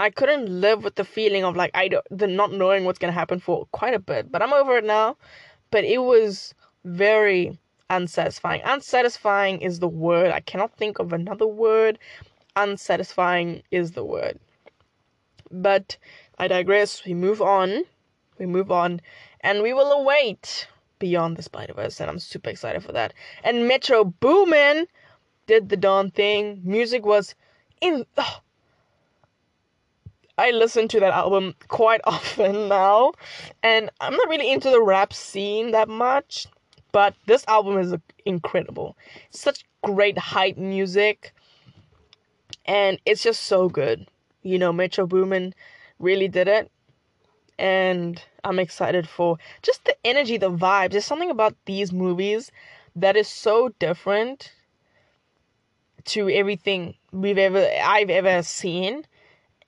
I 0.01 0.11
couldn't 0.11 0.49
live 0.49 0.85
with 0.85 0.95
the 0.95 1.05
feeling 1.05 1.43
of 1.45 1.57
like 1.57 1.73
I 1.75 1.89
don't, 1.89 2.07
the 2.11 2.29
not 2.29 2.53
knowing 2.53 2.85
what's 2.85 3.01
gonna 3.01 3.13
happen 3.13 3.41
for 3.41 3.67
quite 3.73 3.95
a 3.95 3.99
bit. 3.99 4.31
But 4.31 4.43
I'm 4.43 4.53
over 4.53 4.79
it 4.79 4.85
now. 4.85 5.17
But 5.73 5.85
it 5.85 5.99
was 5.99 6.55
very 6.85 7.59
unsatisfying. 7.91 8.63
Unsatisfying 8.65 9.61
is 9.61 9.81
the 9.81 9.89
word. 9.89 10.31
I 10.31 10.41
cannot 10.41 10.77
think 10.77 11.01
of 11.01 11.13
another 11.13 11.49
word. 11.49 11.99
Unsatisfying 12.55 13.63
is 13.73 13.93
the 13.93 14.05
word. 14.05 14.39
But 15.51 15.97
I 16.39 16.47
digress. 16.47 17.05
We 17.05 17.15
move 17.15 17.43
on. 17.43 17.83
We 18.39 18.47
move 18.47 18.71
on, 18.71 19.01
and 19.41 19.63
we 19.63 19.73
will 19.73 19.93
await 19.93 20.69
Beyond 20.99 21.37
the 21.37 21.43
Spider 21.43 21.75
Verse, 21.75 22.01
and 22.01 22.11
I'm 22.11 22.19
super 22.19 22.51
excited 22.51 22.83
for 22.83 22.93
that. 22.93 23.15
And 23.45 23.69
Metro 23.69 24.05
Boomin 24.05 24.87
did 25.47 25.69
the 25.69 25.77
darn 25.77 26.11
thing. 26.11 26.61
Music 26.65 27.07
was 27.07 27.35
in. 27.81 28.05
Oh, 28.17 28.41
I 30.37 30.51
listen 30.53 30.87
to 30.89 31.01
that 31.01 31.13
album 31.13 31.55
quite 31.69 32.01
often 32.05 32.69
now, 32.69 33.13
and 33.63 33.91
I'm 34.01 34.15
not 34.15 34.29
really 34.29 34.53
into 34.53 34.71
the 34.71 34.83
rap 34.83 35.13
scene 35.13 35.71
that 35.73 35.89
much. 35.89 36.47
But 36.91 37.15
this 37.27 37.45
album 37.49 37.79
is 37.79 37.95
incredible. 38.25 38.97
Such 39.31 39.65
great 39.83 40.19
hype 40.19 40.57
music. 40.57 41.33
And 42.65 42.99
it's 43.05 43.23
just 43.23 43.43
so 43.45 43.69
good. 43.69 44.09
You 44.43 44.59
know, 44.59 44.73
Metro 44.73 45.07
Boomin 45.07 45.55
really 45.99 46.29
did 46.29 46.49
it. 46.49 46.71
And 47.59 48.23
I'm 48.45 48.59
excited 48.59 49.09
for 49.09 49.39
just 49.63 49.85
the 49.85 49.97
energy, 50.05 50.37
the 50.37 50.51
vibes. 50.51 50.93
There's 50.93 51.05
something 51.05 51.31
about 51.31 51.57
these 51.65 51.93
movies 51.93 52.53
that 52.95 53.17
is 53.17 53.29
so 53.29 53.71
different 53.79 54.53
to 56.07 56.29
everything 56.29 56.95
we've 57.13 57.39
ever 57.39 57.69
I've 57.83 58.11
ever 58.11 58.43
seen 58.43 59.05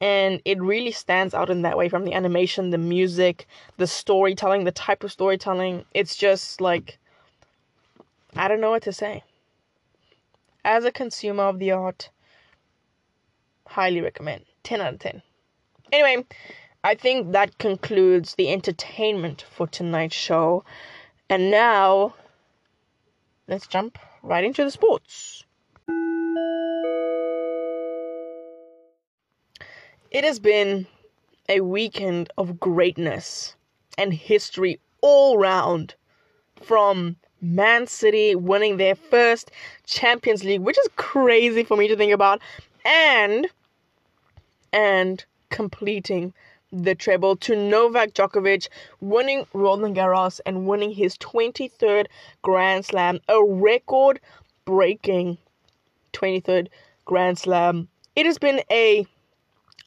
and 0.00 0.40
it 0.44 0.60
really 0.62 0.92
stands 0.92 1.34
out 1.34 1.50
in 1.50 1.62
that 1.62 1.76
way 1.76 1.88
from 1.88 2.04
the 2.04 2.14
animation, 2.14 2.70
the 2.70 2.78
music, 2.78 3.46
the 3.76 3.86
storytelling, 3.86 4.64
the 4.64 4.72
type 4.72 5.04
of 5.04 5.12
storytelling. 5.12 5.84
It's 5.92 6.16
just 6.16 6.60
like 6.60 6.98
I 8.36 8.48
don't 8.48 8.60
know 8.60 8.70
what 8.70 8.82
to 8.84 8.92
say. 8.92 9.24
As 10.64 10.84
a 10.84 10.92
consumer 10.92 11.44
of 11.44 11.58
the 11.58 11.72
art, 11.72 12.10
highly 13.66 14.00
recommend. 14.00 14.44
10 14.62 14.80
out 14.80 14.94
of 14.94 15.00
10. 15.00 15.22
Anyway, 15.92 16.24
I 16.82 16.94
think 16.94 17.32
that 17.32 17.58
concludes 17.58 18.34
the 18.34 18.50
entertainment 18.50 19.44
for 19.50 19.66
tonight's 19.66 20.16
show. 20.16 20.64
And 21.28 21.50
now, 21.50 22.14
let's 23.46 23.66
jump 23.66 23.98
right 24.22 24.44
into 24.44 24.64
the 24.64 24.70
sports. 24.70 25.44
It 30.10 30.24
has 30.24 30.38
been 30.38 30.86
a 31.48 31.60
weekend 31.60 32.32
of 32.38 32.58
greatness 32.58 33.54
and 33.98 34.14
history 34.14 34.80
all 35.02 35.36
round 35.36 35.94
from 36.62 37.16
Man 37.42 37.86
City 37.86 38.34
winning 38.34 38.78
their 38.78 38.94
first 38.94 39.50
Champions 39.84 40.44
League, 40.44 40.62
which 40.62 40.78
is 40.78 40.88
crazy 40.96 41.62
for 41.62 41.76
me 41.76 41.88
to 41.88 41.96
think 41.96 42.12
about, 42.12 42.40
and 42.84 43.46
and 44.72 45.24
completing 45.50 46.32
the 46.72 46.94
treble 46.94 47.36
to 47.36 47.56
Novak 47.56 48.12
Djokovic 48.12 48.68
winning 49.00 49.46
Roland 49.52 49.96
Garros 49.96 50.40
and 50.46 50.66
winning 50.66 50.92
his 50.92 51.16
23rd 51.18 52.06
Grand 52.42 52.84
Slam, 52.84 53.20
a 53.28 53.42
record 53.42 54.20
breaking 54.64 55.38
23rd 56.12 56.68
Grand 57.04 57.38
Slam. 57.38 57.88
It 58.14 58.26
has 58.26 58.38
been 58.38 58.62
a 58.70 59.06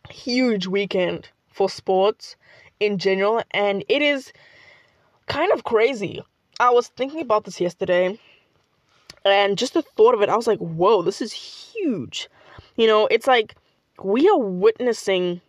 huge 0.09 0.67
weekend 0.67 1.29
for 1.51 1.69
sports 1.69 2.35
in 2.79 2.97
general, 2.97 3.43
and 3.51 3.83
it 3.87 4.01
is 4.01 4.33
kind 5.27 5.51
of 5.53 5.63
crazy. 5.63 6.21
I 6.59 6.69
was 6.71 6.87
thinking 6.89 7.21
about 7.21 7.45
this 7.45 7.61
yesterday, 7.61 8.19
and 9.23 9.57
just 9.57 9.73
the 9.73 9.81
thought 9.81 10.13
of 10.13 10.21
it, 10.21 10.29
I 10.29 10.35
was 10.35 10.47
like, 10.47 10.59
whoa, 10.59 11.01
this 11.01 11.21
is 11.21 11.31
huge. 11.31 12.29
You 12.75 12.87
know, 12.87 13.07
it's 13.07 13.27
like 13.27 13.55
we 14.03 14.27
are 14.27 14.37
witnessing 14.37 15.41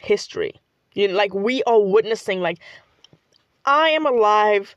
history. 0.00 0.60
You 0.94 1.08
know, 1.08 1.14
like 1.14 1.34
we 1.34 1.62
are 1.64 1.80
witnessing 1.80 2.40
like 2.40 2.58
I 3.64 3.90
am 3.90 4.06
alive 4.06 4.74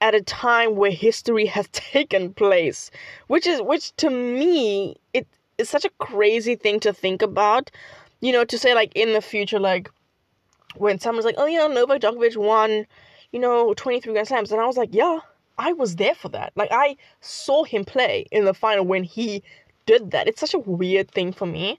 at 0.00 0.14
a 0.14 0.22
time 0.22 0.76
where 0.76 0.90
history 0.90 1.46
has 1.46 1.68
taken 1.72 2.34
place, 2.34 2.90
which 3.26 3.46
is 3.46 3.62
which 3.62 3.94
to 3.96 4.10
me 4.10 4.96
it's 5.58 5.70
such 5.70 5.84
a 5.84 5.90
crazy 5.98 6.54
thing 6.54 6.80
to 6.80 6.92
think 6.92 7.20
about. 7.20 7.70
You 8.20 8.32
know, 8.32 8.44
to 8.44 8.58
say 8.58 8.74
like 8.74 8.92
in 8.94 9.12
the 9.12 9.20
future, 9.20 9.58
like 9.60 9.90
when 10.76 10.98
someone's 10.98 11.24
like, 11.24 11.34
oh, 11.38 11.46
know, 11.46 11.68
Novak 11.68 12.00
Djokovic 12.00 12.36
won, 12.36 12.86
you 13.32 13.40
know, 13.40 13.74
23 13.74 14.12
Grand 14.12 14.28
Slams. 14.28 14.52
And 14.52 14.60
I 14.60 14.66
was 14.66 14.76
like, 14.76 14.90
yeah, 14.92 15.20
I 15.58 15.72
was 15.72 15.96
there 15.96 16.14
for 16.14 16.28
that. 16.30 16.52
Like, 16.56 16.70
I 16.72 16.96
saw 17.20 17.64
him 17.64 17.84
play 17.84 18.26
in 18.30 18.44
the 18.44 18.54
final 18.54 18.84
when 18.84 19.04
he 19.04 19.42
did 19.86 20.10
that. 20.12 20.28
It's 20.28 20.40
such 20.40 20.54
a 20.54 20.58
weird 20.58 21.10
thing 21.10 21.32
for 21.32 21.46
me 21.46 21.78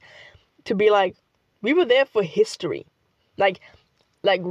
to 0.66 0.76
be 0.76 0.90
like, 0.90 1.16
we 1.62 1.74
were 1.74 1.86
there 1.86 2.06
for 2.06 2.24
history. 2.24 2.86
Like, 3.38 3.60
like 4.24 4.42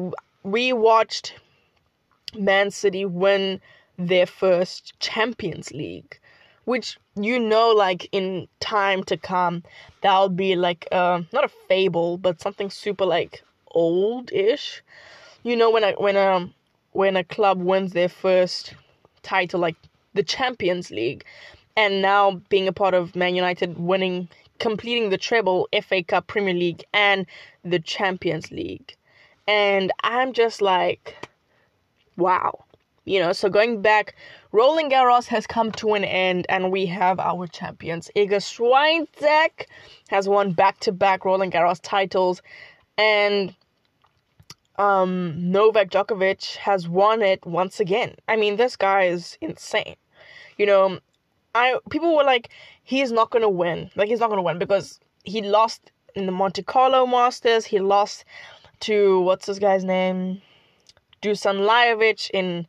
we 0.43 0.73
watched 0.73 1.35
Man 2.37 2.71
City 2.71 3.05
win 3.05 3.61
their 3.99 4.27
first 4.27 4.99
Champions 5.01 5.73
League 5.73 6.19
which 6.69 6.99
you 7.17 7.41
know 7.41 7.71
like 7.71 8.07
in 8.13 8.47
time 8.61 9.03
to 9.03 9.17
come 9.17 9.63
that'll 10.03 10.29
be 10.29 10.55
like 10.55 10.87
uh, 10.93 11.23
not 11.33 11.43
a 11.43 11.49
fable 11.67 12.19
but 12.19 12.43
something 12.43 12.69
super 12.69 13.07
like 13.07 13.43
old-ish 13.69 14.83
you 15.45 15.57
know 15.57 15.71
when 15.71 15.83
a 15.83 15.93
when 15.93 16.15
a 16.15 16.47
when 16.93 17.17
a 17.17 17.25
club 17.25 17.59
wins 17.63 17.95
their 17.95 18.09
first 18.09 18.75
title 19.23 19.59
like 19.59 19.77
the 20.13 20.23
Champions 20.23 20.91
League 20.91 21.25
and 21.75 22.03
now 22.03 22.33
being 22.51 22.69
a 22.69 22.73
part 22.73 22.93
of 22.93 23.17
Man 23.17 23.35
United 23.35 23.79
winning 23.79 24.29
completing 24.59 25.11
the 25.11 25.19
treble 25.19 25.69
FA 25.83 26.03
Cup 26.03 26.27
Premier 26.27 26.55
League 26.55 26.85
and 26.93 27.27
the 27.65 27.79
Champions 27.79 28.51
League 28.51 28.95
and 29.47 29.93
I'm 30.03 30.33
just 30.33 30.61
like 30.61 31.17
wow 32.17 32.65
you 33.05 33.21
know 33.21 33.33
so 33.33 33.49
going 33.49 33.83
back 33.83 34.15
Roland 34.51 34.91
Garros 34.91 35.27
has 35.27 35.47
come 35.47 35.71
to 35.73 35.93
an 35.93 36.05
end, 36.05 36.47
and 36.49 36.73
we 36.73 36.87
have 36.87 37.21
our 37.21 37.47
champions. 37.47 38.11
Iga 38.17 38.41
Swiatek 38.41 39.67
has 40.09 40.27
won 40.27 40.53
back-to-back 40.53 41.25
Roland 41.27 41.53
Garros 41.53 41.81
titles, 41.83 42.41
and 42.97 43.55
um, 44.77 45.51
Novak 45.51 45.91
Djokovic 45.91 46.57
has 46.57 46.89
won 46.89 47.21
it 47.21 47.45
once 47.45 47.79
again. 47.79 48.15
I 48.27 48.37
mean, 48.37 48.57
this 48.57 48.75
guy 48.75 49.05
is 49.05 49.37
insane. 49.43 49.97
You 50.57 50.65
know, 50.65 50.99
I 51.59 51.79
people 51.91 52.15
were 52.17 52.25
like, 52.25 52.51
he's 52.85 53.11
not 53.13 53.31
gonna 53.31 53.49
win. 53.49 53.91
Like 53.97 54.09
he's 54.09 54.21
not 54.21 54.31
gonna 54.31 54.43
win 54.43 54.59
because 54.59 55.01
he 55.25 55.43
lost 55.43 55.91
in 56.15 56.27
the 56.27 56.33
Monte 56.33 56.63
Carlo 56.63 57.07
Masters. 57.07 57.65
He 57.65 57.79
lost 57.79 58.25
to 58.81 59.21
what's 59.21 59.47
this 59.47 59.59
guy's 59.59 59.85
name? 59.85 60.41
Dusan 61.23 61.67
Lajovic 61.69 62.31
in 62.31 62.67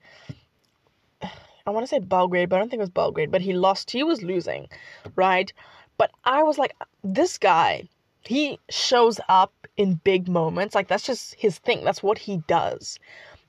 I 1.69 1.71
want 1.71 1.83
to 1.83 1.87
say 1.87 1.99
Belgrade, 1.99 2.49
but 2.49 2.55
I 2.55 2.59
don't 2.59 2.69
think 2.69 2.79
it 2.79 2.89
was 2.89 2.89
Belgrade. 2.89 3.31
But 3.31 3.41
he 3.41 3.53
lost. 3.53 3.91
He 3.91 4.03
was 4.03 4.23
losing, 4.23 4.67
right? 5.15 5.53
But 5.99 6.09
I 6.23 6.41
was 6.41 6.57
like, 6.57 6.73
this 7.03 7.37
guy, 7.37 7.87
he 8.21 8.59
shows 8.69 9.19
up 9.29 9.53
in 9.77 10.01
big 10.03 10.27
moments. 10.27 10.73
Like 10.73 10.87
that's 10.87 11.05
just 11.05 11.35
his 11.35 11.59
thing. 11.59 11.83
That's 11.83 12.01
what 12.01 12.17
he 12.17 12.37
does. 12.47 12.97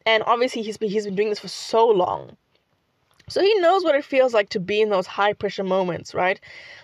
And 0.05 0.23
obviously, 0.27 0.61
he's 0.61 0.77
been, 0.77 0.91
he's 0.91 1.07
been 1.07 1.15
doing 1.15 1.31
this 1.31 1.39
for 1.39 1.49
so 1.49 1.89
long. 1.89 2.37
So 3.31 3.41
he 3.41 3.55
knows 3.61 3.85
what 3.85 3.95
it 3.95 4.05
feels 4.05 4.35
like 4.35 4.49
to 4.51 4.61
be 4.61 4.81
in 4.81 4.91
those 4.91 5.07
high 5.07 5.33
pressure 5.33 5.63
moments, 5.63 6.15
right? 6.15 6.41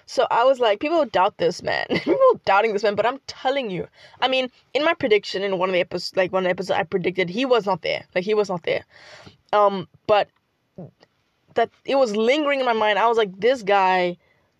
So 0.07 0.26
I 0.30 0.44
was 0.44 0.61
like, 0.61 0.78
people 0.78 1.05
doubt 1.05 1.38
this 1.38 1.62
man. 1.62 1.86
people 1.90 2.40
doubting 2.44 2.72
this 2.72 2.84
man, 2.84 2.94
but 2.94 3.05
I'm 3.05 3.20
telling 3.26 3.70
you. 3.70 3.88
I 4.20 4.28
mean, 4.28 4.51
in 4.72 4.84
my 4.84 4.94
prediction 4.94 5.42
in 5.42 5.59
one 5.59 5.68
of 5.68 5.72
the 5.72 5.80
episodes, 5.80 6.16
like 6.16 6.32
one 6.32 6.44
of 6.44 6.44
the 6.44 6.51
episodes, 6.51 6.78
I 6.78 6.84
predicted 6.84 7.28
he 7.28 7.44
was 7.44 7.66
not 7.66 7.82
there. 7.82 8.05
Like 8.14 8.24
he 8.24 8.34
was 8.34 8.49
not 8.49 8.62
there. 8.62 8.84
Um, 9.53 9.88
but 10.07 10.28
that 11.55 11.70
it 11.84 11.97
was 11.97 12.14
lingering 12.14 12.61
in 12.61 12.66
my 12.66 12.72
mind. 12.72 12.99
I 12.99 13.09
was 13.09 13.18
like, 13.18 13.40
this 13.40 13.62
guy, 13.62 14.16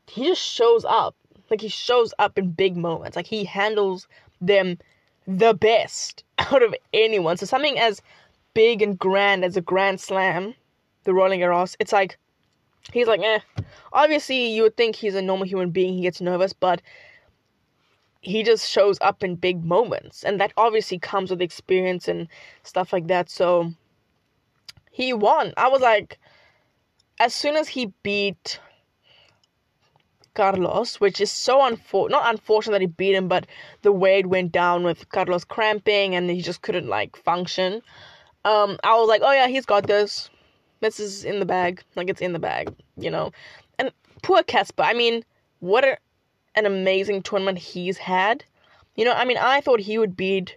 he 0.09 0.25
just 0.25 0.43
shows 0.43 0.85
up. 0.85 1.15
Like 1.51 1.61
he 1.61 1.69
shows 1.69 2.13
up 2.19 2.37
in 2.37 2.51
big 2.51 2.77
moments. 2.77 3.17
Like 3.17 3.27
he 3.27 3.45
handles 3.45 4.09
them 4.41 4.79
the 5.27 5.55
best 5.55 6.25
out 6.39 6.63
of 6.63 6.75
anyone. 6.93 7.37
So 7.37 7.47
something 7.47 7.79
as 7.79 8.03
big 8.55 8.83
and 8.83 8.99
grand 8.99 9.45
as 9.45 9.57
a 9.57 9.61
Grand 9.61 10.01
Slam, 10.01 10.55
the 11.07 11.15
Roland 11.15 11.41
Garros, 11.41 11.77
it's 11.81 11.93
like 11.93 12.19
he's 12.93 13.07
like, 13.07 13.23
eh. 13.23 13.39
Obviously, 13.93 14.49
you 14.49 14.63
would 14.63 14.77
think 14.77 14.95
he's 14.95 15.15
a 15.15 15.23
normal 15.23 15.47
human 15.47 15.71
being. 15.71 15.95
He 15.95 16.03
gets 16.03 16.21
nervous, 16.21 16.53
but 16.53 16.83
he 18.21 18.43
just 18.43 18.69
shows 18.69 18.99
up 19.01 19.25
in 19.25 19.37
big 19.37 19.65
moments, 19.65 20.23
and 20.23 20.39
that 20.41 20.53
obviously 20.57 20.99
comes 20.99 21.31
with 21.31 21.41
experience 21.41 22.09
and 22.09 22.29
stuff 22.63 22.93
like 22.93 23.07
that. 23.07 23.31
So 23.31 23.73
he 24.91 25.13
won. 25.13 25.55
I 25.57 25.69
was 25.69 25.81
like, 25.81 26.19
as 27.19 27.35
soon 27.35 27.57
as 27.57 27.69
he 27.69 27.93
beat 28.03 28.61
Carlos, 30.35 31.01
which 31.01 31.21
is 31.21 31.33
so 31.33 31.61
unfor 31.61 32.11
not 32.11 32.29
unfortunate 32.29 32.73
that 32.73 32.81
he 32.83 32.87
beat 32.87 33.15
him, 33.15 33.27
but 33.27 33.47
the 33.83 33.93
way 33.93 34.19
it 34.19 34.27
went 34.27 34.53
down 34.53 34.85
with 34.85 35.09
Carlos 35.09 35.45
cramping 35.45 36.15
and 36.15 36.31
he 36.31 36.43
just 36.43 36.63
couldn't 36.63 36.89
like 36.89 37.17
function. 37.17 37.83
Um, 38.45 38.79
I 38.85 38.95
was 38.97 39.09
like, 39.09 39.23
oh 39.25 39.33
yeah, 39.33 39.49
he's 39.49 39.67
got 39.67 39.87
this. 39.87 40.31
This 40.81 41.01
is 41.01 41.25
in 41.25 41.41
the 41.41 41.47
bag, 41.47 41.83
like 41.95 42.09
it's 42.09 42.21
in 42.21 42.33
the 42.33 42.39
bag, 42.39 42.75
you 42.97 43.11
know. 43.11 43.33
And 43.79 43.91
poor 44.23 44.43
Casper. 44.43 44.83
I 44.83 44.93
mean, 44.93 45.25
what 45.61 45.85
a, 45.85 45.99
an 46.55 46.67
amazing 46.67 47.23
tournament 47.23 47.59
he's 47.59 47.99
had. 47.99 48.45
You 48.95 49.05
know, 49.05 49.13
I 49.13 49.25
mean, 49.25 49.39
I 49.39 49.61
thought 49.61 49.81
he 49.81 49.99
would 49.99 50.17
beat, 50.17 50.57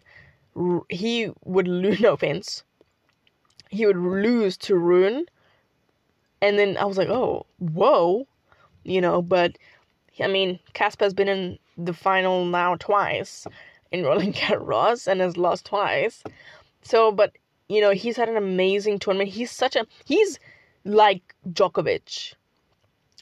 he 0.89 1.32
would 1.45 1.67
lose. 1.67 1.99
No 2.01 2.13
offense, 2.13 2.63
he 3.70 3.86
would 3.86 3.97
lose 3.97 4.57
to 4.57 4.76
Rune 4.76 5.26
and 6.41 6.57
then 6.57 6.78
I 6.78 6.86
was 6.86 6.97
like, 6.97 7.09
oh, 7.09 7.45
whoa, 7.57 8.28
you 8.84 9.01
know, 9.01 9.22
but 9.22 9.57
I 10.20 10.28
mean, 10.28 10.59
Casper's 10.74 11.13
been 11.13 11.28
in 11.28 11.59
the 11.78 11.93
final 11.93 12.45
now 12.45 12.76
twice 12.76 13.45
in 13.91 14.03
Roland 14.03 14.36
Garros 14.36 15.07
and 15.07 15.22
has 15.22 15.38
lost 15.38 15.65
twice. 15.65 16.24
So, 16.82 17.11
but 17.11 17.34
you 17.70 17.82
know, 17.82 17.91
he's 17.91 18.17
had 18.17 18.28
an 18.28 18.36
amazing 18.36 18.99
tournament. 18.99 19.30
He's 19.30 19.51
such 19.51 19.76
a 19.76 19.86
he's 20.05 20.39
like 20.84 21.36
Djokovic. 21.47 22.34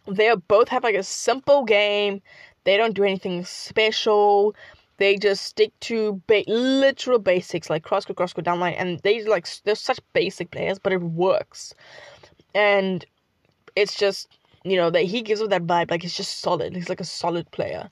They 0.08 0.34
both 0.48 0.70
have 0.70 0.84
like 0.84 0.96
a 0.96 1.04
simple 1.04 1.66
game. 1.66 2.22
They 2.64 2.78
don't 2.78 2.96
do 2.96 3.04
anything 3.04 3.44
special. 3.46 4.56
They 4.98 5.18
just 5.18 5.44
stick 5.44 5.72
to 5.82 6.22
ba- 6.28 6.44
literal 6.48 7.20
basics 7.20 7.70
like 7.70 7.84
cross 7.84 8.06
court, 8.06 8.18
cross 8.18 8.34
court, 8.34 8.46
down 8.46 8.60
line, 8.60 8.74
and 8.74 9.00
they 9.00 9.24
like 9.24 9.48
they're 9.64 9.76
such 9.76 10.00
basic 10.14 10.50
players, 10.50 10.80
but 10.80 10.94
it 10.94 11.02
works. 11.02 11.76
And 12.56 13.06
it's 13.76 13.96
just 13.96 14.30
you 14.64 14.78
know 14.78 14.90
that 14.90 15.04
he 15.04 15.22
gives 15.22 15.42
off 15.42 15.50
that 15.50 15.68
vibe 15.68 15.92
like 15.92 16.02
he's 16.02 16.16
just 16.18 16.40
solid. 16.40 16.74
He's 16.74 16.90
like 16.90 17.02
a 17.02 17.06
solid 17.06 17.52
player. 17.52 17.90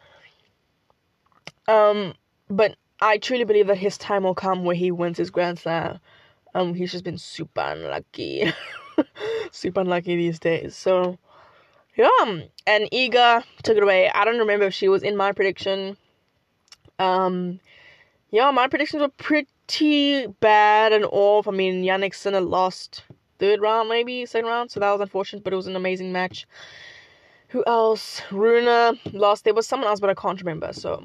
Um, 1.68 2.14
but 2.50 2.76
I 3.02 3.18
truly 3.18 3.44
believe 3.44 3.68
that 3.68 3.78
his 3.78 3.98
time 3.98 4.24
will 4.24 4.36
come 4.36 4.64
where 4.64 4.76
he 4.76 4.92
wins 4.92 5.18
his 5.18 5.30
Grand 5.30 5.60
Slam. 5.60 6.00
Um, 6.56 6.74
he's 6.74 6.94
just 6.94 7.04
been 7.04 7.18
super 7.18 7.60
unlucky, 7.60 8.52
super 9.52 9.82
unlucky 9.82 10.16
these 10.16 10.40
days. 10.40 10.74
So, 10.74 11.18
yeah. 11.98 12.08
And 12.66 12.90
Iga 12.92 13.44
took 13.62 13.76
it 13.76 13.84
away. 13.84 14.10
I 14.10 14.24
don't 14.24 14.40
remember 14.40 14.66
if 14.66 14.74
she 14.74 14.88
was 14.88 15.04
in 15.04 15.18
my 15.18 15.34
prediction. 15.34 15.98
Um, 16.98 17.60
yeah, 18.32 18.50
my 18.52 18.70
predictions 18.70 19.02
were 19.02 19.10
pretty 19.10 20.28
bad 20.28 20.94
and 20.94 21.06
off. 21.12 21.46
I 21.46 21.52
mean, 21.52 21.84
Jannik 21.84 22.16
Sinner 22.16 22.40
lost 22.40 23.04
third 23.38 23.60
round, 23.60 23.90
maybe 23.90 24.26
second 24.26 24.48
round, 24.48 24.72
so 24.72 24.80
that 24.80 24.92
was 24.92 25.02
unfortunate. 25.02 25.44
But 25.44 25.52
it 25.52 25.58
was 25.58 25.68
an 25.68 25.76
amazing 25.76 26.14
match. 26.14 26.48
Who 27.50 27.66
else? 27.68 28.22
Rune 28.32 28.98
lost. 29.12 29.44
There 29.44 29.54
was 29.54 29.68
someone 29.68 29.90
else, 29.90 30.00
but 30.00 30.10
I 30.10 30.14
can't 30.14 30.40
remember. 30.40 30.72
So 30.72 31.04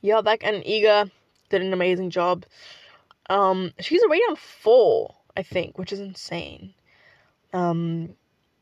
yeah, 0.00 0.22
that 0.22 0.42
and 0.42 0.64
Iga 0.64 1.10
did 1.50 1.60
an 1.60 1.74
amazing 1.74 2.08
job. 2.08 2.46
Um, 3.28 3.72
she's 3.80 4.02
already 4.02 4.22
on 4.22 4.36
four, 4.36 5.14
I 5.36 5.42
think, 5.42 5.78
which 5.78 5.92
is 5.92 6.00
insane. 6.00 6.74
Um, 7.52 8.10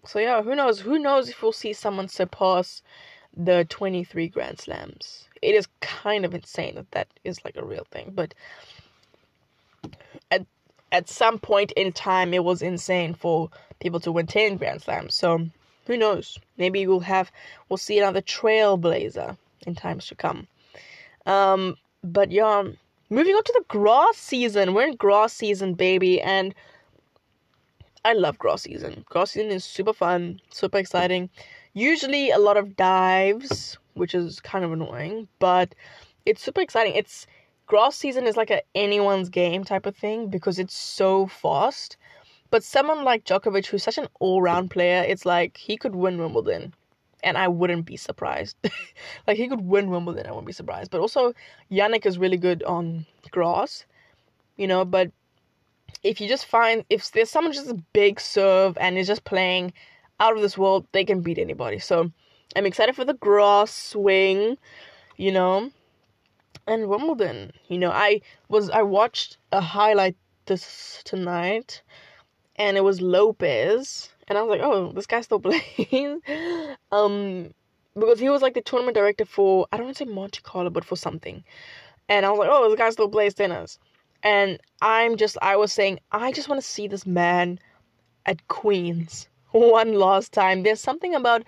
so 0.04 0.18
yeah, 0.18 0.42
who 0.42 0.54
knows? 0.54 0.80
Who 0.80 0.98
knows 0.98 1.28
if 1.28 1.42
we'll 1.42 1.52
see 1.52 1.72
someone 1.72 2.08
surpass 2.08 2.82
the 3.36 3.64
23 3.68 4.28
Grand 4.28 4.58
Slams? 4.58 5.28
It 5.42 5.54
is 5.54 5.68
kind 5.80 6.24
of 6.24 6.34
insane 6.34 6.76
that 6.76 6.90
that 6.92 7.08
is 7.24 7.44
like 7.44 7.56
a 7.56 7.64
real 7.64 7.86
thing, 7.90 8.12
but 8.14 8.34
at 10.30 10.46
at 10.92 11.08
some 11.08 11.38
point 11.38 11.72
in 11.72 11.92
time, 11.92 12.32
it 12.32 12.44
was 12.44 12.62
insane 12.62 13.14
for 13.14 13.50
people 13.80 14.00
to 14.00 14.12
win 14.12 14.26
10 14.26 14.56
Grand 14.56 14.82
Slams. 14.82 15.14
So 15.14 15.46
who 15.86 15.96
knows? 15.96 16.38
Maybe 16.56 16.86
we'll 16.86 17.00
have 17.00 17.30
we'll 17.68 17.76
see 17.76 17.98
another 17.98 18.22
trailblazer 18.22 19.36
in 19.66 19.74
times 19.74 20.06
to 20.06 20.14
come. 20.14 20.46
Um, 21.26 21.76
but 22.02 22.30
yeah, 22.30 22.64
moving 23.10 23.34
on 23.34 23.44
to 23.44 23.52
the 23.52 23.64
grass 23.68 24.16
season. 24.16 24.74
We're 24.74 24.88
in 24.88 24.96
grass 24.96 25.32
season, 25.32 25.74
baby, 25.74 26.20
and 26.20 26.54
I 28.04 28.12
love 28.12 28.38
grass 28.38 28.62
season. 28.62 29.04
Grass 29.08 29.32
season 29.32 29.50
is 29.50 29.64
super 29.64 29.92
fun, 29.92 30.40
super 30.50 30.78
exciting. 30.78 31.30
Usually 31.74 32.30
a 32.30 32.38
lot 32.38 32.56
of 32.56 32.76
dives, 32.76 33.78
which 33.94 34.14
is 34.14 34.40
kind 34.40 34.64
of 34.64 34.72
annoying, 34.72 35.28
but 35.38 35.74
it's 36.24 36.42
super 36.42 36.60
exciting. 36.60 36.94
It's 36.94 37.26
grass 37.66 37.96
season 37.96 38.26
is 38.26 38.36
like 38.36 38.50
a 38.50 38.62
anyone's 38.74 39.28
game 39.28 39.64
type 39.64 39.86
of 39.86 39.96
thing 39.96 40.28
because 40.28 40.58
it's 40.58 40.76
so 40.76 41.26
fast. 41.26 41.96
But 42.50 42.62
someone 42.62 43.04
like 43.04 43.24
Djokovic, 43.24 43.66
who's 43.66 43.82
such 43.82 43.98
an 43.98 44.06
all-round 44.20 44.70
player, 44.70 45.04
it's 45.06 45.26
like 45.26 45.56
he 45.56 45.76
could 45.76 45.96
win 45.96 46.18
Wimbledon 46.18 46.74
and 47.26 47.36
I 47.36 47.48
wouldn't 47.48 47.86
be 47.86 47.96
surprised. 47.96 48.56
like 49.26 49.36
he 49.36 49.48
could 49.48 49.60
win 49.60 49.90
Wimbledon, 49.90 50.26
I 50.26 50.30
wouldn't 50.30 50.46
be 50.46 50.52
surprised. 50.52 50.92
But 50.92 51.00
also, 51.00 51.34
Jannik 51.70 52.06
is 52.06 52.18
really 52.18 52.36
good 52.36 52.62
on 52.62 53.04
grass, 53.32 53.84
you 54.56 54.68
know. 54.68 54.84
But 54.84 55.10
if 56.04 56.20
you 56.20 56.28
just 56.28 56.46
find 56.46 56.84
if 56.88 57.10
there's 57.10 57.28
someone 57.28 57.52
just 57.52 57.68
a 57.68 57.82
big 57.92 58.20
serve 58.20 58.78
and 58.78 58.96
is 58.96 59.08
just 59.08 59.24
playing 59.24 59.72
out 60.20 60.36
of 60.36 60.40
this 60.40 60.56
world, 60.56 60.86
they 60.92 61.04
can 61.04 61.20
beat 61.20 61.38
anybody. 61.38 61.80
So 61.80 62.12
I'm 62.54 62.64
excited 62.64 62.94
for 62.94 63.04
the 63.04 63.14
grass 63.14 63.74
swing, 63.74 64.56
you 65.16 65.32
know, 65.32 65.72
and 66.68 66.88
Wimbledon. 66.88 67.52
You 67.66 67.78
know, 67.78 67.90
I 67.90 68.20
was 68.48 68.70
I 68.70 68.82
watched 68.82 69.38
a 69.50 69.60
highlight 69.60 70.16
this 70.46 71.02
tonight, 71.04 71.82
and 72.54 72.76
it 72.76 72.84
was 72.84 73.00
Lopez 73.00 74.10
and 74.28 74.36
I 74.38 74.42
was 74.42 74.50
like, 74.50 74.60
oh, 74.62 74.92
this 74.92 75.06
guy 75.06 75.20
still 75.20 75.40
plays. 75.40 76.20
um, 76.92 77.50
because 77.94 78.20
he 78.20 78.28
was 78.28 78.42
like 78.42 78.54
the 78.54 78.60
tournament 78.60 78.94
director 78.94 79.24
for 79.24 79.66
I 79.72 79.76
don't 79.76 79.86
want 79.86 79.96
to 79.96 80.04
say 80.04 80.10
Monte 80.10 80.40
Carlo, 80.42 80.70
but 80.70 80.84
for 80.84 80.96
something. 80.96 81.44
And 82.08 82.26
I 82.26 82.30
was 82.30 82.38
like, 82.38 82.48
oh, 82.50 82.68
this 82.68 82.78
guy 82.78 82.90
still 82.90 83.08
plays 83.08 83.34
tennis. 83.34 83.78
And 84.22 84.58
I'm 84.80 85.16
just, 85.16 85.36
I 85.42 85.56
was 85.56 85.72
saying, 85.72 86.00
I 86.12 86.32
just 86.32 86.48
want 86.48 86.60
to 86.60 86.66
see 86.66 86.88
this 86.88 87.06
man 87.06 87.58
at 88.26 88.46
Queens 88.48 89.28
one 89.52 89.94
last 89.94 90.32
time. 90.32 90.62
There's 90.62 90.80
something 90.80 91.14
about 91.14 91.44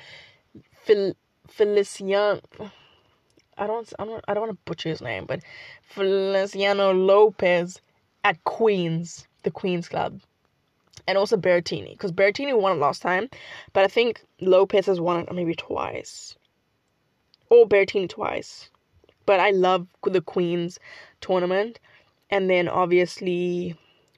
Fel- 0.84 1.14
Feliciano. 1.48 2.40
I 3.56 3.66
don't, 3.66 3.92
I 3.98 4.04
don't, 4.04 4.24
I 4.28 4.34
don't 4.34 4.46
want 4.46 4.52
to 4.52 4.62
butcher 4.64 4.88
his 4.88 5.00
name, 5.00 5.26
but 5.26 5.40
Feliciano 5.82 6.92
Lopez 6.92 7.80
at 8.24 8.42
Queens, 8.44 9.26
the 9.42 9.50
Queens 9.50 9.88
Club 9.88 10.20
and 11.08 11.16
also 11.16 11.38
Berrettini 11.38 11.92
because 11.92 12.12
Berrettini 12.12 12.56
won 12.56 12.76
it 12.76 12.80
last 12.80 13.00
time, 13.00 13.30
but 13.72 13.82
I 13.82 13.88
think 13.88 14.22
Lopez 14.40 14.86
has 14.86 15.00
won 15.00 15.20
it 15.20 15.34
maybe 15.34 15.54
twice, 15.54 16.36
or 17.48 17.66
Berrettini 17.66 18.08
twice. 18.08 18.68
But 19.24 19.40
I 19.40 19.50
love 19.50 19.88
the 20.04 20.20
Queens 20.20 20.78
tournament, 21.20 21.80
and 22.30 22.48
then 22.48 22.68
obviously, 22.68 23.76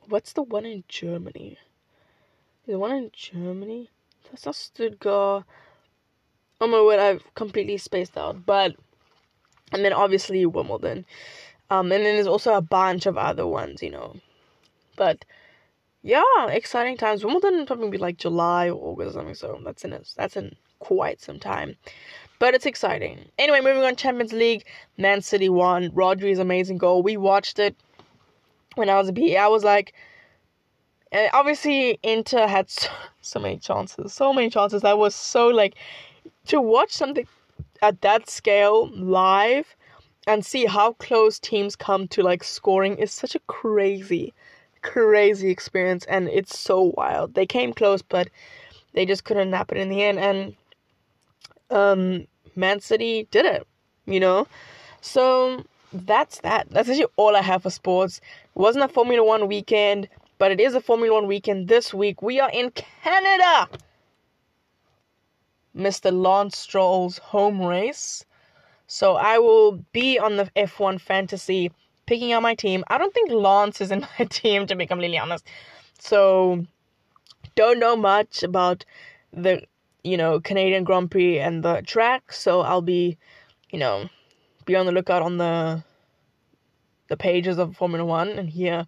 what's 0.09 0.33
the 0.33 0.43
one 0.43 0.67
in 0.67 0.85
Germany? 0.89 1.57
The 2.67 2.79
one 2.79 2.93
in 2.93 3.11
Germany? 3.13 3.89
That's 4.25 4.47
not 4.47 4.57
Stuttgart. 4.57 5.45
Oh 6.61 6.67
my 6.67 6.83
word, 6.83 7.01
I've 7.01 7.35
completely 7.35 7.79
spaced 7.79 8.19
out. 8.19 8.45
But 8.45 8.75
and 9.73 9.85
then 9.85 9.93
obviously 9.93 10.45
Wimbledon. 10.45 11.07
Um, 11.71 11.93
and 11.93 12.05
then 12.05 12.17
there's 12.17 12.27
also 12.27 12.55
a 12.55 12.61
bunch 12.61 13.07
of 13.07 13.17
other 13.17 13.47
ones, 13.47 13.81
you 13.81 13.91
know. 13.91 14.17
But 14.97 15.25
yeah, 16.03 16.49
exciting 16.49 16.97
times. 16.97 17.25
Wimbledon 17.25 17.67
probably 17.67 17.91
be 17.91 17.99
like 17.99 18.17
July 18.17 18.71
or 18.71 18.93
August 18.93 19.11
or 19.11 19.21
something, 19.21 19.35
so 19.35 19.61
that's 19.65 19.85
in 19.85 19.93
it. 19.93 20.09
That's 20.17 20.37
in 20.37 20.57
quite 20.79 21.21
some 21.21 21.39
time. 21.39 21.77
But 22.39 22.55
it's 22.55 22.65
exciting. 22.65 23.27
Anyway, 23.39 23.61
moving 23.61 23.83
on 23.83 23.97
Champions 23.97 24.33
League, 24.33 24.65
Man 24.97 25.21
City 25.21 25.51
won. 25.51 25.91
Rodri's 25.93 26.39
amazing 26.39 26.79
goal. 26.79 27.03
We 27.03 27.19
watched 27.19 27.59
it 27.59 27.77
when 28.77 28.89
I 28.89 28.97
was 28.97 29.11
a. 29.11 29.37
I 29.37 29.49
was 29.49 29.63
like, 29.63 29.93
eh, 31.13 31.29
obviously 31.35 31.99
Inter 32.03 32.47
had 32.47 32.71
so, 32.71 32.89
so 33.21 33.41
many 33.41 33.59
chances, 33.59 34.15
so 34.15 34.33
many 34.33 34.49
chances. 34.49 34.85
I 34.85 34.95
was 34.95 35.15
so 35.15 35.49
like 35.49 35.75
to 36.47 36.63
watch 36.63 36.93
something 36.93 37.27
at 37.83 38.01
that 38.01 38.31
scale 38.31 38.91
live 38.95 39.77
and 40.27 40.45
see 40.45 40.65
how 40.65 40.93
close 40.95 41.39
teams 41.39 41.77
come 41.77 42.09
to 42.09 42.23
like 42.23 42.43
scoring 42.43 42.97
is 42.97 43.13
such 43.13 43.35
a 43.35 43.41
crazy 43.41 44.33
crazy 44.83 45.51
experience 45.51 46.05
and 46.07 46.29
it's 46.29 46.59
so 46.59 46.93
wild. 46.97 47.35
They 47.35 47.47
came 47.47 47.73
close, 47.73 48.03
but 48.03 48.29
they 48.93 49.07
just 49.07 49.25
couldn't 49.25 49.51
nap 49.51 49.73
it 49.73 49.79
in 49.79 49.89
the 49.89 50.03
end. 50.03 50.19
And 50.19 50.57
um, 51.71 52.27
Man 52.57 52.81
City 52.81 53.29
did 53.31 53.47
it, 53.47 53.67
you 54.07 54.21
know? 54.21 54.47
So 55.01 55.65
that's 55.93 56.41
that. 56.41 56.69
That's 56.71 56.89
actually 56.89 57.07
all 57.17 57.37
I 57.37 57.43
have 57.43 57.63
for 57.63 57.71
sports. 57.71 58.19
It 58.19 58.59
wasn't 58.59 58.85
a 58.85 58.89
Formula 58.89 59.25
One 59.25 59.49
weekend, 59.49 60.09
but 60.39 60.51
it 60.51 60.61
is 60.61 60.75
a 60.75 60.81
Formula 60.81 61.15
One 61.15 61.27
weekend 61.27 61.69
this 61.69 61.95
week. 61.95 62.23
We 62.23 62.41
are 62.41 62.51
in 62.51 62.71
Canada. 62.71 63.69
Mr. 65.77 66.13
Lance 66.13 66.59
Stroll's 66.59 67.19
home 67.19 67.63
race. 67.63 68.25
So 68.87 69.15
I 69.15 69.39
will 69.39 69.85
be 69.93 70.19
on 70.19 70.37
the 70.37 70.51
F1 70.57 71.01
Fantasy 71.01 71.71
picking 72.11 72.33
out 72.33 72.43
my 72.43 72.57
team. 72.57 72.83
I 72.89 72.99
don't 72.99 73.15
think 73.15 73.31
Lance 73.31 73.81
is 73.81 73.93
in 73.93 74.01
my 74.19 74.25
team, 74.27 74.67
to 74.67 74.75
be 74.75 74.85
completely 74.85 75.17
honest. 75.17 75.47
So, 76.01 76.67
don't 77.55 77.79
know 77.79 77.95
much 77.95 78.43
about 78.43 78.85
the, 79.33 79.63
you 80.03 80.17
know, 80.17 80.41
Canadian 80.41 80.83
Grand 80.83 81.13
Prix 81.13 81.39
and 81.39 81.63
the 81.63 81.83
track. 81.83 82.33
So, 82.33 82.63
I'll 82.63 82.83
be, 82.83 83.17
you 83.71 83.79
know, 83.79 84.09
be 84.67 84.75
on 84.75 84.87
the 84.87 84.93
lookout 84.93 85.23
on 85.23 85.39
the 85.39 85.85
the 87.07 87.17
pages 87.17 87.59
of 87.59 87.77
Formula 87.77 88.05
One 88.05 88.29
and 88.31 88.49
hear 88.51 88.87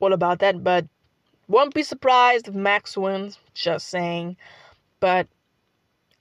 all 0.00 0.12
about 0.12 0.38
that. 0.38 0.64
But 0.64 0.86
won't 1.48 1.74
be 1.74 1.82
surprised 1.82 2.48
if 2.48 2.54
Max 2.54 2.96
wins. 2.96 3.38
Just 3.52 3.88
saying. 3.88 4.36
But 5.00 5.26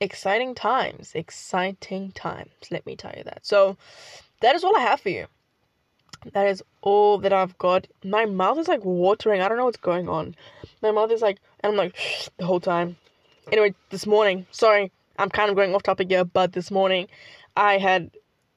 exciting 0.02 0.54
times, 0.54 1.14
exciting 1.16 2.12
times. 2.12 2.52
Let 2.72 2.86
me 2.86 2.98
tell 2.98 3.14
you 3.18 3.24
that. 3.24 3.46
So 3.46 3.78
that 4.42 4.56
is 4.56 4.66
all 4.66 4.76
I 4.76 4.82
have 4.82 5.00
for 5.00 5.10
you. 5.10 5.28
That 6.34 6.48
is 6.48 6.64
all 6.82 7.18
that 7.20 7.34
I've 7.34 7.58
got. 7.58 7.88
My 8.04 8.26
mouth 8.26 8.58
is 8.58 8.68
like 8.68 8.84
watering. 8.84 9.42
I 9.42 9.48
don't 9.48 9.58
know 9.58 9.66
what's 9.66 9.78
going 9.78 10.10
on. 10.10 10.36
My 10.82 10.92
mouth 10.92 11.12
is 11.12 11.22
like, 11.22 11.40
and 11.62 11.72
I'm 11.72 11.78
like 11.78 11.96
the 12.38 12.46
whole 12.46 12.60
time. 12.60 12.98
Anyway, 13.52 13.76
this 13.92 14.08
morning, 14.08 14.46
sorry, 14.52 14.92
I'm 15.20 15.30
kind 15.30 15.50
of 15.50 15.56
going 15.56 15.76
off 15.76 15.84
topic 15.84 16.10
here, 16.10 16.26
but 16.26 16.54
this 16.54 16.72
morning 16.72 17.08
I 17.56 17.78
had 17.78 18.12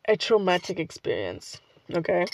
a 0.09 0.16
traumatic 0.16 0.79
experience. 0.79 1.61
Okay. 1.95 2.25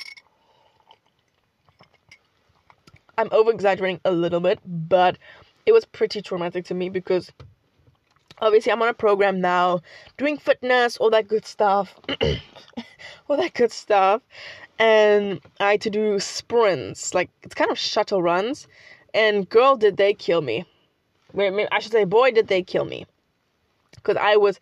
I'm 3.18 3.28
over 3.32 3.51
exaggerating 3.51 4.01
a 4.05 4.12
little 4.12 4.41
bit, 4.41 4.61
but 4.64 5.18
it 5.66 5.72
was 5.72 5.85
pretty 5.85 6.22
traumatic 6.22 6.64
to 6.66 6.74
me 6.74 6.89
because 6.89 7.30
obviously 8.41 8.72
I'm 8.72 8.82
on 8.82 8.89
a 8.89 8.95
program 8.95 9.41
now, 9.41 9.80
doing 10.16 10.37
fitness, 10.37 10.97
all 10.97 11.11
that 11.11 11.28
good 11.28 11.47
stuff, 11.47 11.95
all 13.28 13.37
that 13.37 13.55
good 13.55 13.72
stuff, 13.72 14.22
and 14.78 15.40
I 15.60 15.72
had 15.72 15.80
to 15.82 15.90
do 15.90 16.18
sprints, 16.20 17.14
like 17.14 17.30
it's 17.42 17.54
kind 17.54 17.70
of 17.70 17.78
shuttle 17.78 18.22
runs, 18.22 18.66
and 19.12 19.48
girl, 19.48 19.76
did 19.76 19.96
they 19.96 20.14
kill 20.14 20.42
me? 20.42 20.64
Wait, 21.32 21.68
I 21.72 21.80
should 21.80 21.92
say, 21.92 22.04
boy, 22.04 22.30
did 22.30 22.48
they 22.48 22.62
kill 22.62 22.84
me, 22.84 23.06
because 23.96 24.16
I 24.16 24.36
was, 24.36 24.60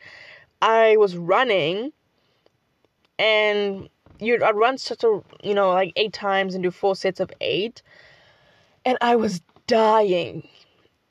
I 0.60 0.96
was 0.96 1.16
running, 1.16 1.92
and 3.18 3.88
you 4.20 4.42
I'd 4.44 4.56
run 4.56 4.76
a 4.76 5.20
you 5.42 5.54
know 5.54 5.70
like 5.70 5.92
eight 5.96 6.12
times 6.12 6.54
and 6.54 6.62
do 6.62 6.70
four 6.70 6.96
sets 6.96 7.20
of 7.20 7.30
eight, 7.40 7.82
and 8.84 8.98
I 9.00 9.16
was 9.16 9.40
dying 9.66 10.48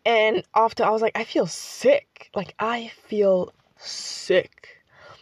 and 0.06 0.44
after 0.56 0.84
I 0.84 0.90
was 0.90 1.02
like, 1.02 1.18
I 1.18 1.24
feel 1.24 1.48
sick. 1.48 2.30
Like 2.36 2.56
I 2.60 2.92
feel 3.08 3.54
sick. 3.78 4.81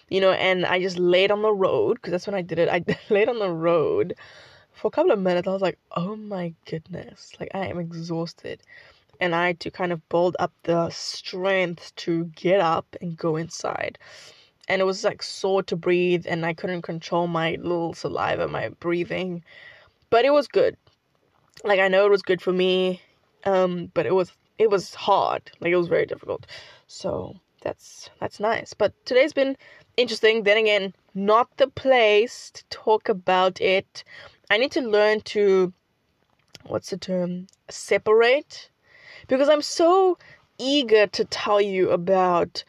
You 0.10 0.22
know, 0.22 0.32
and 0.32 0.66
I 0.66 0.82
just 0.82 0.98
laid 0.98 1.32
on 1.32 1.42
the 1.42 1.54
road 1.54 1.96
because 1.96 2.12
that's 2.12 2.28
when 2.28 2.36
I 2.36 2.42
did 2.42 2.60
it. 2.60 2.70
I 2.70 2.84
laid 3.10 3.30
on 3.30 3.40
the 3.40 3.52
road 3.52 4.16
for 4.74 4.88
a 4.88 4.92
couple 4.92 5.12
of 5.12 5.20
minutes. 5.20 5.48
I 5.48 5.52
was 5.52 5.62
like, 5.62 5.78
oh 5.96 6.16
my 6.16 6.54
goodness. 6.66 7.34
Like 7.40 7.50
I 7.54 7.68
am 7.68 7.80
exhausted. 7.80 8.62
And 9.22 9.36
I 9.36 9.48
had 9.48 9.60
to 9.62 9.72
kind 9.72 9.92
of 9.92 10.08
build 10.10 10.38
up 10.40 10.54
the 10.64 10.90
strength 10.90 11.94
to 11.98 12.26
get 12.36 12.62
up 12.62 12.96
and 13.02 13.18
go 13.18 13.36
inside. 13.36 14.00
And 14.70 14.82
it 14.82 14.86
was 14.86 15.04
like 15.04 15.24
sore 15.24 15.64
to 15.64 15.76
breathe, 15.76 16.26
and 16.28 16.46
I 16.46 16.54
couldn't 16.54 16.84
control 16.84 17.28
my 17.28 17.58
little 17.60 17.94
saliva, 17.94 18.48
my 18.48 18.70
breathing. 18.70 19.44
But 20.10 20.26
it 20.26 20.32
was 20.32 20.48
good. 20.48 20.78
Like 21.64 21.80
I 21.80 21.88
know 21.88 22.06
it 22.06 22.12
was 22.12 22.22
good 22.22 22.42
for 22.42 22.54
me. 22.54 23.02
Um, 23.46 23.92
but 23.94 24.06
it 24.06 24.14
was 24.14 24.32
it 24.58 24.70
was 24.70 24.94
hard. 24.94 25.52
Like 25.60 25.72
it 25.72 25.78
was 25.78 25.88
very 25.88 26.06
difficult. 26.06 26.46
So 26.88 27.36
that's 27.62 28.10
that's 28.20 28.40
nice. 28.40 28.74
But 28.74 28.94
today's 29.06 29.34
been 29.34 29.58
interesting. 30.00 30.44
Then 30.44 30.58
again, 30.58 30.94
not 31.14 31.58
the 31.58 31.68
place 31.68 32.52
to 32.52 32.64
talk 32.70 33.10
about 33.10 33.60
it. 33.60 34.04
I 34.50 34.58
need 34.58 34.72
to 34.72 34.82
learn 34.82 35.22
to 35.36 35.74
what's 36.66 36.90
the 36.90 36.98
term? 36.98 37.48
Separate. 37.70 38.70
Because 39.28 39.50
I'm 39.50 39.62
so 39.62 40.18
eager 40.58 41.08
to 41.08 41.26
tell 41.26 41.62
you 41.62 41.90
about 41.92 42.64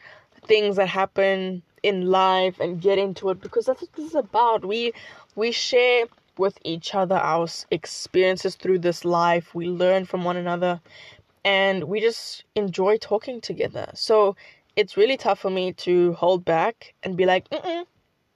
things 0.45 0.75
that 0.75 0.87
happen 0.87 1.63
in 1.83 2.07
life 2.07 2.59
and 2.59 2.81
get 2.81 2.97
into 2.97 3.29
it 3.29 3.41
because 3.41 3.65
that's 3.65 3.81
what 3.81 3.93
this 3.93 4.07
is 4.07 4.15
about. 4.15 4.65
We 4.65 4.93
we 5.35 5.51
share 5.51 6.05
with 6.37 6.57
each 6.63 6.93
other 6.95 7.15
our 7.15 7.47
experiences 7.71 8.55
through 8.55 8.79
this 8.79 9.03
life. 9.05 9.55
We 9.55 9.67
learn 9.67 10.05
from 10.05 10.23
one 10.23 10.37
another 10.37 10.81
and 11.43 11.85
we 11.85 11.99
just 12.01 12.43
enjoy 12.55 12.97
talking 12.97 13.41
together. 13.41 13.89
So 13.93 14.35
it's 14.75 14.97
really 14.97 15.17
tough 15.17 15.39
for 15.39 15.49
me 15.49 15.73
to 15.73 16.13
hold 16.13 16.45
back 16.45 16.93
and 17.03 17.17
be 17.17 17.25
like, 17.25 17.49
mm 17.49 17.85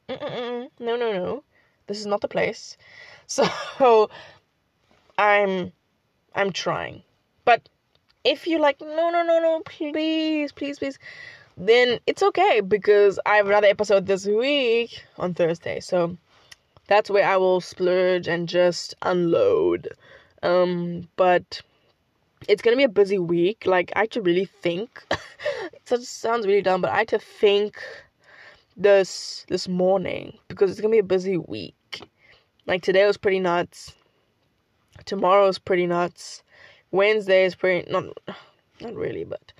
mm, 0.10 0.70
no, 0.80 0.96
no, 0.96 1.14
no, 1.14 1.44
this 1.88 2.00
is 2.00 2.06
not 2.06 2.22
the 2.22 2.28
place. 2.28 2.78
So 3.28 4.12
I'm, 5.18 5.72
I'm 6.36 6.52
trying. 6.52 7.02
But 7.44 7.68
if 8.24 8.46
you're 8.46 8.60
like, 8.60 8.80
no, 8.80 9.10
no, 9.10 9.24
no, 9.24 9.40
no, 9.40 9.62
please, 9.66 10.52
please, 10.52 10.78
please, 10.78 11.00
then 11.58 12.00
it's 12.06 12.22
okay 12.22 12.62
because 12.62 13.18
I 13.26 13.38
have 13.38 13.48
another 13.48 13.66
episode 13.66 14.06
this 14.06 14.28
week 14.28 15.04
on 15.18 15.34
Thursday. 15.34 15.80
So 15.80 16.18
that's 16.88 17.10
where 17.10 17.28
I 17.28 17.38
will 17.38 17.62
splurge 17.62 18.28
and 18.28 18.48
just 18.48 18.94
unload. 19.02 19.90
Um, 20.44 21.08
but 21.16 21.62
it's 22.48 22.62
gonna 22.62 22.78
be 22.78 22.84
a 22.84 22.89
busy 22.89 23.18
week. 23.18 23.64
Like 23.66 23.91
I 23.96 24.02
had 24.02 24.12
to 24.12 24.22
really 24.22 24.46
think. 24.46 25.04
it 25.91 26.04
sounds 26.04 26.48
really 26.48 26.62
dumb, 26.62 26.82
but 26.82 26.91
I 26.91 27.00
had 27.00 27.08
to 27.10 27.20
think 27.20 27.78
this 28.78 29.46
this 29.48 29.68
morning 29.68 30.38
because 30.48 30.72
it's 30.72 30.82
gonna 30.82 30.91
be 30.91 31.00
a 31.00 31.04
busy 31.04 31.38
week. 31.38 32.02
Like 32.66 32.82
today 32.84 33.06
was 33.06 33.18
pretty 33.18 33.39
nuts. 33.39 33.93
Tomorrow's 35.06 35.60
pretty 35.60 35.88
nuts. 35.88 36.43
Wednesday 36.91 37.46
is 37.46 37.56
pretty 37.56 37.89
not 37.91 38.06
not 38.82 38.96
really, 38.96 39.24
but 39.24 39.54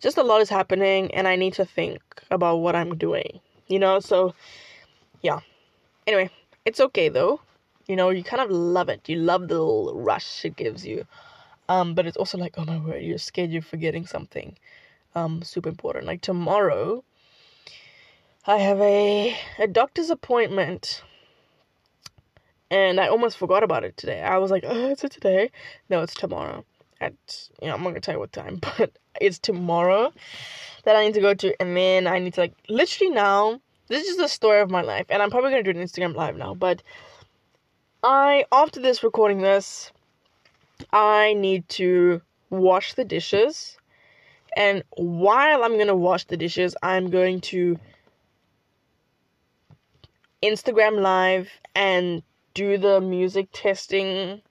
just 0.00 0.18
a 0.18 0.22
lot 0.22 0.40
is 0.40 0.48
happening 0.48 1.12
and 1.14 1.28
I 1.28 1.36
need 1.36 1.54
to 1.54 1.64
think 1.64 2.02
about 2.30 2.56
what 2.56 2.76
I'm 2.76 2.96
doing. 2.96 3.40
You 3.68 3.78
know, 3.78 4.00
so 4.00 4.34
yeah. 5.22 5.40
Anyway, 6.06 6.30
it's 6.64 6.80
okay 6.80 7.08
though. 7.08 7.40
You 7.86 7.96
know, 7.96 8.10
you 8.10 8.22
kind 8.22 8.42
of 8.42 8.50
love 8.50 8.88
it. 8.88 9.08
You 9.08 9.16
love 9.16 9.48
the 9.48 9.54
little 9.54 10.00
rush 10.00 10.44
it 10.44 10.56
gives 10.56 10.86
you. 10.86 11.06
Um, 11.68 11.94
but 11.94 12.06
it's 12.06 12.16
also 12.16 12.38
like, 12.38 12.54
oh 12.58 12.64
my 12.64 12.78
word, 12.78 13.02
you're 13.02 13.18
scared 13.18 13.50
you're 13.50 13.62
forgetting 13.62 14.06
something 14.06 14.56
um, 15.14 15.42
super 15.42 15.68
important. 15.68 16.06
Like 16.06 16.20
tomorrow, 16.20 17.04
I 18.46 18.58
have 18.58 18.80
a, 18.80 19.36
a 19.58 19.66
doctor's 19.66 20.10
appointment. 20.10 21.02
And 22.70 22.98
I 22.98 23.08
almost 23.08 23.36
forgot 23.36 23.62
about 23.62 23.84
it 23.84 23.96
today. 23.98 24.22
I 24.22 24.38
was 24.38 24.50
like, 24.50 24.64
oh, 24.66 24.88
is 24.90 25.04
it 25.04 25.12
today? 25.12 25.50
No, 25.90 26.00
it's 26.00 26.14
tomorrow. 26.14 26.64
At, 27.02 27.12
you 27.60 27.68
know, 27.68 27.74
I'm 27.74 27.82
not 27.82 27.90
going 27.90 27.94
to 27.96 28.00
tell 28.00 28.14
you 28.14 28.20
what 28.20 28.32
time, 28.32 28.60
but 28.78 28.92
it's 29.20 29.38
tomorrow 29.38 30.12
that 30.84 30.96
I 30.96 31.04
need 31.04 31.14
to 31.14 31.20
go 31.20 31.34
to. 31.34 31.54
And 31.60 31.76
then 31.76 32.06
I 32.06 32.18
need 32.18 32.34
to, 32.34 32.40
like, 32.40 32.54
literally 32.70 33.12
now, 33.12 33.60
this 33.88 34.08
is 34.08 34.16
the 34.16 34.26
story 34.26 34.60
of 34.60 34.70
my 34.70 34.80
life. 34.80 35.04
And 35.10 35.22
I'm 35.22 35.30
probably 35.30 35.50
going 35.50 35.64
to 35.64 35.72
do 35.72 35.78
an 35.78 35.84
Instagram 35.84 36.14
live 36.14 36.36
now. 36.36 36.54
But 36.54 36.82
I, 38.02 38.46
after 38.50 38.80
this, 38.80 39.04
recording 39.04 39.42
this, 39.42 39.92
I 40.92 41.34
need 41.34 41.68
to 41.70 42.22
wash 42.50 42.94
the 42.94 43.04
dishes. 43.04 43.76
And 44.56 44.82
while 44.96 45.64
I'm 45.64 45.74
going 45.74 45.86
to 45.86 45.94
wash 45.94 46.24
the 46.24 46.36
dishes, 46.36 46.76
I'm 46.82 47.10
going 47.10 47.40
to 47.42 47.78
Instagram 50.42 51.00
live 51.00 51.48
and 51.74 52.22
do 52.54 52.76
the 52.76 53.00
music 53.00 53.48
testing 53.52 54.42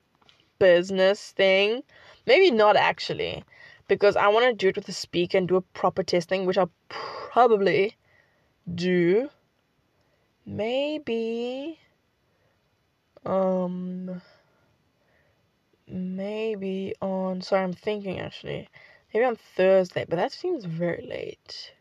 business 0.57 1.31
thing. 1.31 1.83
Maybe 2.25 2.51
not 2.51 2.75
actually, 2.75 3.43
because 3.87 4.15
I 4.15 4.27
want 4.27 4.45
to 4.45 4.53
do 4.53 4.69
it 4.69 4.75
with 4.75 4.87
a 4.87 4.93
speaker 4.93 5.37
and 5.37 5.47
do 5.47 5.55
a 5.55 5.61
proper 5.61 6.03
testing, 6.03 6.45
which 6.45 6.57
I'll 6.57 6.71
probably 6.89 7.95
do. 8.73 9.29
Maybe. 10.45 11.79
Um 13.25 14.21
maybe 15.91 16.93
on 17.01 17.41
sorry 17.41 17.63
i'm 17.63 17.73
thinking 17.73 18.19
actually. 18.19 18.69
Maybe 19.13 19.25
on 19.25 19.35
thursday 19.35 20.05
but 20.07 20.15
that 20.15 20.31
seems 20.31 20.65
very 20.65 21.05
late. 21.07 21.73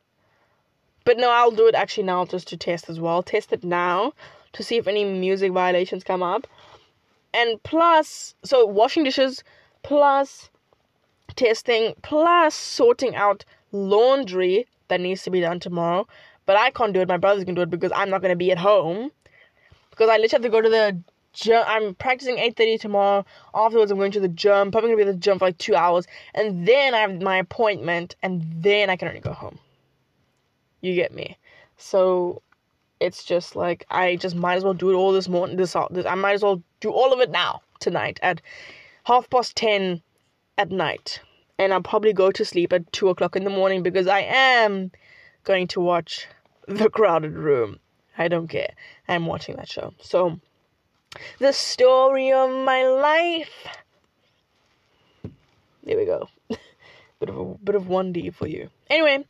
But 1.04 1.16
no 1.16 1.30
i'll 1.30 1.50
do 1.50 1.66
it 1.68 1.74
actually 1.74 2.04
now 2.04 2.24
just 2.24 2.48
to 2.48 2.56
test 2.56 2.88
as 2.90 3.00
well. 3.00 3.22
Test 3.22 3.52
it 3.52 3.64
now 3.64 4.12
to 4.52 4.62
see 4.62 4.76
if 4.76 4.88
any 4.88 5.04
music 5.04 5.52
violations 5.52 6.04
come 6.04 6.22
up. 6.22 6.46
And 7.32 7.62
plus 7.62 8.34
so 8.42 8.66
washing 8.66 9.04
dishes 9.04 9.44
plus 9.82 10.50
testing 11.36 11.94
plus 12.02 12.54
sorting 12.54 13.14
out 13.14 13.44
laundry 13.72 14.66
that 14.88 15.00
needs 15.00 15.22
to 15.22 15.30
be 15.30 15.40
done 15.40 15.60
tomorrow. 15.60 16.06
But 16.46 16.56
i 16.56 16.70
can't 16.70 16.92
do 16.92 17.00
it. 17.00 17.08
My 17.08 17.16
brother's 17.16 17.44
gonna 17.44 17.56
do 17.56 17.62
it 17.62 17.70
because 17.70 17.92
i'm 17.94 18.10
not 18.10 18.22
gonna 18.22 18.36
be 18.36 18.50
at 18.50 18.58
home. 18.58 19.12
Because 19.90 20.08
i 20.08 20.16
literally 20.16 20.30
have 20.30 20.42
to 20.42 20.48
go 20.48 20.60
to 20.60 20.68
the 20.68 21.00
gym. 21.32 21.62
I'm 21.66 21.94
practicing 21.94 22.36
8:30 22.36 22.80
tomorrow. 22.80 23.24
Afterwards, 23.54 23.90
I'm 23.90 23.98
going 23.98 24.12
to 24.12 24.20
the 24.20 24.28
gym. 24.28 24.70
Probably 24.70 24.90
gonna 24.90 25.04
be 25.04 25.08
at 25.08 25.14
the 25.14 25.18
gym 25.18 25.38
for 25.38 25.46
like 25.46 25.58
two 25.58 25.74
hours, 25.74 26.06
and 26.34 26.66
then 26.66 26.94
I 26.94 26.98
have 26.98 27.20
my 27.20 27.36
appointment, 27.36 28.16
and 28.22 28.44
then 28.56 28.90
I 28.90 28.96
can 28.96 29.08
only 29.08 29.20
go 29.20 29.32
home. 29.32 29.58
You 30.80 30.94
get 30.94 31.12
me? 31.12 31.36
So 31.76 32.42
it's 33.00 33.24
just 33.24 33.56
like 33.56 33.86
I 33.90 34.16
just 34.16 34.36
might 34.36 34.56
as 34.56 34.64
well 34.64 34.74
do 34.74 34.90
it 34.90 34.94
all 34.94 35.12
this 35.12 35.28
morning. 35.28 35.56
This, 35.56 35.76
this 35.90 36.06
I 36.06 36.14
might 36.14 36.34
as 36.34 36.42
well 36.42 36.62
do 36.80 36.90
all 36.90 37.12
of 37.12 37.20
it 37.20 37.30
now 37.30 37.62
tonight 37.80 38.20
at 38.22 38.40
half 39.04 39.28
past 39.30 39.56
ten 39.56 40.02
at 40.58 40.70
night, 40.70 41.20
and 41.58 41.72
I'll 41.72 41.82
probably 41.82 42.12
go 42.12 42.30
to 42.30 42.44
sleep 42.44 42.72
at 42.72 42.92
two 42.92 43.08
o'clock 43.08 43.36
in 43.36 43.44
the 43.44 43.50
morning 43.50 43.82
because 43.82 44.06
I 44.06 44.20
am 44.20 44.90
going 45.44 45.66
to 45.68 45.80
watch 45.80 46.26
The 46.68 46.90
Crowded 46.90 47.32
Room. 47.32 47.78
I 48.18 48.28
don't 48.28 48.48
care. 48.48 48.74
I'm 49.08 49.26
watching 49.26 49.56
that 49.56 49.68
show. 49.68 49.94
So 50.00 50.38
the 51.38 51.52
story 51.52 52.32
of 52.32 52.50
my 52.50 52.84
life. 52.84 53.66
There 55.82 55.96
we 55.96 56.04
go. 56.04 56.28
bit 56.48 57.28
of 57.28 57.36
a 57.36 57.44
bit 57.64 57.74
of 57.74 57.84
1D 57.84 58.34
for 58.34 58.46
you. 58.46 58.70
Anyway, 58.88 59.24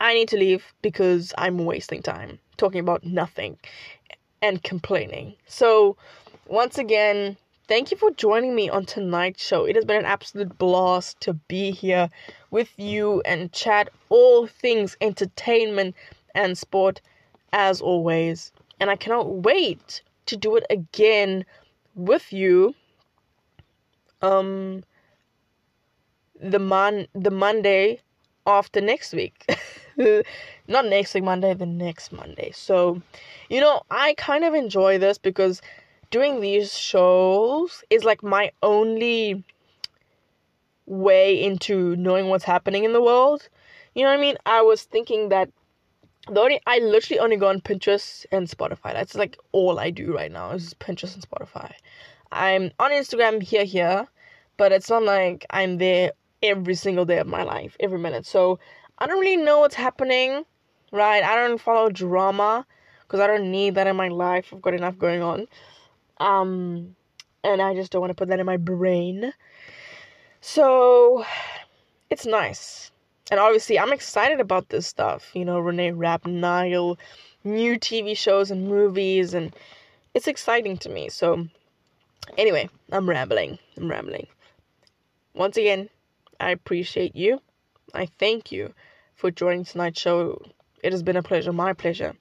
I 0.00 0.14
need 0.14 0.28
to 0.28 0.36
leave 0.36 0.72
because 0.82 1.32
I'm 1.36 1.64
wasting 1.64 2.02
time 2.02 2.38
talking 2.56 2.80
about 2.80 3.04
nothing 3.04 3.58
and 4.42 4.62
complaining. 4.62 5.34
So, 5.46 5.96
once 6.46 6.78
again, 6.78 7.36
thank 7.68 7.90
you 7.90 7.96
for 7.96 8.10
joining 8.12 8.54
me 8.54 8.68
on 8.70 8.84
tonight's 8.84 9.44
show. 9.44 9.64
It 9.64 9.76
has 9.76 9.84
been 9.84 9.98
an 9.98 10.04
absolute 10.04 10.56
blast 10.58 11.20
to 11.22 11.34
be 11.34 11.70
here 11.70 12.08
with 12.50 12.70
you 12.78 13.20
and 13.24 13.52
chat 13.52 13.88
all 14.08 14.46
things 14.46 14.96
entertainment 15.00 15.94
and 16.34 16.56
sport 16.56 17.00
as 17.52 17.80
always. 17.80 18.52
And 18.78 18.90
I 18.90 18.96
cannot 18.96 19.28
wait 19.28 20.02
to 20.26 20.36
do 20.36 20.56
it 20.56 20.64
again 20.70 21.44
with 21.94 22.32
you 22.32 22.74
um 24.22 24.82
the 26.40 26.58
mon 26.58 27.06
the 27.14 27.30
Monday 27.30 28.00
after 28.46 28.80
next 28.80 29.12
week. 29.12 29.44
Not 30.68 30.86
next 30.86 31.14
week 31.14 31.24
Monday, 31.24 31.54
the 31.54 31.66
next 31.66 32.12
Monday. 32.12 32.52
So, 32.52 33.00
you 33.48 33.60
know, 33.60 33.82
I 33.90 34.14
kind 34.14 34.44
of 34.44 34.54
enjoy 34.54 34.98
this 34.98 35.18
because 35.18 35.62
doing 36.10 36.40
these 36.40 36.76
shows 36.76 37.82
is 37.90 38.04
like 38.04 38.22
my 38.22 38.52
only 38.62 39.42
way 40.86 41.42
into 41.42 41.96
knowing 41.96 42.28
what's 42.28 42.44
happening 42.44 42.84
in 42.84 42.92
the 42.92 43.02
world. 43.02 43.48
You 43.94 44.02
know 44.02 44.10
what 44.10 44.18
I 44.18 44.20
mean? 44.20 44.36
I 44.46 44.62
was 44.62 44.82
thinking 44.82 45.30
that 45.30 45.50
the 46.30 46.40
only 46.40 46.60
I 46.66 46.78
literally 46.78 47.20
only 47.20 47.36
go 47.36 47.48
on 47.48 47.60
Pinterest 47.60 48.26
and 48.32 48.48
Spotify. 48.48 48.92
That's 48.92 49.14
like 49.14 49.38
all 49.52 49.78
I 49.78 49.90
do 49.90 50.14
right 50.14 50.30
now 50.30 50.50
is 50.52 50.74
Pinterest 50.74 51.14
and 51.14 51.28
Spotify. 51.28 51.72
I'm 52.32 52.72
on 52.78 52.90
Instagram 52.90 53.42
here 53.42 53.64
here, 53.64 54.06
but 54.56 54.72
it's 54.72 54.90
not 54.90 55.04
like 55.04 55.46
I'm 55.50 55.78
there 55.78 56.12
every 56.42 56.74
single 56.74 57.04
day 57.04 57.18
of 57.18 57.26
my 57.26 57.42
life, 57.42 57.76
every 57.80 57.98
minute. 57.98 58.26
So 58.26 58.58
I 58.98 59.06
don't 59.06 59.20
really 59.20 59.36
know 59.42 59.60
what's 59.60 59.74
happening, 59.76 60.44
right? 60.92 61.22
I 61.22 61.36
don't 61.36 61.60
follow 61.60 61.90
drama 61.90 62.66
because 63.02 63.20
I 63.20 63.26
don't 63.26 63.50
need 63.50 63.76
that 63.76 63.86
in 63.86 63.96
my 63.96 64.08
life. 64.08 64.52
I've 64.52 64.62
got 64.62 64.74
enough 64.74 64.98
going 64.98 65.22
on. 65.22 65.46
Um 66.18 66.96
and 67.44 67.62
I 67.62 67.74
just 67.74 67.92
don't 67.92 68.00
want 68.00 68.10
to 68.10 68.14
put 68.14 68.28
that 68.28 68.40
in 68.40 68.46
my 68.46 68.56
brain. 68.56 69.32
So 70.40 71.24
it's 72.10 72.26
nice. 72.26 72.90
And 73.30 73.40
obviously, 73.40 73.78
I'm 73.78 73.92
excited 73.92 74.40
about 74.40 74.68
this 74.68 74.86
stuff. 74.86 75.34
You 75.34 75.44
know, 75.44 75.60
Renée 75.60 75.92
Rapp, 75.94 76.26
Niall, 76.26 76.98
new 77.44 77.78
TV 77.78 78.16
shows 78.16 78.50
and 78.50 78.68
movies, 78.68 79.34
and 79.34 79.54
it's 80.14 80.28
exciting 80.28 80.76
to 80.78 80.88
me. 80.88 81.08
So, 81.08 81.46
anyway, 82.38 82.68
I'm 82.92 83.08
rambling. 83.08 83.58
I'm 83.76 83.90
rambling. 83.90 84.28
Once 85.34 85.56
again, 85.56 85.88
I 86.38 86.50
appreciate 86.50 87.16
you. 87.16 87.40
I 87.94 88.06
thank 88.18 88.52
you 88.52 88.72
for 89.16 89.30
joining 89.30 89.64
tonight's 89.64 90.00
show. 90.00 90.40
It 90.82 90.92
has 90.92 91.02
been 91.02 91.16
a 91.16 91.22
pleasure, 91.22 91.52
my 91.52 91.72
pleasure, 91.72 92.14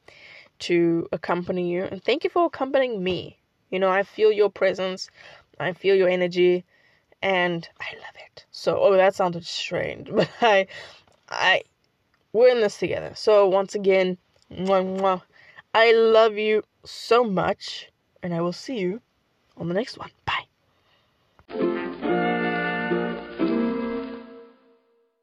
to 0.60 1.08
accompany 1.12 1.72
you. 1.72 1.84
And 1.84 2.04
thank 2.04 2.24
you 2.24 2.30
for 2.30 2.46
accompanying 2.46 3.04
me. 3.04 3.38
You 3.70 3.80
know, 3.80 3.90
I 3.90 4.04
feel 4.04 4.32
your 4.32 4.50
presence, 4.50 5.10
I 5.60 5.74
feel 5.74 5.96
your 5.96 6.10
energy, 6.10 6.66
and 7.22 7.68
I 7.80 7.96
love 7.96 8.16
it. 8.28 8.46
So, 8.52 8.80
oh, 8.80 8.96
that 8.96 9.16
sounded 9.16 9.46
strange, 9.46 10.10
but 10.14 10.30
I, 10.42 10.68
I, 11.30 11.62
we're 12.34 12.50
in 12.50 12.62
this 12.62 12.78
together. 12.78 13.12
So 13.16 13.48
once 13.48 13.76
again, 13.76 14.18
mwah, 14.52 15.00
mwah, 15.00 15.22
I 15.74 15.92
love 15.94 16.38
you 16.38 16.64
so 16.86 17.24
much, 17.24 17.90
and 18.24 18.34
I 18.34 18.42
will 18.42 18.54
see 18.54 18.78
you 18.78 19.02
on 19.58 19.68
the 19.68 19.74
next 19.74 19.98
one. 19.98 20.12
Bye. 20.26 21.85